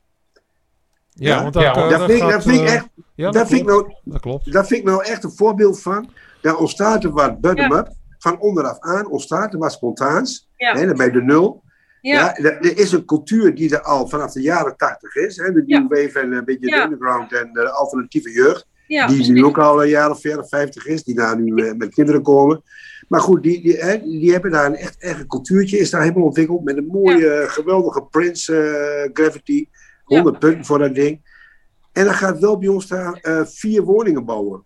Ja, 1.09 1.35
Ja, 1.35 1.41
want 1.43 1.53
ja, 1.53 1.73
eh, 1.75 1.89
dat 1.89 1.99
vind, 1.99 2.11
ik- 2.11 2.19
gaat, 2.19 2.31
dat 2.31 2.43
vind 2.43 2.61
ik 2.61 2.67
eh, 2.67 2.73
echt, 2.73 2.87
ja, 3.15 3.25
dat 3.25 3.33
dat, 3.33 3.47
vind 3.47 3.59
ik 3.61 3.67
klopt, 3.67 3.87
nou, 3.87 3.99
dat 4.03 4.21
klopt. 4.21 4.51
dat 4.51 4.67
vind 4.67 4.79
ik 4.79 4.85
nou 4.85 5.03
echt 5.05 5.23
een 5.23 5.31
voorbeeld 5.35 5.81
van. 5.81 6.09
Daar 6.41 6.55
ontstaat 6.55 7.03
er 7.03 7.11
wat 7.11 7.39
bottom-up, 7.41 7.87
van 8.17 8.39
onderaf 8.39 8.79
aan 8.79 9.09
ontstaat 9.09 9.53
er 9.53 9.59
wat 9.59 9.71
spontaans. 9.71 10.49
Ja. 10.55 10.73
Hè, 10.77 10.85
dan 10.85 10.97
bij 10.97 11.11
de 11.11 11.21
nul. 11.21 11.63
Ja. 12.01 12.13
Ja. 12.19 12.35
er, 12.35 12.77
is 12.77 12.91
een 12.91 13.05
cultuur 13.05 13.55
die 13.55 13.75
er 13.75 13.81
al 13.81 14.07
vanaf 14.07 14.31
de 14.31 14.41
jaren 14.41 14.77
tachtig 14.77 15.15
is. 15.15 15.37
Hè, 15.37 15.51
de 15.51 15.63
Ja. 15.65 15.79
New 15.79 15.89
Wave 15.89 16.19
en 16.19 16.31
een 16.31 16.45
beetje 16.45 16.67
Ja. 16.69 16.75
de 16.77 16.83
underground 16.83 17.33
en 17.33 17.49
de 17.53 17.71
alternatieve 17.71 18.31
jeugd. 18.31 18.67
Ja, 18.87 19.07
die 19.07 19.31
nu 19.31 19.43
ook 19.45 19.57
al 19.57 19.81
een 19.83 19.89
jaar 19.89 20.09
of 20.09 20.19
40, 20.21 20.47
50 20.47 20.85
is. 20.85 21.03
Die 21.03 21.15
daar 21.15 21.39
nu 21.39 21.53
met, 21.53 21.77
met 21.77 21.93
kinderen 21.93 22.21
komen. 22.21 22.63
Maar 23.09 23.21
goed, 23.21 23.43
die, 23.43 23.61
die, 23.61 23.77
hè, 23.77 24.01
die 24.01 24.31
hebben 24.31 24.51
daar 24.51 24.65
een 24.65 24.75
echt 24.75 25.01
eigen 25.01 25.27
cultuurtje. 25.27 25.77
Is 25.77 25.89
daar 25.89 26.01
helemaal 26.01 26.23
ontwikkeld 26.23 26.63
met 26.63 26.77
een 26.77 26.87
mooie, 26.87 27.45
geweldige 27.47 28.03
Prince 28.03 28.55
eh, 28.55 29.09
Gravity. 29.13 29.67
100 30.03 30.39
punten 30.39 30.65
voor 30.65 30.79
dat 30.79 30.95
ding. 30.95 31.21
En 31.91 32.05
dan 32.05 32.13
gaat 32.13 32.39
wel 32.39 32.57
bij 32.57 32.67
ons 32.67 32.87
daar 32.87 33.13
eh, 33.13 33.45
vier 33.45 33.83
woningen 33.83 34.25
bouwen. 34.25 34.63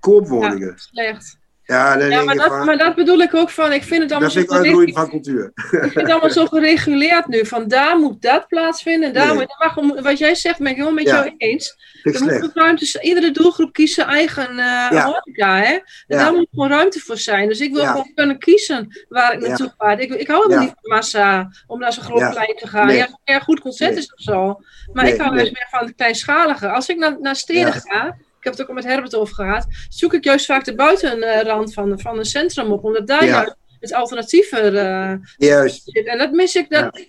Koopwoningen. 0.00 0.72
Slecht. 0.78 1.38
Ja, 1.70 1.98
Ja, 1.98 2.22
maar 2.22 2.34
dat, 2.34 2.46
van, 2.46 2.64
maar 2.64 2.78
dat 2.78 2.94
bedoel 2.94 3.18
ik 3.20 3.34
ook 3.34 3.50
van, 3.50 3.72
ik 3.72 3.82
vind 3.82 4.02
het 4.02 4.10
allemaal 4.12 4.28
dat 4.28 4.38
vind 4.38 4.66
ik 4.66 4.66
zo 4.86 4.92
van 5.00 5.08
cultuur. 5.10 5.50
Ik 5.54 5.78
vind 5.80 5.94
het 5.94 6.10
allemaal 6.10 6.30
zo 6.30 6.46
gereguleerd 6.46 7.26
nu. 7.26 7.46
Van 7.46 7.68
daar 7.68 7.98
moet 7.98 8.22
dat 8.22 8.46
plaatsvinden. 8.48 9.08
En 9.08 9.14
daar 9.14 9.26
Nee. 9.26 9.34
moet, 9.34 9.48
dat 9.48 9.58
mag, 9.58 9.76
om- 9.76 10.02
wat 10.02 10.18
jij 10.18 10.34
zegt, 10.34 10.58
ben 10.58 10.66
ik 10.66 10.72
helemaal 10.72 10.94
met 10.94 11.04
Ja. 11.06 11.14
jou 11.14 11.34
eens. 11.36 11.76
Er 12.02 12.10
moet 12.12 12.16
slecht. 12.22 12.44
ook 12.44 12.50
ruimte 12.54 12.84
zijn. 12.86 13.04
Iedere 13.04 13.30
doelgroep 13.30 13.72
kiest 13.72 13.94
zijn 13.94 14.08
eigen 14.08 14.54
Ja. 14.56 15.04
horeca. 15.04 15.56
Hè? 15.56 15.72
En 15.72 15.82
daar 16.06 16.32
moet 16.32 16.46
gewoon 16.50 16.68
ruimte 16.68 17.00
voor 17.00 17.16
zijn. 17.18 17.48
Dus 17.48 17.60
ik 17.60 17.72
wil 17.74 17.84
gewoon 17.84 18.12
kunnen 18.14 18.38
kiezen 18.38 19.04
waar 19.08 19.32
ik 19.32 19.40
naartoe 19.46 19.74
ga. 19.78 19.96
Ik, 19.98 20.10
ik 20.14 20.26
hou 20.28 20.42
helemaal 20.42 20.64
niet 20.64 20.74
van 20.80 20.96
massa 20.96 21.50
om 21.66 21.78
naar 21.78 21.92
zo'n 21.92 22.04
groot 22.04 22.30
plein 22.30 22.56
te 22.56 22.66
gaan. 22.66 22.86
Nee. 22.86 22.96
Ja, 22.96 23.04
een 23.06 23.34
erg 23.34 23.44
goed 23.44 23.60
concert 23.60 23.90
Nee. 23.90 23.98
is 23.98 24.12
of 24.14 24.20
zo. 24.20 24.60
Maar 24.92 25.08
ik 25.08 25.20
hou 25.20 25.34
juist 25.36 25.52
meer 25.52 25.66
van 25.70 25.86
het 25.86 25.94
kleinschalige. 25.96 26.68
Als 26.68 26.88
ik 26.88 26.96
naar, 26.96 27.16
naar 27.20 27.36
steden 27.36 27.72
ga, 27.72 28.16
ik 28.40 28.46
heb 28.46 28.52
het 28.52 28.62
ook 28.62 28.68
al 28.68 28.74
met 28.74 28.84
Herbert 28.84 29.14
over 29.14 29.34
gehad, 29.34 29.66
zoek 29.88 30.14
ik 30.14 30.24
juist 30.24 30.46
vaak 30.46 30.64
de 30.64 30.74
buitenrand 30.74 31.72
van, 31.74 32.00
van 32.00 32.18
een 32.18 32.24
centrum 32.24 32.72
op. 32.72 32.84
Omdat 32.84 33.06
daar 33.06 33.24
Ja. 33.24 33.56
het 33.80 33.92
alternatiever 33.92 34.76
eh, 34.76 35.12
Juist. 35.36 35.82
zit. 35.84 36.06
En 36.06 36.18
dat 36.18 36.32
mis 36.32 36.54
ik. 36.54 36.70
Dat, 36.70 37.00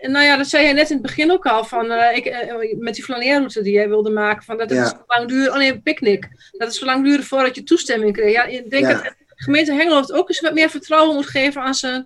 en 0.00 0.10
Nou 0.10 0.24
ja, 0.24 0.36
dat 0.36 0.46
zei 0.46 0.64
jij 0.64 0.72
net 0.72 0.88
in 0.90 0.96
het 0.96 1.06
begin 1.06 1.30
ook 1.32 1.46
al. 1.46 1.64
Van, 1.64 1.90
eh, 1.90 2.16
ik, 2.16 2.24
eh, 2.26 2.78
met 2.78 2.94
die 2.94 3.04
flaneerroute 3.04 3.62
die 3.62 3.72
jij 3.72 3.88
wilde 3.88 4.10
maken. 4.10 4.44
Van 4.44 4.58
dat 4.58 4.70
het 4.70 4.78
Ja. 4.78 4.86
zo 4.88 5.02
lang 5.06 5.28
duurde. 5.28 5.50
Oh 5.50 5.56
nee, 5.56 5.72
een 5.72 5.82
picknick. 5.82 6.28
Dat 6.52 6.68
het 6.68 6.76
zo 6.76 6.84
lang 6.84 7.04
duurde 7.04 7.22
voordat 7.22 7.54
je 7.54 7.62
toestemming 7.62 8.12
kreeg. 8.12 8.32
Ja, 8.32 8.44
ik 8.44 8.70
denk 8.70 8.86
dat 8.86 9.02
de 9.02 9.12
gemeente 9.36 9.72
Hengelo 9.72 10.00
het 10.00 10.12
ook 10.12 10.28
eens 10.28 10.40
wat 10.40 10.54
meer 10.54 10.70
vertrouwen 10.70 11.14
moet 11.14 11.26
geven 11.26 11.62
aan 11.62 11.74
zijn 11.74 12.04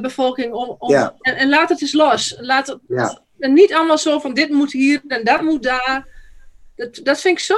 bevolking. 0.00 0.52
Om, 0.52 0.74
om, 0.78 0.90
Ja. 0.90 1.14
en, 1.20 1.36
en 1.36 1.48
laat 1.48 1.68
het 1.68 1.80
eens 1.82 1.92
los. 1.92 2.34
Laat 2.40 2.66
het, 2.66 2.78
Ja. 2.88 3.20
en 3.38 3.52
niet 3.52 3.74
allemaal 3.74 3.98
zo 3.98 4.18
van 4.18 4.34
dit 4.34 4.50
moet 4.50 4.72
hier 4.72 5.02
en 5.08 5.24
dat 5.24 5.40
moet 5.40 5.62
daar. 5.62 6.08
Dat, 6.76 7.00
dat 7.02 7.20
vind 7.20 7.38
ik 7.38 7.44
zo 7.44 7.56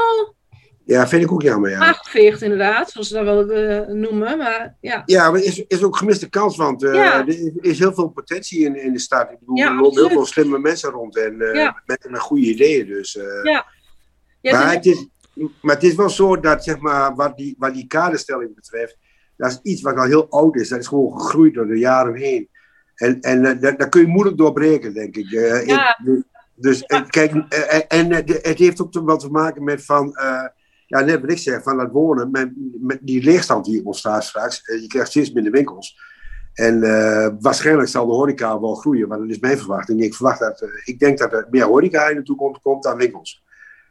Ja, 0.86 1.08
vind 1.08 1.22
ik 1.22 1.32
ook 1.32 1.42
jammer. 1.42 1.70
Ja, 1.70 1.78
aangeveegd 1.78 2.42
inderdaad. 2.42 2.90
Zoals 2.90 3.08
ze 3.08 3.14
dat 3.14 3.24
wel 3.24 3.50
eh, 3.50 3.86
noemen. 3.94 4.38
Maar 4.38 4.76
ja. 4.80 5.02
ja 5.06 5.30
maar 5.30 5.40
is, 5.40 5.64
is 5.66 5.82
ook 5.82 5.96
gemiste 5.96 6.28
kans, 6.28 6.56
want 6.56 6.82
eh, 6.84 6.94
Ja. 6.94 7.18
er 7.20 7.28
is, 7.28 7.50
is 7.60 7.78
heel 7.78 7.92
veel 7.94 8.08
potentie 8.08 8.64
in, 8.64 8.82
in 8.82 8.92
de 8.92 8.98
stad. 8.98 9.30
Ik 9.30 9.38
bedoel, 9.38 9.56
Ja, 9.56 9.68
er 9.68 9.74
lopen 9.80 9.98
heel 10.00 10.08
veel 10.10 10.26
slimme 10.26 10.58
mensen 10.58 10.90
rond 10.90 11.16
en 11.16 11.40
eh, 11.40 11.54
Ja. 11.54 11.82
met, 11.86 12.06
met 12.10 12.20
goede 12.20 12.46
ideeën. 12.46 12.86
Dus, 12.86 13.18
Ja, 13.42 13.64
maar, 14.52 14.72
het 14.72 14.86
is, 14.86 15.06
maar 15.60 15.74
het 15.74 15.84
is 15.84 15.94
wel 15.94 16.10
zo 16.10 16.40
dat, 16.40 16.64
zeg 16.64 16.78
maar, 16.78 17.14
wat 17.14 17.36
die, 17.36 17.54
wat 17.58 17.74
die 17.74 17.86
kaderstelling 17.86 18.54
betreft, 18.54 18.96
dat 19.36 19.50
is 19.50 19.58
iets 19.72 19.82
wat 19.82 19.96
al 19.96 20.04
heel 20.04 20.26
oud 20.30 20.56
is. 20.56 20.68
Dat 20.68 20.78
is 20.78 20.86
gewoon 20.86 21.20
gegroeid 21.20 21.54
door 21.54 21.66
de 21.66 21.78
jaren 21.78 22.14
heen. 22.14 22.48
En, 22.94 23.20
en 23.20 23.42
daar, 23.60 23.76
daar 23.76 23.88
kun 23.88 24.00
je 24.00 24.06
moeilijk 24.06 24.36
doorbreken, 24.38 24.94
denk 24.94 25.16
ik. 25.16 25.30
Ja. 25.30 25.98
ik- 25.98 26.22
dus 26.58 26.82
eh, 26.82 27.06
kijk, 27.06 27.32
en 27.88 28.08
de- 28.08 28.38
het 28.42 28.58
heeft 28.58 28.80
ook 28.82 28.92
te- 28.92 29.02
wat 29.04 29.20
te 29.20 29.30
maken 29.30 29.64
met 29.64 29.84
van, 29.84 30.12
ja, 30.86 31.00
net 31.00 31.20
wat 31.20 31.30
ik 31.30 31.38
zeg, 31.38 31.62
van 31.62 31.76
dat 31.76 31.90
wonen, 31.90 32.30
met, 32.30 32.98
die 33.00 33.22
leegstand 33.22 33.64
die 33.64 33.84
ontstaat 33.84 34.24
straks. 34.24 34.62
Eh, 34.62 34.80
je 34.80 34.86
krijgt 34.86 35.10
steeds 35.10 35.32
minder 35.32 35.52
winkels. 35.52 35.98
En 36.54 36.82
eh, 36.82 37.28
waarschijnlijk 37.40 37.88
zal 37.88 38.06
de 38.06 38.12
horeca 38.12 38.60
wel 38.60 38.74
groeien, 38.74 39.08
maar 39.08 39.18
dat 39.18 39.28
is 39.28 39.38
mijn 39.38 39.58
verwachting. 39.58 40.02
Ik 40.02 40.14
verwacht 40.14 40.38
dat, 40.38 40.60
eh, 40.60 40.68
ik 40.84 40.98
denk 40.98 41.18
dat 41.18 41.32
er 41.32 41.46
meer 41.50 41.64
horeca 41.64 42.08
in 42.08 42.16
de 42.16 42.22
toekomst 42.22 42.62
komt 42.62 42.82
dan 42.82 42.96
winkels. 42.96 43.44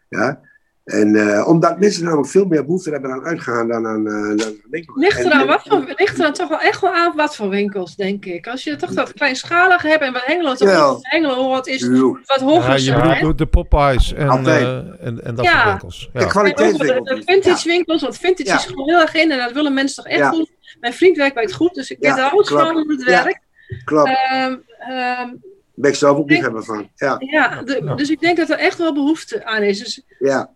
Ja? 0.09 0.41
En 0.85 1.15
eh, 1.15 1.47
omdat 1.47 1.79
mensen 1.79 2.03
namelijk 2.03 2.27
veel 2.29 2.45
meer 2.45 2.65
behoefte 2.65 2.89
hebben 2.89 3.11
aan 3.11 3.23
uitgaan 3.25 3.67
dan 3.67 3.87
aan, 3.87 4.07
eh 4.07 4.37
dan 4.45 4.53
winkels. 4.69 4.97
Ligt 4.97 5.19
En- 5.19 5.25
eraan, 5.25 5.47
wat 5.47 5.61
voor, 5.67 5.93
ligt 5.95 6.19
eraan 6.19 6.33
toch 6.33 6.49
wel 6.49 6.59
echt 6.59 6.81
wel 6.81 6.93
aan 6.93 7.15
wat 7.15 7.35
voor 7.35 7.49
winkels, 7.49 7.95
denk 7.95 8.25
ik. 8.25 8.47
Als 8.47 8.63
je 8.63 8.75
toch 8.75 8.89
dat 8.93 9.13
kleinschalige 9.13 9.87
hebt 9.87 10.03
en 10.03 10.13
wat 10.13 10.21
Hengelo 10.25 10.53
toch 10.53 10.67
niet 10.93 10.97
Hengelo 11.05 11.49
wat 11.49 11.67
is 11.67 11.87
wat 12.25 12.39
hoger 12.41 12.69
Ja, 12.69 12.75
je 12.75 13.01
bedoelt 13.15 13.37
de, 13.37 13.43
de 13.43 13.49
Popeyes 13.49 14.13
en, 14.13 14.45
eh, 14.45 14.77
en, 14.77 15.23
en 15.23 15.35
dat 15.35 15.45
Ja. 15.45 15.51
soort 15.51 15.65
winkels. 15.69 15.99
De 15.99 16.19
Ja. 16.19 16.19
Ook 16.19 16.25
de, 16.25 16.31
kwaliteitswinkels. 16.31 17.09
de 17.09 17.21
vintage 17.25 17.67
winkels, 17.67 18.01
want 18.01 18.17
vintage 18.17 18.49
Ja. 18.49 18.55
is 18.55 18.65
gewoon 18.65 18.89
heel 18.89 18.99
erg 18.99 19.13
in 19.15 19.31
en 19.31 19.37
dat 19.37 19.51
willen 19.51 19.73
mensen 19.73 20.03
toch 20.03 20.11
echt 20.11 20.19
Ja. 20.21 20.31
doen. 20.31 20.49
Mijn 20.79 20.93
vriend 20.93 21.17
werkt 21.17 21.33
bij 21.33 21.43
het 21.43 21.53
goed, 21.53 21.73
dus 21.73 21.91
ik 21.91 21.97
Ja, 21.99 22.09
weet 22.15 22.23
er 22.23 22.29
alles 22.31 22.47
klopt. 22.47 22.63
van 22.63 22.73
hoe 22.75 22.91
het 22.91 23.03
Ja. 23.09 23.23
werkt. 23.23 23.39
Klopt, 23.85 24.09
Ehm, 24.09 24.55
ehm, 24.79 25.29
ben 25.75 25.89
ik 25.89 25.95
zelf 25.95 26.17
ook 26.17 26.29
niet 26.29 26.41
hebben 26.41 26.63
van. 26.63 26.89
Ja, 26.95 27.15
ja, 27.19 27.61
de- 27.63 27.93
dus 27.95 28.09
ik 28.09 28.19
denk 28.19 28.37
dat 28.37 28.49
er 28.49 28.57
echt 28.57 28.77
wel 28.77 28.93
behoefte 28.93 29.45
aan 29.45 29.61
is. 29.61 29.79
Dus, 29.79 30.01
ja. 30.19 30.49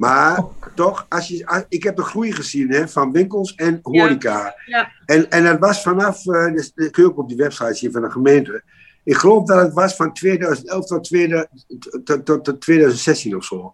Maar 0.00 0.42
toch, 0.74 1.06
als 1.08 1.28
je, 1.28 1.46
als- 1.46 1.64
ik 1.68 1.82
heb 1.82 1.96
de 1.96 2.02
groei 2.02 2.32
gezien 2.32 2.70
hè, 2.70 2.88
van 2.88 3.12
winkels 3.12 3.54
en 3.54 3.78
horeca. 3.82 4.54
Ja. 4.66 4.92
En, 5.06 5.30
en 5.30 5.44
dat 5.44 5.58
was 5.58 5.82
vanaf, 5.82 6.26
eh, 6.26 6.52
dus, 6.52 6.72
dat 6.74 6.90
kun 6.90 7.02
je 7.02 7.08
ook 7.08 7.18
op 7.18 7.28
die 7.28 7.36
website 7.36 7.74
zien 7.74 7.92
van 7.92 8.02
de 8.02 8.10
gemeente. 8.10 8.62
Ik 9.04 9.16
geloof 9.16 9.46
dat 9.46 9.62
het 9.62 9.72
was 9.72 9.96
van 9.96 10.12
2011 10.12 10.86
tot, 10.86 11.04
2000 11.04 11.66
tot, 12.04 12.24
tot, 12.24 12.44
tot 12.44 12.60
2016 12.60 13.36
of 13.36 13.44
zo. 13.44 13.72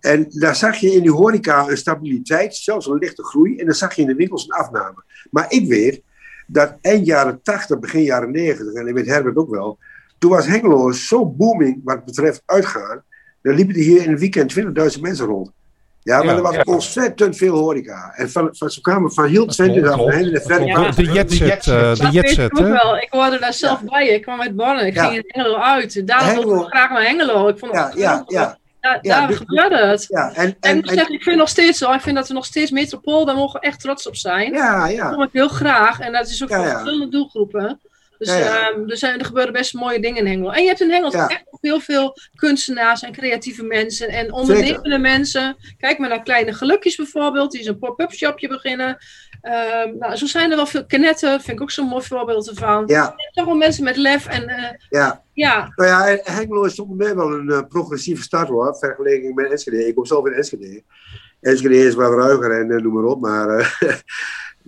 En 0.00 0.26
daar 0.28 0.56
zag 0.56 0.76
je 0.76 0.92
in 0.92 1.02
die 1.02 1.12
horeca 1.12 1.68
een 1.68 1.76
stabiliteit, 1.76 2.54
zelfs 2.56 2.86
een 2.86 2.98
lichte 2.98 3.24
groei. 3.24 3.58
En 3.58 3.66
dan 3.66 3.74
zag 3.74 3.94
je 3.94 4.02
in 4.02 4.08
de 4.08 4.14
winkels 4.14 4.44
een 4.44 4.58
afname. 4.58 5.04
Maar 5.30 5.46
ik 5.48 5.68
weet 5.68 6.02
dat 6.46 6.74
eind 6.80 7.06
jaren 7.06 7.42
80, 7.42 7.78
begin 7.78 8.02
jaren 8.02 8.30
90, 8.30 8.72
en 8.74 8.86
ik 8.86 8.94
weet 8.94 9.06
Herbert 9.06 9.36
ook 9.36 9.50
wel. 9.50 9.78
Toen 10.18 10.30
was 10.30 10.46
Hengelo 10.46 10.92
zo 10.92 11.26
booming 11.26 11.80
wat 11.84 12.04
betreft 12.04 12.42
uitgaan. 12.44 13.02
Dan 13.46 13.54
liepen 13.54 13.74
er 13.74 13.80
hier 13.80 14.02
in 14.02 14.10
een 14.10 14.18
weekend 14.18 14.54
20.000 14.96 15.00
mensen 15.00 15.26
rond. 15.26 15.50
Ja, 16.02 16.16
maar 16.16 16.26
Ja, 16.26 16.36
er 16.36 16.42
was 16.42 16.54
ja. 16.54 16.62
ontzettend 16.64 17.36
veel 17.36 17.56
horeca. 17.56 18.12
En 18.16 18.30
van, 18.30 18.48
van, 18.52 18.70
ze 18.70 18.80
kwamen 18.80 19.12
van 19.12 19.26
heel 19.26 19.46
Twente 19.46 19.90
af 19.90 20.06
en 20.06 20.22
de 20.32 20.40
verre 20.40 20.64
Ja. 20.64 20.90
De 20.90 21.02
jetset, 21.02 21.66
eh, 21.66 21.92
de 21.94 22.02
dat 22.02 22.12
jetset, 22.12 22.58
hè? 22.58 22.68
wel. 22.70 22.96
Ik 22.96 23.06
hoorde 23.10 23.38
daar 23.38 23.52
zelf 23.52 23.80
bij. 23.82 24.08
Ik 24.08 24.22
kwam 24.22 24.40
uit 24.40 24.56
Borne. 24.56 24.86
Ik 24.86 24.94
Ja. 24.94 25.04
ging 25.04 25.14
in 25.16 25.24
Hengelo 25.26 25.56
uit. 25.56 26.06
Daarom 26.06 26.44
wilde 26.44 26.60
ik 26.64 26.68
graag 26.68 26.90
naar 26.90 27.02
Hengelo. 27.02 27.48
Ik 27.48 27.58
vond 27.58 27.72
het 27.72 27.80
Ja, 27.94 28.00
ja, 28.00 28.22
ja. 28.26 28.58
Daar, 28.80 28.98
Ja, 29.02 29.18
daar 29.18 29.28
dus- 29.28 29.36
gebeurde 29.36 29.76
het. 29.86 30.04
ja. 30.08 30.28
En, 30.34 30.34
En, 30.42 30.48
ik 30.48 30.56
en, 30.60 30.76
moet 30.76 30.88
en, 30.88 30.94
zeggen, 30.94 31.14
ik 31.14 31.22
vind 31.22 31.36
nog 31.36 31.48
steeds 31.48 31.78
zo. 31.78 31.92
Ik 31.92 32.00
vind 32.00 32.16
dat 32.16 32.28
we 32.28 32.34
nog 32.34 32.44
steeds 32.44 32.70
metropool, 32.70 33.24
daar 33.24 33.34
mogen 33.36 33.60
we 33.60 33.66
echt 33.66 33.80
trots 33.80 34.08
op 34.08 34.16
zijn. 34.16 34.52
ja, 34.52 34.80
Dat 34.86 34.92
ja. 34.96 35.10
kom 35.10 35.22
ik 35.22 35.28
heel 35.32 35.48
graag. 35.48 36.00
En 36.00 36.12
dat 36.12 36.28
is 36.28 36.42
ook 36.42 36.48
Ja, 36.48 36.56
voor 36.56 36.66
ja. 36.66 36.70
verschillende 36.72 37.08
doelgroepen. 37.08 37.80
Dus 38.18 38.28
Ja, 38.28 38.36
ja. 38.36 38.70
ehm, 38.70 38.90
er, 38.90 38.96
zijn, 38.96 39.18
er 39.18 39.24
gebeuren 39.24 39.52
best 39.52 39.74
mooie 39.74 40.00
dingen 40.00 40.16
in 40.16 40.26
Hengelo. 40.26 40.50
En 40.50 40.62
je 40.62 40.68
hebt 40.68 40.80
in 40.80 40.90
Hengelo 40.90 41.26
echt 41.26 41.44
heel 41.60 41.80
veel 41.80 42.16
kunstenaars 42.34 43.02
en 43.02 43.12
creatieve 43.12 43.64
mensen 43.64 44.08
en 44.08 44.32
ondernemende 44.32 44.98
mensen. 44.98 45.56
Kijk 45.78 45.98
maar 45.98 46.08
naar 46.08 46.22
Kleine 46.22 46.52
Gelukjes 46.52 46.96
bijvoorbeeld, 46.96 47.50
die 47.50 47.60
is 47.60 47.66
een 47.66 47.78
pop-up 47.78 48.12
shopje 48.12 48.48
beginnen. 48.48 48.98
Ehm, 49.40 49.98
nou, 49.98 50.16
zo 50.16 50.26
zijn 50.26 50.50
er 50.50 50.56
wel 50.56 50.66
veel. 50.66 50.86
Kenetten 50.86 51.40
vind 51.40 51.56
ik 51.56 51.62
ook 51.62 51.70
zo'n 51.70 51.86
mooi 51.86 52.04
voorbeeld 52.04 52.48
ervan. 52.48 52.84
Ja, 52.86 53.14
Toch 53.32 53.44
wel 53.44 53.54
mensen 53.54 53.84
met 53.84 53.96
lef 53.96 54.26
en 54.26 54.48
eh, 54.48 54.70
ja. 54.88 55.22
ja, 55.32 55.72
Nou 55.76 55.90
ja, 55.90 56.08
en 56.08 56.20
Hengelo 56.34 56.64
is 56.64 56.74
toch 56.74 56.88
mij 56.88 57.14
wel 57.14 57.32
een 57.32 57.50
eh, 57.50 57.60
progressieve 57.68 58.22
stad 58.22 58.48
hoor, 58.48 58.76
vergeleken 58.76 59.34
met 59.34 59.50
Enschede. 59.50 59.86
Ik 59.86 59.94
kom 59.94 60.06
zelf 60.06 60.26
in 60.26 60.32
Enschede. 60.32 60.82
Enschede 61.40 61.76
is 61.76 61.94
wat 61.94 62.12
ruiger 62.12 62.50
en 62.50 62.70
eh, 62.70 62.82
noem 62.82 62.94
maar 62.94 63.04
op, 63.04 63.20
maar, 63.20 63.48
eh, 63.48 63.68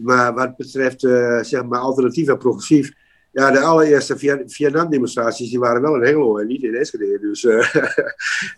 maar 0.06 0.34
wat 0.34 0.56
betreft 0.56 1.04
eh, 1.04 1.42
zeg 1.42 1.64
maar 1.64 1.78
alternatief 1.78 2.28
en 2.28 2.38
progressief, 2.38 2.92
ja, 3.30 3.50
de 3.50 3.60
allereerste 3.60 4.18
Vietnam-demonstraties 4.46 5.50
die 5.50 5.58
waren 5.58 5.82
wel 5.82 5.94
in 5.94 6.02
Hengelo 6.02 6.38
en 6.38 6.46
niet 6.46 6.62
in 6.62 6.74
Enschede. 6.74 7.18
Dus 7.20 7.44
eh, 7.44 7.74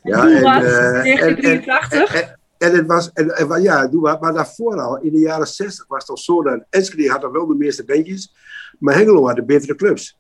ja, 0.03 0.27
eh, 0.29 0.37
en- 0.37 0.45
en- 0.45 1.41
1983. 1.43 2.15
en- 2.15 2.39
en 2.59 2.75
het 2.77 2.87
was, 2.87 3.11
en, 3.13 3.31
en, 3.37 3.63
ja, 3.63 3.87
doe. 3.89 4.19
Maar 4.21 4.33
daarvoor 4.33 4.81
al, 4.81 5.01
in 5.01 5.13
de 5.13 5.19
jaren 5.19 5.47
60 5.47 5.87
was 5.89 6.01
het 6.01 6.09
al 6.11 6.19
zo 6.19 6.43
dat 6.43 6.65
Enschede 6.71 7.09
had 7.11 7.21
dan 7.21 7.33
wel 7.33 7.47
de 7.47 7.55
meeste 7.55 7.85
bandjes, 7.85 8.35
maar 8.79 8.95
Hengelo 8.95 9.27
had 9.27 9.37
de 9.37 9.45
betere 9.45 9.75
clubs. 9.75 10.19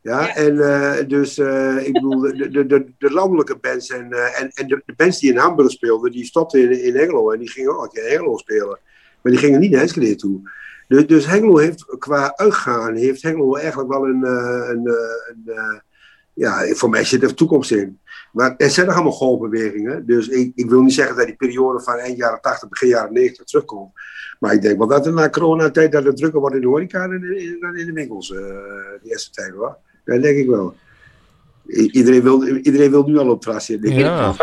Ja, 0.00 0.20
Ja. 0.20 0.34
en 0.36 0.60
eh, 0.60 1.08
dus, 1.08 1.38
ik 1.84 1.92
bedoel, 1.92 2.20
de, 2.20 2.48
de, 2.50 2.66
de, 2.66 2.86
de 2.98 3.10
landelijke 3.10 3.56
bands 3.56 3.90
en, 3.90 4.12
en, 4.12 4.50
en 4.54 4.66
de, 4.66 4.82
de 4.86 4.94
bands 4.96 5.18
die 5.20 5.30
in 5.30 5.36
Hamburg 5.36 5.70
speelden, 5.70 6.12
die 6.12 6.24
stopten 6.24 6.60
in, 6.60 6.82
in 6.84 6.96
Hengelo 6.96 7.30
en 7.30 7.38
die 7.38 7.50
gingen 7.50 7.78
ook 7.78 7.94
in 7.96 8.04
Hengelo 8.10 8.36
spelen. 8.36 8.78
Maar 9.22 9.32
die 9.32 9.40
gingen 9.40 9.60
niet 9.60 9.70
naar 9.70 9.80
Enschede 9.80 10.14
toe. 10.14 10.40
Dus, 10.88 11.06
dus 11.06 11.26
Hengelo 11.26 11.56
heeft 11.56 11.84
qua 11.98 12.32
uitgaan, 12.36 12.94
heeft 12.94 13.22
Hengelo 13.22 13.56
eigenlijk 13.56 13.88
wel 13.92 14.06
een, 14.06 14.24
eh, 14.24 14.68
een, 14.68 14.86
eh, 14.86 14.94
een, 15.28 15.42
eh, 15.54 15.78
ja, 16.32 16.74
voor 16.74 16.90
mij 16.90 17.04
zit 17.04 17.22
er 17.22 17.34
toekomst 17.34 17.70
in. 17.70 17.98
Maar 18.32 18.54
er 18.56 18.70
zijn 18.70 18.86
nog 18.86 18.94
allemaal 18.94 19.12
golfbewegingen. 19.12 20.06
Dus 20.06 20.28
ik, 20.28 20.52
ik 20.54 20.70
wil 20.70 20.80
niet 20.80 20.94
zeggen 20.94 21.16
dat 21.16 21.26
die 21.26 21.36
periode 21.36 21.80
van 21.80 21.94
eind 21.94 22.16
jaren 22.16 22.40
80, 22.40 22.68
begin 22.68 22.88
jaren 22.88 23.12
90 23.12 23.44
terugkomt. 23.44 23.92
Maar 24.40 24.52
ik 24.52 24.62
denk 24.62 24.78
wel 24.78 24.86
dat 24.86 25.06
er 25.06 25.12
na 25.12 25.30
coronatijd 25.30 25.92
dat 25.92 26.04
het 26.04 26.16
drukker 26.16 26.40
wordt 26.40 26.54
in 26.54 26.60
de 26.60 26.66
horeca 26.66 27.02
en 27.02 27.12
in, 27.12 27.38
in, 27.38 27.56
dan 27.60 27.76
in 27.76 27.86
de 27.86 27.92
winkels. 27.92 28.30
eh 28.32 28.38
de 28.38 29.00
eerste 29.02 29.30
tijd 29.30 29.52
hoor. 29.54 29.76
Dat 30.04 30.22
denk 30.22 30.38
ik 30.38 30.46
wel. 30.48 30.74
I- 31.68 31.90
Iedereen 31.92 32.22
wil, 32.22 32.44
iedereen 32.46 32.90
wil 32.90 33.04
nu 33.06 33.18
al 33.18 33.24
op 33.26 33.30
het 33.32 33.40
terras 33.40 33.64
zitten. 33.64 33.94
Ja. 33.94 34.34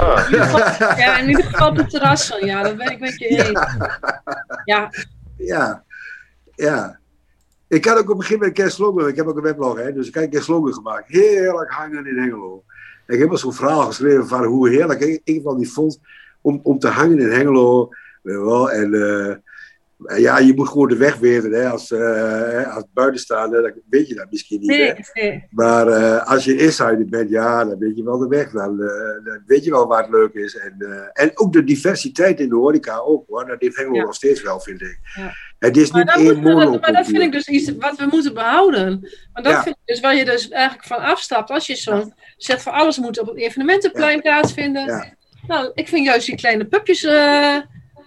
ja, 0.97 1.19
in 1.19 1.29
ieder 1.29 1.43
geval 1.43 1.69
op 1.69 1.77
het 1.77 1.89
terras. 1.89 2.27
van, 2.27 2.45
Ja, 2.47 2.63
dat 2.63 2.77
ben 2.77 2.91
ik 2.91 2.99
met 2.99 3.19
je 3.19 3.25
eens. 3.27 3.49
Ja, 3.49 3.99
Ja, 4.65 4.91
ja. 5.37 5.83
Ik 7.67 7.85
had 7.85 7.97
ook 7.97 8.09
op 8.09 8.09
een 8.09 8.15
gegeven 8.15 8.33
moment 8.33 8.57
een 8.57 8.63
keer 8.63 8.71
slogan. 8.71 9.07
Ik 9.07 9.15
heb 9.15 9.27
ook 9.27 9.37
een 9.37 9.43
weblog, 9.43 9.77
hè, 9.77 9.93
dus 9.93 10.07
ik 10.07 10.13
heb 10.13 10.23
een 10.23 10.29
keer 10.29 10.41
slogan 10.41 10.73
gemaakt. 10.73 11.07
Heerlijk 11.07 11.71
hangen 11.71 12.05
in 12.05 12.17
Hengelo. 12.17 12.63
En 13.05 13.13
ik 13.13 13.19
heb 13.19 13.29
wel 13.29 13.37
zo'n 13.37 13.53
verhaal 13.53 13.81
geschreven 13.85 14.27
van 14.27 14.43
hoe 14.43 14.69
heerlijk 14.69 14.99
ik, 14.99 15.21
ik 15.23 15.43
wel 15.43 15.55
niet 15.55 15.71
vond 15.71 15.99
om, 16.41 16.59
om 16.63 16.79
te 16.79 16.87
hangen 16.87 17.19
in 17.19 17.31
Hengelo. 17.31 17.89
Weet 18.21 18.35
je 18.35 18.43
wel, 18.43 18.71
en 18.71 18.93
eh, 18.93 20.19
ja, 20.19 20.39
je 20.39 20.53
moet 20.55 20.67
gewoon 20.67 20.87
de 20.87 20.97
weg 20.97 21.17
weten. 21.17 21.51
Hè, 21.51 21.69
als, 21.69 21.91
eh, 21.91 22.75
als 22.75 22.83
buitenstaander, 22.93 23.61
dan 23.61 23.71
weet 23.89 24.07
je 24.07 24.15
dat 24.15 24.31
misschien 24.31 24.59
niet. 24.59 24.69
Nee, 24.69 24.93
nee. 25.13 25.47
Maar 25.49 25.87
eh, 25.87 26.27
als 26.27 26.43
je 26.43 26.57
insider 26.57 27.05
bent, 27.05 27.29
ja, 27.29 27.65
dan 27.65 27.77
weet 27.77 27.97
je 27.97 28.03
wel 28.03 28.17
de 28.17 28.27
weg. 28.27 28.51
Dan, 28.51 28.77
dan 29.23 29.43
weet 29.45 29.63
je 29.63 29.71
wel 29.71 29.87
waar 29.87 30.01
het 30.01 30.11
leuk 30.11 30.33
is. 30.33 30.57
En, 30.57 30.75
en 31.13 31.31
ook 31.33 31.53
de 31.53 31.63
diversiteit 31.63 32.39
in 32.39 32.49
de 32.49 32.55
horeca 32.55 32.97
ook, 32.97 33.23
hoor. 33.27 33.45
Dat 33.45 33.61
heeft 33.61 33.75
Hengelo 33.77 33.95
Ja. 33.95 34.03
nog 34.03 34.15
steeds 34.15 34.41
wel, 34.41 34.59
vind 34.59 34.81
ik. 34.81 34.99
Ja. 35.15 35.31
Het 35.63 35.77
is 35.77 35.91
Maar, 35.91 35.99
niet 36.03 36.07
dat 36.13 36.17
één 36.17 36.25
dat, 36.27 36.35
maar 36.43 36.53
dat 36.53 36.63
monocultuur. 36.63 37.05
vind 37.05 37.23
ik 37.23 37.31
dus 37.31 37.47
iets 37.47 37.71
wat 37.79 37.97
we 37.97 38.07
moeten 38.11 38.33
behouden. 38.33 38.99
Maar 39.33 39.43
dat 39.43 39.51
Ja. 39.51 39.63
vind 39.63 39.75
ik 39.75 39.81
dus 39.85 39.99
waar 39.99 40.15
je 40.15 40.25
dus 40.25 40.49
eigenlijk 40.49 40.87
van 40.87 40.97
afstapt. 40.97 41.49
Als 41.49 41.67
je 41.67 41.75
zo'n 41.75 42.13
zegt 42.37 42.61
van 42.63 42.73
alles 42.73 42.97
moet 42.97 43.19
op 43.19 43.27
het 43.27 43.37
evenementenplein 43.37 44.21
plaatsvinden. 44.21 44.85
Ja. 44.85 45.13
Nou, 45.47 45.71
ik 45.73 45.87
vind 45.87 46.05
juist 46.05 46.25
die 46.25 46.35
kleine 46.35 46.65
pupjes 46.65 47.03
eh, 47.03 47.57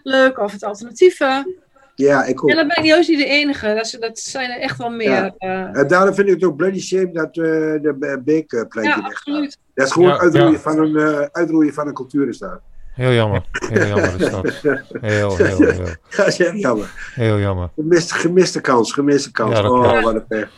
leuk 0.02 0.38
of 0.38 0.52
het 0.52 0.64
alternatieve. 0.64 1.54
Ja, 1.94 2.24
ik 2.24 2.42
ook. 2.44 2.50
En 2.50 2.56
dan 2.56 2.66
ben 2.68 2.76
ik 2.76 2.84
juist 2.84 3.08
niet 3.08 3.18
de 3.18 3.24
enige. 3.26 3.74
Dat, 3.74 3.96
dat 4.00 4.18
zijn 4.18 4.50
er 4.50 4.60
echt 4.60 4.78
wel 4.78 4.90
meer. 4.90 5.08
Ja. 5.10 5.34
Ja, 5.38 5.72
En 5.72 5.86
daarom 5.88 6.14
vind 6.14 6.28
ik 6.28 6.34
het 6.34 6.44
ook 6.44 6.56
bloody 6.56 6.80
shame 6.80 7.12
dat 7.12 7.26
eh, 7.26 7.32
de 7.34 8.20
beekpleintje 8.24 9.00
ja 9.00 9.06
absoluut. 9.06 9.58
Dat 9.74 9.86
is 9.86 9.92
gewoon 9.92 10.08
Ja, 10.08 10.18
uitroeien, 10.18 10.52
ja. 10.52 10.58
Van 10.58 10.78
een, 10.78 10.96
eh, 10.96 11.26
uitroeien 11.32 11.74
van 11.74 11.86
een 11.86 11.94
cultuur 11.94 12.28
is 12.28 12.38
dat. 12.38 12.60
Heel 12.96 13.12
jammer. 13.12 13.42
Heel 13.52 13.86
jammer 13.86 14.20
is 14.20 14.30
dat. 14.30 14.52
Heel, 15.00 15.36
heel, 15.36 15.36
heel, 15.36 15.84
Dat 16.16 16.26
is 16.26 16.38
echt 16.40 16.58
jammer. 16.60 16.90
heel 17.14 17.38
jammer. 17.38 17.68
Gemiste, 17.74 18.14
gemiste 18.14 18.60
kans, 18.60 18.92
gemiste 18.92 19.32
kans. 19.32 19.56
Ja, 19.56 19.62
dat 19.62 19.70
oh, 19.70 20.02
wat 20.02 20.14
een 20.14 20.26
pech. 20.26 20.48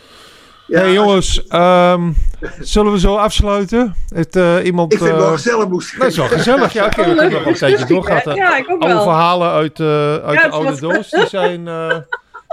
Ja, 0.66 0.78
hey 0.80 0.92
jongens, 0.92 1.46
ehm, 1.46 2.12
zullen 2.60 2.92
we 2.92 2.98
zo 2.98 3.16
afsluiten? 3.16 3.94
Het, 4.14 4.36
eh, 4.36 4.64
iemand, 4.64 4.92
ik 4.92 4.98
vind 4.98 5.10
het 5.10 5.18
wel 5.18 5.28
eh, 5.28 5.34
gezellig, 5.34 5.68
moest 5.68 5.98
Dat 5.98 6.06
is 6.08 6.16
wel 6.16 6.26
gezellig. 6.28 6.72
Ja, 6.72 6.84
oké, 6.86 6.96
we 6.96 7.14
kunnen 7.14 7.32
nog 7.32 7.46
een 7.46 7.54
tijdje 7.54 7.84
doorgaan. 7.86 8.34
Ja, 8.34 8.56
ik 8.56 8.70
ook 8.70 8.80
Oude 8.82 8.94
wel. 8.94 9.02
verhalen 9.02 9.50
uit, 9.50 9.80
eh, 9.80 9.86
uit 10.16 10.34
Ja, 10.34 10.42
de 10.42 10.48
oude 10.50 10.68
was- 10.70 10.80
doos, 10.80 11.10
die 11.10 11.26
zijn, 11.28 11.68
eh, 11.68 11.96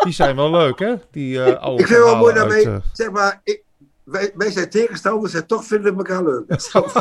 die 0.03 0.13
zijn 0.13 0.35
wel 0.35 0.51
leuk, 0.51 0.79
hè? 0.79 0.93
Die 1.11 1.43
eh, 1.43 1.61
oude 1.61 1.81
Ik 1.81 1.87
vind 1.87 1.99
het 1.99 2.07
wel 2.07 2.17
mooi 2.17 2.35
eh, 2.35 2.75
zeg 2.93 3.11
maar, 3.11 3.41
ik, 3.43 3.61
wij, 4.03 4.31
wij 4.35 4.51
zijn 4.51 4.69
tegenstanders 4.69 5.33
en 5.33 5.47
toch 5.47 5.65
vinden 5.65 5.91
we 5.91 5.97
elkaar 5.97 6.23
leuk. 6.23 6.43
Dat 6.47 6.59
is 6.59 6.71
wel- 6.73 6.91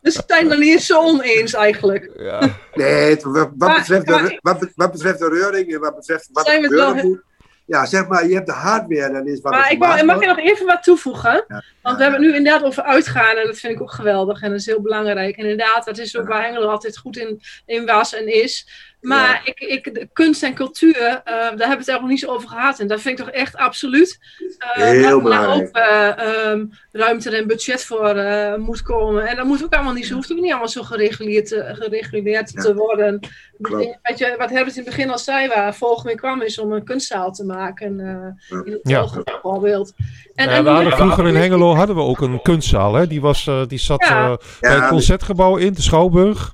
Dus 0.00 0.01
we 0.16 0.22
zijn 0.26 0.40
het 0.40 0.48
nog 0.48 0.58
niet 0.58 0.72
eens 0.72 0.86
zo 0.86 0.98
oneens 1.00 1.52
eigenlijk. 1.54 2.10
ja. 2.16 2.40
Nee, 2.74 3.16
wat, 3.22 3.32
wat 3.32 3.50
Maar- 3.56 3.78
betreft 3.78 4.06
de, 4.06 4.38
wat, 4.40 4.68
wat 4.74 4.92
betreft 4.92 5.18
de 5.18 5.28
reuring 5.28 5.74
en 5.74 5.80
wat 5.80 5.96
betreft 5.96 6.28
wat 6.32 6.46
Zijn 6.46 6.62
er 6.62 6.68
we 6.68 6.74
het 6.74 6.84
gebeuren 6.84 7.02
wel- 7.02 7.12
moet. 7.12 7.30
Ja, 7.66 7.86
zeg 7.86 8.08
maar, 8.08 8.28
je 8.28 8.34
hebt 8.34 8.46
de 8.46 8.52
hardware, 8.52 9.12
dan 9.12 9.26
is 9.26 9.40
wat 9.40 9.52
Maar 9.52 9.66
er 9.66 9.72
ik 9.72 9.78
wou, 9.78 10.04
mag 10.04 10.20
je 10.20 10.26
nog 10.26 10.38
even 10.38 10.66
wat 10.66 10.82
toevoegen? 10.82 11.44
Ja. 11.48 11.62
Want 11.82 11.96
we 11.96 12.02
hebben 12.02 12.20
het 12.22 12.30
nu 12.30 12.36
inderdaad 12.36 12.62
over 12.62 12.82
uitgaan 12.82 13.36
en 13.36 13.46
dat 13.46 13.58
vind 13.58 13.74
ik 13.74 13.82
ook 13.82 13.92
geweldig 13.92 14.42
en 14.42 14.50
dat 14.50 14.58
is 14.60 14.66
heel 14.66 14.80
belangrijk. 14.82 15.36
En 15.36 15.42
inderdaad, 15.42 15.84
dat 15.84 15.98
is 15.98 16.16
ook 16.16 16.28
waar 16.28 16.42
Hengelo 16.44 16.68
altijd 16.68 16.98
goed 16.98 17.16
in, 17.16 17.40
in 17.66 17.86
was 17.86 18.14
en 18.14 18.32
is. 18.32 18.68
Maar 19.02 19.40
ik, 19.44 19.60
ik, 19.60 19.94
de 19.94 20.08
kunst 20.12 20.42
en 20.42 20.54
cultuur, 20.54 20.96
eh, 20.96 21.22
daar 21.24 21.42
hebben 21.44 21.58
we 21.58 21.58
het 21.58 21.68
eigenlijk 21.68 22.00
nog 22.00 22.08
niet 22.08 22.20
zo 22.20 22.30
over 22.30 22.48
gehad. 22.48 22.78
En 22.78 22.86
dat 22.86 23.00
vind 23.00 23.18
ik 23.18 23.24
toch 23.24 23.34
echt 23.34 23.56
absoluut. 23.56 24.18
eh, 24.58 24.82
Heel 24.84 25.02
dat 25.02 25.10
er 25.12 25.22
belangrijk. 25.22 25.60
ook 25.68 25.74
eh, 25.76 26.08
ehm, 26.48 26.64
ruimte 26.92 27.36
en 27.36 27.46
budget 27.46 27.84
voor 27.84 28.08
eh, 28.08 28.54
moet 28.56 28.82
komen. 28.82 29.26
En 29.26 29.36
dat 29.36 29.44
moet 29.46 29.64
ook 29.64 29.72
allemaal 29.74 29.92
niet 29.92 30.06
zo, 30.06 30.14
hoeft 30.14 30.32
ook 30.32 30.38
niet 30.40 30.50
allemaal 30.50 30.68
zo 30.68 30.82
gereguleerd, 30.82 31.46
te- 31.46 31.70
gereguleerd 31.78 32.50
Ja. 32.52 32.62
te 32.62 32.74
worden. 32.74 33.20
Klopt. 33.60 33.98
Weet 34.02 34.18
je, 34.18 34.34
wat 34.38 34.50
Herbert 34.50 34.76
in 34.76 34.82
het 34.84 34.94
begin 34.94 35.10
al 35.10 35.18
zei, 35.18 35.48
waar 35.48 35.74
volgende 35.74 36.08
week 36.08 36.16
kwam, 36.18 36.42
is 36.42 36.58
om 36.58 36.72
een 36.72 36.84
kunstzaal 36.84 37.32
te 37.32 37.44
maken. 37.44 38.00
eh, 38.00 38.58
in 38.64 38.72
het 38.72 38.80
Ja. 38.82 38.98
volgende 38.98 39.24
bijvoorbeeld. 39.24 39.92
En, 40.34 40.48
Ja, 40.48 40.54
en 40.54 40.64
we 40.64 40.70
hadden 40.70 40.92
vroeger 40.92 41.26
in 41.28 41.34
Hengelo 41.36 41.74
hadden 41.74 41.96
we 41.96 42.02
ook 42.02 42.20
een 42.20 42.42
kunstzaal. 42.42 42.94
Hè? 42.94 43.06
Die, 43.06 43.20
was, 43.20 43.46
eh, 43.46 43.62
die 43.68 43.78
zat 43.78 44.04
Ja. 44.08 44.22
bij 44.60 44.70
het 44.72 44.80
Ja, 44.80 44.88
concertgebouw 44.88 45.56
in, 45.56 45.72
de 45.72 45.82
Schouwburg. 45.82 46.52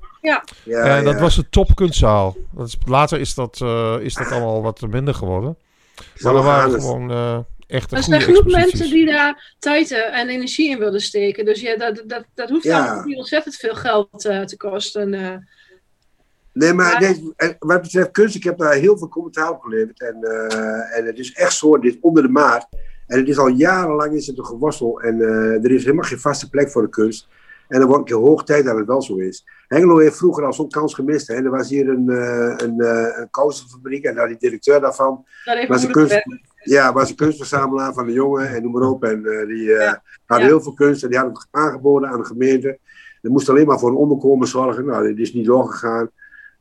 Ja, 0.64 0.96
en 0.96 1.04
dat 1.04 1.14
ja. 1.14 1.20
was 1.20 1.36
de 1.36 1.48
topkunstzaal. 1.48 2.36
Dat 2.52 2.66
is, 2.66 2.76
later 2.86 3.20
is 3.20 3.34
dat, 3.34 3.60
eh, 3.60 3.96
is 4.00 4.14
dat 4.14 4.30
allemaal 4.30 4.62
wat 4.62 4.80
minder 4.80 5.14
geworden. 5.14 5.56
Maar 6.18 6.34
er 6.34 6.42
waren 6.42 6.62
Hannes. 6.62 6.84
gewoon 6.84 7.10
eh 7.10 7.38
echt 7.66 7.92
er 7.92 8.02
zijn 8.02 8.20
genoeg 8.20 8.44
mensen 8.46 8.90
die 8.90 9.06
daar 9.06 9.54
tijd 9.58 9.90
eh, 9.90 10.18
en 10.18 10.28
energie 10.28 10.70
in 10.70 10.78
willen 10.78 11.00
steken. 11.00 11.44
Dus 11.44 11.60
ja, 11.60 11.76
dat, 11.76 12.02
dat, 12.06 12.24
dat 12.34 12.48
hoeft 12.48 12.64
Ja. 12.64 13.04
niet 13.04 13.16
ontzettend 13.18 13.54
veel 13.56 13.74
geld 13.74 14.24
eh, 14.24 14.40
te 14.42 14.56
kosten. 14.56 15.14
eh. 15.14 15.36
Nee, 16.52 16.72
maar 16.72 17.02
en 17.36 17.56
wat 17.58 17.82
betreft 17.82 18.10
kunst, 18.10 18.34
ik 18.34 18.44
heb 18.44 18.58
daar 18.58 18.72
heel 18.74 18.98
veel 18.98 19.08
commentaar 19.08 19.50
op 19.50 19.60
geleverd. 19.60 20.00
En, 20.00 20.16
eh, 20.22 20.98
en 20.98 21.04
het 21.06 21.18
is 21.18 21.32
echt 21.32 21.52
zo, 21.52 21.78
dit 21.78 21.94
is 21.94 22.00
onder 22.00 22.22
de 22.22 22.28
maat. 22.28 22.68
En 23.06 23.18
het 23.18 23.28
is 23.28 23.38
al 23.38 23.48
jarenlang 23.48 24.12
is 24.14 24.26
het 24.26 24.38
een 24.38 24.44
geworstel. 24.44 25.00
En 25.00 25.20
eh, 25.20 25.64
er 25.64 25.70
is 25.70 25.82
helemaal 25.84 26.04
geen 26.04 26.18
vaste 26.20 26.50
plek 26.50 26.70
voor 26.70 26.82
de 26.82 26.88
kunst. 26.88 27.28
En 27.68 27.78
dan 27.78 27.88
wordt 27.88 28.04
keer 28.04 28.16
hoog 28.16 28.44
tijd 28.44 28.64
dat 28.64 28.76
het 28.76 28.86
wel 28.86 29.02
zo 29.02 29.16
is. 29.16 29.46
Hengelo 29.68 29.98
heeft 29.98 30.16
vroeger 30.16 30.44
al 30.44 30.52
zo'n 30.52 30.68
kans 30.70 30.94
gemist. 30.94 31.28
Hè. 31.28 31.34
Er 31.34 31.50
was 31.50 31.68
hier 31.68 31.88
een, 31.88 32.08
eh 32.10 32.54
een, 32.66 32.80
eh, 32.80 33.18
een 33.20 33.30
kousenfabriek 33.30 34.04
en 34.04 34.14
daar 34.14 34.28
die 34.28 34.36
directeur 34.38 34.80
daarvan. 34.80 35.24
Daar 35.44 35.66
Was 35.68 35.84
een 35.84 35.92
kunst, 35.92 36.22
ja, 36.62 36.92
was 36.92 37.10
een 37.10 37.16
kunstverzamelaar 37.16 37.92
van 37.92 38.06
de 38.06 38.12
jongen 38.12 38.48
en 38.48 38.62
noem 38.62 38.72
maar 38.72 38.88
op. 38.88 39.04
En 39.04 39.26
eh, 39.26 39.46
die 39.46 39.62
Ja. 39.62 40.02
hadden 40.26 40.46
Ja. 40.46 40.52
heel 40.52 40.62
veel 40.62 40.74
kunst 40.74 41.02
en 41.02 41.08
die 41.08 41.18
hadden 41.18 41.36
het 41.36 41.48
aangeboden 41.50 42.08
aan 42.08 42.18
de 42.20 42.26
gemeente. 42.26 42.78
Er 43.22 43.30
moest 43.30 43.48
alleen 43.48 43.66
maar 43.66 43.78
voor 43.78 43.88
een 43.90 43.96
onderkomen 43.96 44.48
zorgen. 44.48 44.84
Nou, 44.84 45.06
dit 45.06 45.18
is 45.18 45.32
niet 45.34 45.46
doorgegaan. 45.46 46.10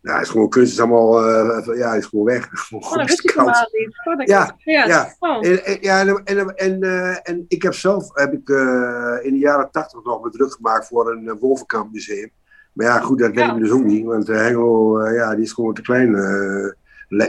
Nou, 0.07 0.21
is 0.21 0.29
gewoon 0.29 0.49
kunst 0.49 0.71
is 0.71 0.79
allemaal, 0.79 1.25
eh, 1.25 1.77
ja, 1.77 1.93
is 1.93 2.05
gewoon 2.05 2.25
weg. 2.25 2.47
Gewoon 2.51 2.83
Oh, 2.83 2.93
dat 2.97 3.05
wist 3.09 3.23
ik 3.23 3.35
koud. 3.35 3.45
helemaal 3.45 3.69
niet. 3.71 3.95
Oh, 4.05 4.17
dat- 4.17 4.27
Ja, 4.29 4.55
ja. 4.57 4.85
ja. 4.87 5.15
Oh. 5.19 5.45
En, 5.47 5.65
en, 5.65 5.77
ja, 5.81 5.99
en, 5.99 6.23
en, 6.23 6.55
en, 6.55 6.83
eh, 6.83 7.17
en 7.23 7.45
ik 7.47 7.61
heb 7.63 7.73
zelf 7.73 8.09
heb 8.13 8.33
ik, 8.33 8.49
eh, 8.49 9.15
in 9.21 9.31
de 9.33 9.37
jaren 9.39 9.71
tachtig 9.71 10.03
nog 10.03 10.23
me 10.23 10.29
druk 10.29 10.51
gemaakt 10.51 10.87
voor 10.87 11.11
een 11.11 11.37
Wolvenkamp 11.39 11.91
museum. 11.93 12.29
Maar 12.73 12.85
ja, 12.85 12.99
goed, 12.99 13.19
dat 13.19 13.27
weet 13.33 13.45
Ja. 13.45 13.53
ik 13.55 13.59
dus 13.59 13.71
ook 13.71 13.83
niet. 13.83 14.05
Want 14.05 14.27
Hengelo, 14.27 15.07
ja, 15.09 15.35
die 15.35 15.43
is 15.43 15.51
gewoon 15.51 15.73
te 15.73 15.81
klein, 15.81 16.11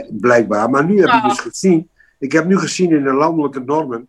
blijkbaar. 0.09 0.69
Maar 0.69 0.85
nu 0.85 0.99
heb 0.99 1.07
Ja. 1.07 1.17
ik 1.23 1.29
dus 1.29 1.39
gezien, 1.39 1.89
ik 2.19 2.31
heb 2.31 2.45
nu 2.45 2.57
gezien 2.57 2.91
in 2.91 3.03
de 3.03 3.13
landelijke 3.13 3.59
normen, 3.59 4.07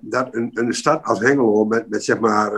dat 0.00 0.28
een, 0.34 0.50
een 0.54 0.72
stad 0.74 1.04
als 1.04 1.20
Hengelo 1.20 1.64
met, 1.64 1.88
met 1.88 2.04
zeg 2.04 2.20
maar 2.20 2.50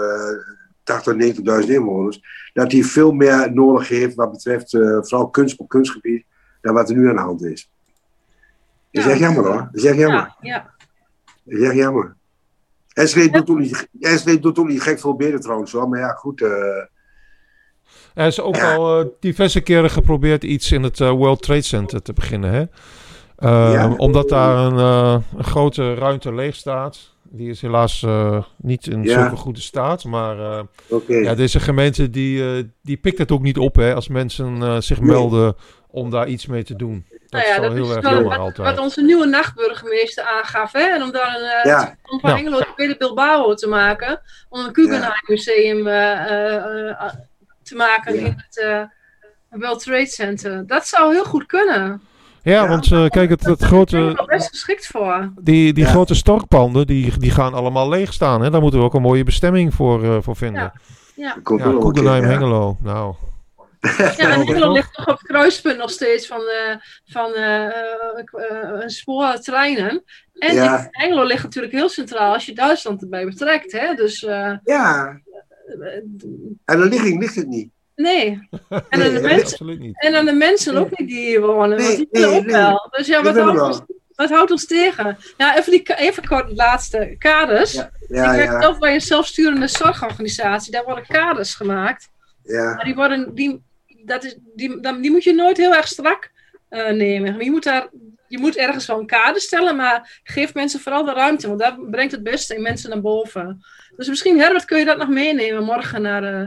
uh, 0.88 0.96
80, 0.96 1.62
90.000 1.64 1.68
inwoners, 1.70 2.20
dat 2.52 2.70
die 2.70 2.86
veel 2.86 3.12
meer 3.12 3.52
nodig 3.52 3.88
heeft 3.88 4.14
wat 4.14 4.30
betreft 4.32 4.72
uh, 4.72 4.98
vooral 5.02 5.28
kunst 5.30 5.58
op 5.58 5.68
kunstgebied, 5.68 6.24
dan 6.60 6.74
wat 6.74 6.90
er 6.90 6.96
nu 6.96 7.08
aan 7.08 7.14
de 7.16 7.20
hand 7.22 7.44
is. 7.44 7.70
Dat 8.90 9.04
is 9.04 9.10
echt 9.10 9.18
jammer 9.20 9.44
hoor. 9.44 9.56
Dat 9.56 9.68
is 9.72 9.84
echt 9.84 9.96
jammer. 9.98 10.36
Ja, 10.40 10.52
ja. 10.52 10.70
Dat 11.44 11.58
is 11.58 11.62
echt 11.66 11.74
jammer. 11.74 12.16
Enschede 12.92 13.30
doet 13.30 13.50
ook 13.50 13.58
niet, 13.58 13.88
Enschede 14.00 14.38
doet 14.40 14.58
ook 14.58 14.68
niet 14.68 14.82
gek 14.82 15.00
veel 15.00 15.14
beter 15.16 15.40
trouwens 15.40 15.72
hoor. 15.72 15.88
Maar 15.88 15.98
ja, 16.00 16.08
goed. 16.12 16.40
eh, 16.42 16.48
Er 18.14 18.26
is 18.26 18.40
ook 18.40 18.56
Ja. 18.56 18.74
al 18.74 19.00
eh, 19.00 19.06
diverse 19.20 19.60
keren 19.60 19.90
geprobeerd 19.90 20.44
iets 20.44 20.72
in 20.72 20.82
het 20.82 21.00
eh, 21.00 21.10
World 21.10 21.42
Trade 21.42 21.62
Center 21.62 22.02
te 22.02 22.12
beginnen. 22.12 22.50
Hè? 22.52 22.60
Eh, 23.36 23.72
Ja. 23.72 23.94
Omdat 23.96 24.28
daar 24.28 24.56
een, 24.56 24.78
eh, 24.78 25.22
een 25.38 25.44
grote 25.44 25.94
ruimte 25.94 26.34
leeg 26.34 26.54
staat. 26.54 27.09
Die 27.32 27.50
is 27.50 27.60
helaas 27.60 28.02
eh, 28.02 28.42
niet 28.56 28.86
in 28.86 29.02
Ja. 29.02 29.20
zulke 29.20 29.36
goede 29.36 29.60
staat. 29.60 30.04
Maar 30.04 30.38
eh, 30.38 31.22
ja, 31.22 31.34
deze 31.34 31.60
gemeente 31.60 32.10
die, 32.10 32.56
eh, 32.56 32.64
die 32.82 32.96
pikt 32.96 33.18
het 33.18 33.30
ook 33.32 33.42
niet 33.42 33.58
op 33.58 33.74
hè, 33.76 33.94
als 33.94 34.08
mensen 34.08 34.62
eh, 34.62 34.76
zich 34.80 35.00
Nee. 35.00 35.10
melden 35.10 35.54
om 35.90 36.10
daar 36.10 36.28
iets 36.28 36.46
mee 36.46 36.64
te 36.64 36.76
doen. 36.76 37.04
Dat 37.10 37.30
Nou 37.30 37.44
ja, 37.44 37.50
is 37.50 37.58
wel 37.58 37.68
dat 37.68 37.72
heel 37.78 37.88
is 37.88 37.94
erg 37.96 38.02
wel 38.04 38.12
jammer 38.12 38.30
wat, 38.30 38.38
altijd. 38.38 38.68
wat 38.68 38.78
onze 38.84 39.02
nieuwe 39.02 39.26
nachtburgemeester 39.26 40.24
aangaf. 40.24 40.72
Hè? 40.72 40.80
En 40.80 41.02
om 41.02 41.12
daar 41.12 41.34
een 41.36 41.42
uh, 41.42 41.64
Ja. 41.64 41.96
om 42.10 42.20
van 42.20 42.30
Ja. 42.30 42.36
Hengelo 42.36 42.60
tweede 42.74 42.96
Bilbao 42.96 43.54
te 43.54 43.68
maken. 43.68 44.20
Om 44.48 44.64
een 44.64 44.74
Guggenheim 44.74 45.22
museum 45.26 45.86
eh, 45.86 46.12
eh, 46.12 46.88
eh, 46.90 47.12
te 47.62 47.74
maken 47.74 48.14
Ja. 48.14 48.20
in 48.20 48.34
het 48.46 48.58
eh, 48.58 48.82
World 49.60 49.82
Trade 49.82 50.06
Center. 50.06 50.66
Dat 50.66 50.86
zou 50.86 51.12
heel 51.12 51.24
goed 51.24 51.46
kunnen. 51.46 52.02
Ja, 52.42 52.52
Ja. 52.62 52.68
want 52.68 52.92
eh, 52.92 53.06
kijk, 53.08 53.30
het, 53.30 53.44
het 53.44 53.60
ik 53.60 53.66
grote, 53.66 53.96
wel 54.14 54.26
best 54.26 54.48
geschikt 54.48 54.86
voor. 54.86 55.32
die, 55.40 55.72
die 55.72 55.84
Ja. 55.84 55.90
grote 55.90 56.14
storkpanden, 56.14 56.86
die, 56.86 57.18
die 57.18 57.30
gaan 57.30 57.54
allemaal 57.54 57.88
leeg 57.88 58.12
staan. 58.12 58.42
Hè? 58.42 58.50
Daar 58.50 58.60
moeten 58.60 58.78
we 58.80 58.84
ook 58.86 58.94
een 58.94 59.02
mooie 59.02 59.24
bestemming 59.24 59.74
voor, 59.74 60.04
eh, 60.04 60.16
voor 60.20 60.36
vinden. 60.36 60.72
Ja. 61.16 61.36
Een 61.36 62.22
ja. 62.22 62.28
Hengelo. 62.28 62.76
Nou, 62.82 63.14
ja 63.80 64.18
en? 64.18 64.40
Hengelo 64.46 64.72
ligt 64.72 64.94
toch 64.94 65.06
op 65.08 65.18
het 65.18 65.26
kruispunt 65.26 65.76
nog 65.78 65.90
steeds 65.90 66.26
van, 66.26 66.40
eh, 66.40 66.76
van 67.04 67.34
eh, 67.34 67.66
eh, 67.66 67.72
een 68.80 68.90
spoortreinen. 68.90 70.02
En 70.34 70.54
Ja. 70.54 70.88
Hengelo 70.90 71.24
ligt 71.24 71.42
natuurlijk 71.42 71.72
heel 71.74 71.88
centraal 71.88 72.32
als 72.32 72.46
je 72.46 72.52
Duitsland 72.54 73.02
erbij 73.02 73.24
betrekt. 73.24 73.72
Hè? 73.72 73.94
Dus 73.94 74.24
eh, 74.24 74.52
Ja, 74.64 75.20
en 76.64 76.80
de 76.80 76.86
ligging 76.88 77.20
ligt 77.20 77.34
het 77.34 77.46
niet. 77.48 77.70
Nee. 78.00 78.48
En 78.68 78.82
aan 78.90 79.00
de 79.00 79.08
Nee, 79.10 79.20
mensen 79.20 79.42
absoluut 79.42 79.78
niet. 79.80 80.02
En 80.02 80.14
aan 80.14 80.24
de 80.24 80.32
mensen 80.32 80.76
ook 80.76 80.98
niet 80.98 81.08
die 81.08 81.18
hier 81.26 81.40
wonen, 81.40 81.76
want 81.78 81.88
Nee, 81.88 81.96
die 81.96 82.08
willen 82.10 82.28
nee, 82.30 82.38
ook 82.38 82.44
nee. 82.44 82.54
wel. 82.54 82.88
Dus 82.90 83.06
ja, 83.06 83.22
wat 83.22 83.36
houdt, 83.38 83.52
wel. 83.58 83.66
ons, 83.66 83.80
wat 84.14 84.30
houdt 84.30 84.50
ons 84.50 84.66
tegen? 84.66 85.18
Ja, 85.36 85.58
even, 85.58 85.70
die, 85.72 85.94
even 85.96 86.26
kort 86.26 86.48
het 86.48 86.56
laatste. 86.56 87.14
Kaders. 87.18 87.72
Ja, 87.72 87.90
ik 88.08 88.36
werk 88.36 88.50
ja. 88.50 88.60
zelf 88.60 88.78
bij 88.78 88.94
een 88.94 89.00
zelfsturende 89.00 89.66
zorgorganisatie. 89.68 90.72
Daar 90.72 90.84
worden 90.84 91.06
kaders 91.06 91.54
gemaakt. 91.54 92.08
ja. 92.42 92.74
Maar 92.74 92.84
die, 92.84 92.94
worden, 92.94 93.34
die, 93.34 93.62
dat 94.04 94.24
is, 94.24 94.36
die, 94.54 94.80
dan- 94.80 95.00
die 95.00 95.10
moet 95.10 95.24
je 95.24 95.34
nooit 95.34 95.56
heel 95.56 95.74
erg 95.74 95.86
strak 95.88 96.30
eh, 96.68 96.90
nemen. 96.90 97.32
Maar 97.32 97.44
Je 97.44 97.50
moet, 97.50 97.64
daar, 97.64 97.88
je 98.28 98.38
moet 98.38 98.56
ergens 98.56 98.86
wel 98.86 98.98
een 98.98 99.06
kader 99.06 99.40
stellen, 99.40 99.76
maar 99.76 100.20
geef 100.24 100.54
mensen 100.54 100.80
vooral 100.80 101.04
de 101.04 101.12
ruimte. 101.12 101.46
Want 101.48 101.60
dat 101.60 101.90
brengt 101.90 102.12
het 102.12 102.22
beste 102.22 102.54
in 102.54 102.62
mensen 102.62 102.90
naar 102.90 103.00
boven. 103.00 103.64
Dus 103.96 104.08
misschien, 104.08 104.40
Herbert, 104.40 104.64
kun 104.64 104.78
je 104.78 104.84
dat 104.84 104.98
nog 104.98 105.08
meenemen 105.08 105.64
morgen 105.64 106.02
naar... 106.02 106.24
eh, 106.24 106.46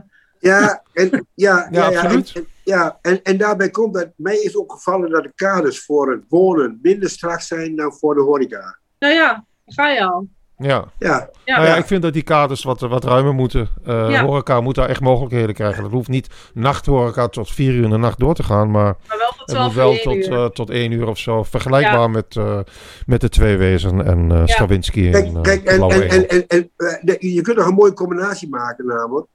Ja, 0.49 0.81
en, 0.93 1.27
ja, 1.33 1.67
ja, 1.71 1.89
ja, 1.89 1.99
absoluut. 2.01 2.31
En, 2.35 2.41
en- 2.41 2.47
ja, 2.63 2.97
en, 3.01 3.23
en 3.23 3.37
daarbij 3.37 3.69
komt 3.69 3.93
dat 3.93 4.07
mij 4.15 4.35
is 4.37 4.55
opgevallen 4.57 5.09
dat 5.09 5.23
de 5.23 5.31
kaders 5.35 5.85
voor 5.85 6.11
het 6.11 6.23
wonen 6.29 6.79
minder 6.81 7.09
strak 7.09 7.41
zijn 7.41 7.75
dan 7.75 7.93
voor 7.93 8.15
de 8.15 8.21
horeca. 8.21 8.77
nou 8.99 9.13
ja, 9.13 9.45
ga 9.65 9.89
je 9.89 10.03
al. 10.05 10.27
Ja. 10.57 10.85
Ja, 10.99 11.29
Ja, 11.45 11.55
Nou 11.55 11.67
ja, 11.67 11.75
ik 11.75 11.85
vind 11.85 12.01
dat 12.01 12.13
die 12.13 12.23
kaders 12.23 12.63
wat, 12.63 12.79
wat 12.79 13.03
ruimer 13.03 13.33
moeten. 13.33 13.67
Eh 13.85 14.09
Ja. 14.09 14.25
Horeca 14.25 14.61
moet 14.61 14.75
daar 14.75 14.89
echt 14.89 15.01
mogelijkheden 15.01 15.55
krijgen. 15.55 15.83
Dat 15.83 15.91
hoeft 15.91 16.07
niet 16.07 16.27
nachthoreca 16.53 17.27
tot 17.27 17.51
vier 17.51 17.73
uur 17.73 17.83
in 17.83 17.89
de 17.89 17.97
nacht 17.97 18.19
door 18.19 18.33
te 18.35 18.43
gaan. 18.43 18.71
Maar 18.71 18.95
maar 19.07 19.17
wel 19.17 19.27
tot 19.29 19.39
het 19.39 19.47
12 19.47 19.65
moet 19.65 19.75
wel 19.75 19.93
tot, 19.97 20.13
één 20.13 20.31
uur. 20.31 20.43
eh, 20.43 20.45
tot 20.49 20.69
één 20.69 20.91
uur 20.91 21.07
of 21.07 21.17
zo. 21.17 21.43
Vergelijkbaar 21.43 21.99
Ja. 21.99 22.07
met, 22.07 22.35
eh, 22.35 22.59
met 23.05 23.21
de 23.21 23.29
twee 23.29 23.57
wezen 23.57 24.05
en 24.05 24.31
eh 24.31 24.37
Ja. 24.37 24.47
Stravinsky 24.47 25.11
kijk, 25.11 25.25
en, 25.25 25.41
kijk 25.41 25.63
en, 25.63 25.81
en, 25.81 26.09
en, 26.09 26.27
en, 26.27 26.47
en, 26.47 26.69
de- 27.01 27.17
je 27.33 27.41
kunt 27.41 27.57
nog 27.57 27.67
een 27.67 27.73
mooie 27.73 27.93
combinatie 27.93 28.49
maken 28.49 28.85
namelijk. 28.85 29.27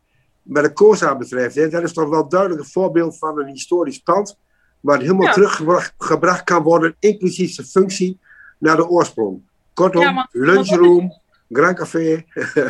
Wat 0.49 0.65
de 0.65 0.73
Corsa 0.73 1.17
betreft, 1.17 1.55
hè, 1.55 1.69
dat 1.69 1.83
is 1.83 1.93
toch 1.93 2.09
wel 2.09 2.29
duidelijk 2.29 2.61
een 2.61 2.67
voorbeeld 2.71 3.19
van 3.19 3.39
een 3.39 3.47
historisch 3.47 3.99
pand. 3.99 4.37
Waar 4.81 5.01
helemaal 5.01 5.27
Ja. 5.27 5.33
teruggebracht 5.33 5.95
gebracht 5.99 6.45
kan 6.45 6.63
worden, 6.63 6.97
inclusief 6.99 7.53
zijn 7.53 7.67
functie, 7.67 8.19
naar 8.59 8.77
de 8.77 8.89
oorsprong. 8.89 9.43
Kortom, 9.75 10.03
Ja, 10.03 10.29
lunchroom, 10.31 11.18
Grand 11.49 11.77
Café. 11.79 12.25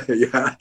ja, 0.06 0.56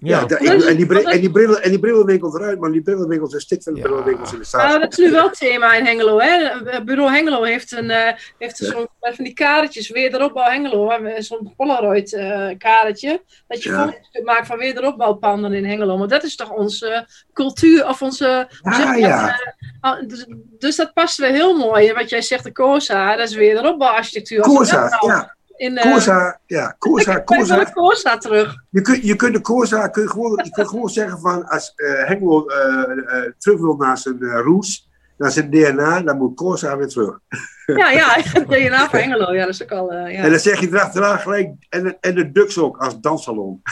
ja. 0.00 0.28
is- 0.28 0.64
en, 0.64 0.76
die, 0.76 1.04
en, 1.04 1.20
die 1.20 1.30
brillen, 1.30 1.62
en 1.62 1.70
die 1.70 1.78
brillenwinkels 1.80 2.34
eruit, 2.34 2.60
maar 2.60 2.70
die 2.70 2.82
brillenwinkels 2.82 3.30
zijn 3.30 3.42
stik 3.42 3.62
van 3.62 3.72
de 3.74 3.78
Ja. 3.80 3.84
brillenwinkels 3.86 4.32
in 4.32 4.38
de 4.38 4.46
Nou, 4.52 4.68
stad. 4.68 4.80
dat 4.80 4.92
is 4.92 4.98
nu 4.98 5.10
wel 5.10 5.24
het 5.28 5.38
thema 5.38 5.74
in 5.74 5.84
Hengelo. 5.84 6.20
Hè? 6.20 6.36
Eh, 6.44 6.80
Bureau 6.80 7.10
Hengelo 7.12 7.42
heeft, 7.42 7.72
een, 7.72 7.90
eh, 7.90 8.12
heeft 8.38 8.58
Ja. 8.58 8.66
zo'n 8.70 8.88
van 9.00 9.24
die 9.24 9.34
kaartjes, 9.34 9.90
wederopbouw 9.90 10.50
Hengelo, 10.50 10.90
zo'n 11.18 11.52
Polaroid 11.56 12.12
eh 12.14 12.48
kaartje, 12.58 13.22
dat 13.48 13.62
je 13.62 13.70
Ja. 13.70 13.84
foto's 13.84 14.08
kunt 14.12 14.24
maken 14.24 14.46
van 14.46 14.58
wederopbouwpanden 14.58 15.52
in 15.52 15.64
Hengelo. 15.64 15.96
Maar 15.96 16.08
dat 16.08 16.24
is 16.24 16.36
toch 16.36 16.50
onze 16.50 17.06
cultuur, 17.32 17.88
of 17.88 18.02
onze... 18.02 18.48
hoe 18.62 18.74
zeg 18.74 18.84
Ja, 18.84 18.94
je 18.94 19.00
dat? 19.00 19.10
ja. 19.10 19.54
Ah, 19.80 20.06
dus, 20.08 20.26
dus 20.58 20.76
dat 20.76 20.92
past 20.92 21.16
weer 21.18 21.30
heel 21.32 21.56
mooi. 21.56 21.92
Wat 21.92 22.10
jij 22.10 22.22
zegt, 22.22 22.44
de 22.44 22.52
Corsa, 22.52 23.16
dat 23.16 23.28
is 23.28 23.34
wederopbouwarchitectuur. 23.34 24.40
Corsa, 24.40 24.88
nou 24.88 25.12
ja. 25.12 25.35
In, 25.56 25.76
eh, 25.76 25.90
Corsa, 25.92 26.40
ja. 26.46 26.76
Corsa, 26.78 27.16
ik 27.16 27.24
Corsa. 27.24 27.64
de 27.64 27.72
Corsa 27.72 28.16
terug. 28.18 28.54
Je 28.70 28.80
kunt, 28.80 29.02
je 29.02 29.16
kunt 29.16 29.34
de 29.34 29.40
Corsa, 29.40 29.88
kun 29.88 30.02
je 30.02 30.08
gewoon, 30.08 30.40
je 30.44 30.50
kunt 30.50 30.68
gewoon 30.68 30.88
zeggen 30.88 31.18
van 31.18 31.46
als 31.48 31.72
eh 31.76 32.04
Hengelo 32.04 32.46
eh, 32.46 33.22
terug 33.38 33.60
wil 33.60 33.76
naar 33.76 33.98
zijn 33.98 34.22
eh, 34.22 34.40
roots, 34.40 34.88
naar 35.18 35.30
zijn 35.30 35.50
DNA, 35.50 36.00
dan 36.00 36.16
moet 36.16 36.36
Corsa 36.36 36.76
weer 36.76 36.88
terug. 36.88 37.18
Ja, 37.66 37.90
ja, 37.90 38.16
DNA 38.48 38.88
van 38.88 38.98
Hengelo. 38.98 39.32
Ja, 39.34 39.44
dat 39.44 39.54
is 39.54 39.62
ook 39.62 39.70
al... 39.70 39.92
ja. 39.92 40.06
En 40.06 40.30
dan 40.30 40.38
zeg 40.40 40.60
je 40.60 40.66
erachteraan 40.68 41.18
gelijk, 41.18 41.50
en, 41.68 41.82
de- 41.82 41.96
en 42.00 42.14
de 42.14 42.32
Dux 42.32 42.58
ook 42.58 42.76
als 42.76 43.00
danssalon. 43.00 43.62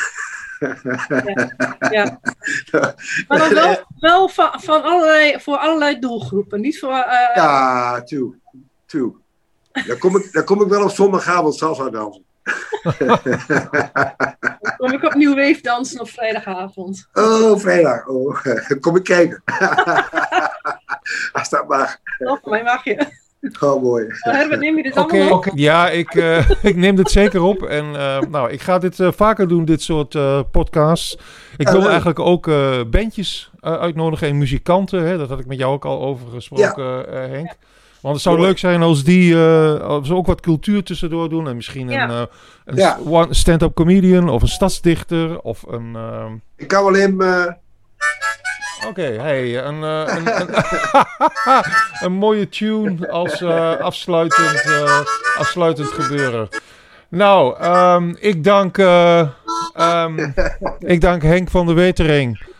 Ja. 1.90 2.20
Maar 3.28 3.38
dan 3.38 3.54
wel, 3.54 3.76
wel 3.98 4.28
van, 4.28 4.50
van 4.60 4.82
allerlei, 4.82 5.40
voor 5.40 5.56
allerlei 5.56 5.98
doelgroepen. 5.98 6.60
Niet 6.60 6.78
voor. 6.78 6.90
Ja, 7.34 8.02
toe. 8.86 9.14
Dan 9.86 9.98
kom 9.98 10.16
ik, 10.16 10.32
dan 10.32 10.44
kom 10.44 10.62
ik 10.62 10.68
wel 10.68 10.82
op 10.84 10.90
zondagavond 10.90 11.54
salsa 11.54 11.90
dansen. 11.90 12.24
dan 12.98 14.76
kom 14.76 14.92
ik 14.92 15.02
op 15.02 15.14
Nieuw 15.14 15.34
Weef 15.34 15.60
dansen 15.60 16.00
op 16.00 16.08
vrijdagavond. 16.08 17.08
Oh, 17.12 17.58
vrijdag. 17.58 18.06
Oh, 18.06 18.36
kom 18.80 18.96
ik 18.96 19.04
kijken. 19.04 19.42
Als 21.32 21.48
dat 21.50 21.68
mag. 21.68 21.96
Voor 22.18 22.38
mij 22.50 22.62
mag 22.62 22.84
je. 22.84 23.22
Oh, 23.60 23.82
mooi. 23.82 24.06
Herbert, 24.08 24.60
neem 24.60 24.76
je 24.76 24.82
dit 24.82 24.96
Oké, 24.96 25.16
allemaal 25.16 25.36
op? 25.38 25.50
ja, 25.54 25.88
ik, 25.90 26.14
eh, 26.14 26.50
ik 26.70 26.76
neem 26.76 26.96
dit 26.96 27.10
zeker 27.10 27.42
op. 27.42 27.62
En 27.62 27.84
eh, 27.96 28.20
nou, 28.20 28.50
ik 28.50 28.60
ga 28.62 28.78
dit 28.78 29.00
eh, 29.00 29.12
vaker 29.12 29.48
doen, 29.48 29.64
dit 29.64 29.82
soort 29.82 30.14
eh, 30.14 30.40
podcasts. 30.50 31.18
Ik 31.56 31.68
wil 31.68 31.88
eigenlijk 31.88 32.18
ook 32.18 32.48
eh, 32.48 32.80
bandjes 32.90 33.50
eh, 33.60 33.72
uitnodigen 33.78 34.28
en 34.28 34.38
muzikanten. 34.38 35.02
Hè? 35.06 35.18
Dat 35.18 35.28
had 35.28 35.40
ik 35.40 35.46
met 35.46 35.58
jou 35.58 35.72
ook 35.72 35.84
al 35.84 36.00
over 36.02 36.26
gesproken, 36.30 37.12
eh, 37.12 37.30
Henk. 37.30 37.52
Want 38.04 38.16
het 38.16 38.24
zou 38.24 38.40
leuk 38.40 38.58
zijn 38.58 38.82
als 38.82 39.04
die 39.04 39.34
eh, 39.34 39.80
als 39.80 40.06
ze 40.06 40.14
ook 40.14 40.26
wat 40.26 40.40
cultuur 40.40 40.82
tussendoor 40.82 41.28
doen. 41.28 41.48
En 41.48 41.56
misschien 41.56 41.88
Ja. 41.88 42.02
een, 42.04 42.10
eh, 42.10 42.22
een 42.64 42.76
Ja. 42.76 43.26
stand-up 43.30 43.74
comedian 43.74 44.28
of 44.28 44.42
een 44.42 44.48
stadsdichter 44.48 45.40
of 45.40 45.62
een... 45.68 45.92
eh, 45.96 46.24
Ik 46.56 46.68
kan 46.68 46.96
eh, 46.96 47.46
Oké, 48.88 49.02
hey, 49.02 49.64
een, 49.64 49.82
eh, 49.82 50.02
een, 50.16 50.40
een, 50.40 50.48
een 52.06 52.12
mooie 52.12 52.48
tune 52.48 53.10
als 53.10 53.40
eh, 53.40 53.76
afsluitend, 53.76 54.62
eh, 54.64 55.00
afsluitend 55.38 55.88
gebeuren. 55.88 56.48
Nou, 57.08 57.58
ehm, 57.58 58.14
ik, 58.20 58.44
dank, 58.44 58.78
eh, 58.78 59.28
ehm, 59.74 60.30
ik 60.94 61.00
dank 61.00 61.22
Henk 61.22 61.50
van 61.50 61.66
der 61.66 61.74
Wetering 61.74 62.52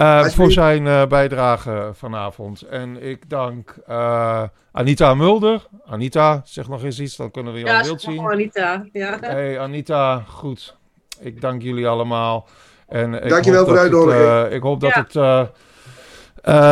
eh, 0.00 0.24
voor 0.24 0.50
zijn 0.52 0.86
eh, 0.86 1.06
bijdrage 1.06 1.90
vanavond. 1.94 2.62
En 2.62 3.02
ik 3.02 3.28
dank 3.30 3.76
eh, 3.86 4.42
Anita 4.72 5.14
Mulder. 5.14 5.66
Anita, 5.86 6.40
zeg 6.44 6.68
nog 6.68 6.82
eens 6.84 7.00
iets, 7.00 7.16
dan 7.16 7.30
kunnen 7.30 7.52
we 7.52 7.58
je 7.58 7.64
Ja, 7.64 7.76
al 7.76 7.82
beeld 7.82 8.00
zien. 8.00 8.22
maar 8.22 8.32
Anita. 8.32 8.84
Ja. 8.92 9.16
Hey 9.20 9.58
Anita, 9.60 10.18
goed. 10.28 10.76
Ik 11.20 11.40
dank 11.40 11.62
jullie 11.62 11.88
allemaal. 11.88 12.48
En 12.88 13.14
ik 13.14 13.28
Dankjewel 13.28 13.58
hoop 13.58 13.66
voor 13.68 13.76
de 13.76 13.82
uitnodiging. 13.82 14.46
eh, 14.46 14.52
ik 14.56 14.62
hoop 14.62 14.80
dat, 14.80 14.94
Ja. 14.94 15.00
het, 15.00 15.16
eh, 15.16 15.42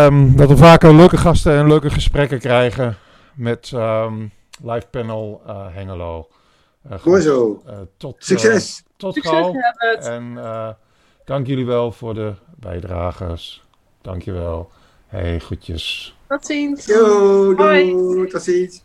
ehm, 0.06 0.36
dat 0.36 0.48
we 0.48 0.56
vaker 0.56 0.94
leuke 0.94 1.16
gasten 1.16 1.52
en 1.52 1.66
leuke 1.68 1.90
gesprekken 1.90 2.38
krijgen 2.38 2.96
met 3.34 3.70
ehm, 3.74 4.26
live 4.62 4.86
panel 4.90 5.42
eh, 5.46 5.66
Hengelo. 5.70 6.28
Eh, 6.82 6.98
goed, 6.98 7.04
mooi 7.04 7.22
zo. 7.22 7.62
eh, 7.66 7.74
tot, 7.96 8.16
Succes. 8.18 8.82
tot 8.96 9.14
Succes, 9.14 9.32
gauw. 9.32 9.54
En 10.00 10.32
eh, 10.38 10.68
dank 11.24 11.46
jullie 11.46 11.66
wel 11.66 11.92
voor 11.92 12.14
de 12.14 12.32
bijdragers. 12.60 13.66
Dankjewel. 14.02 14.70
Hey, 15.06 15.38
groetjes. 15.38 16.16
Tot 16.28 16.46
ziens. 16.46 16.86
Yo, 16.86 17.54
doei. 17.54 18.26
Tot 18.26 18.42
ziens. 18.42 18.82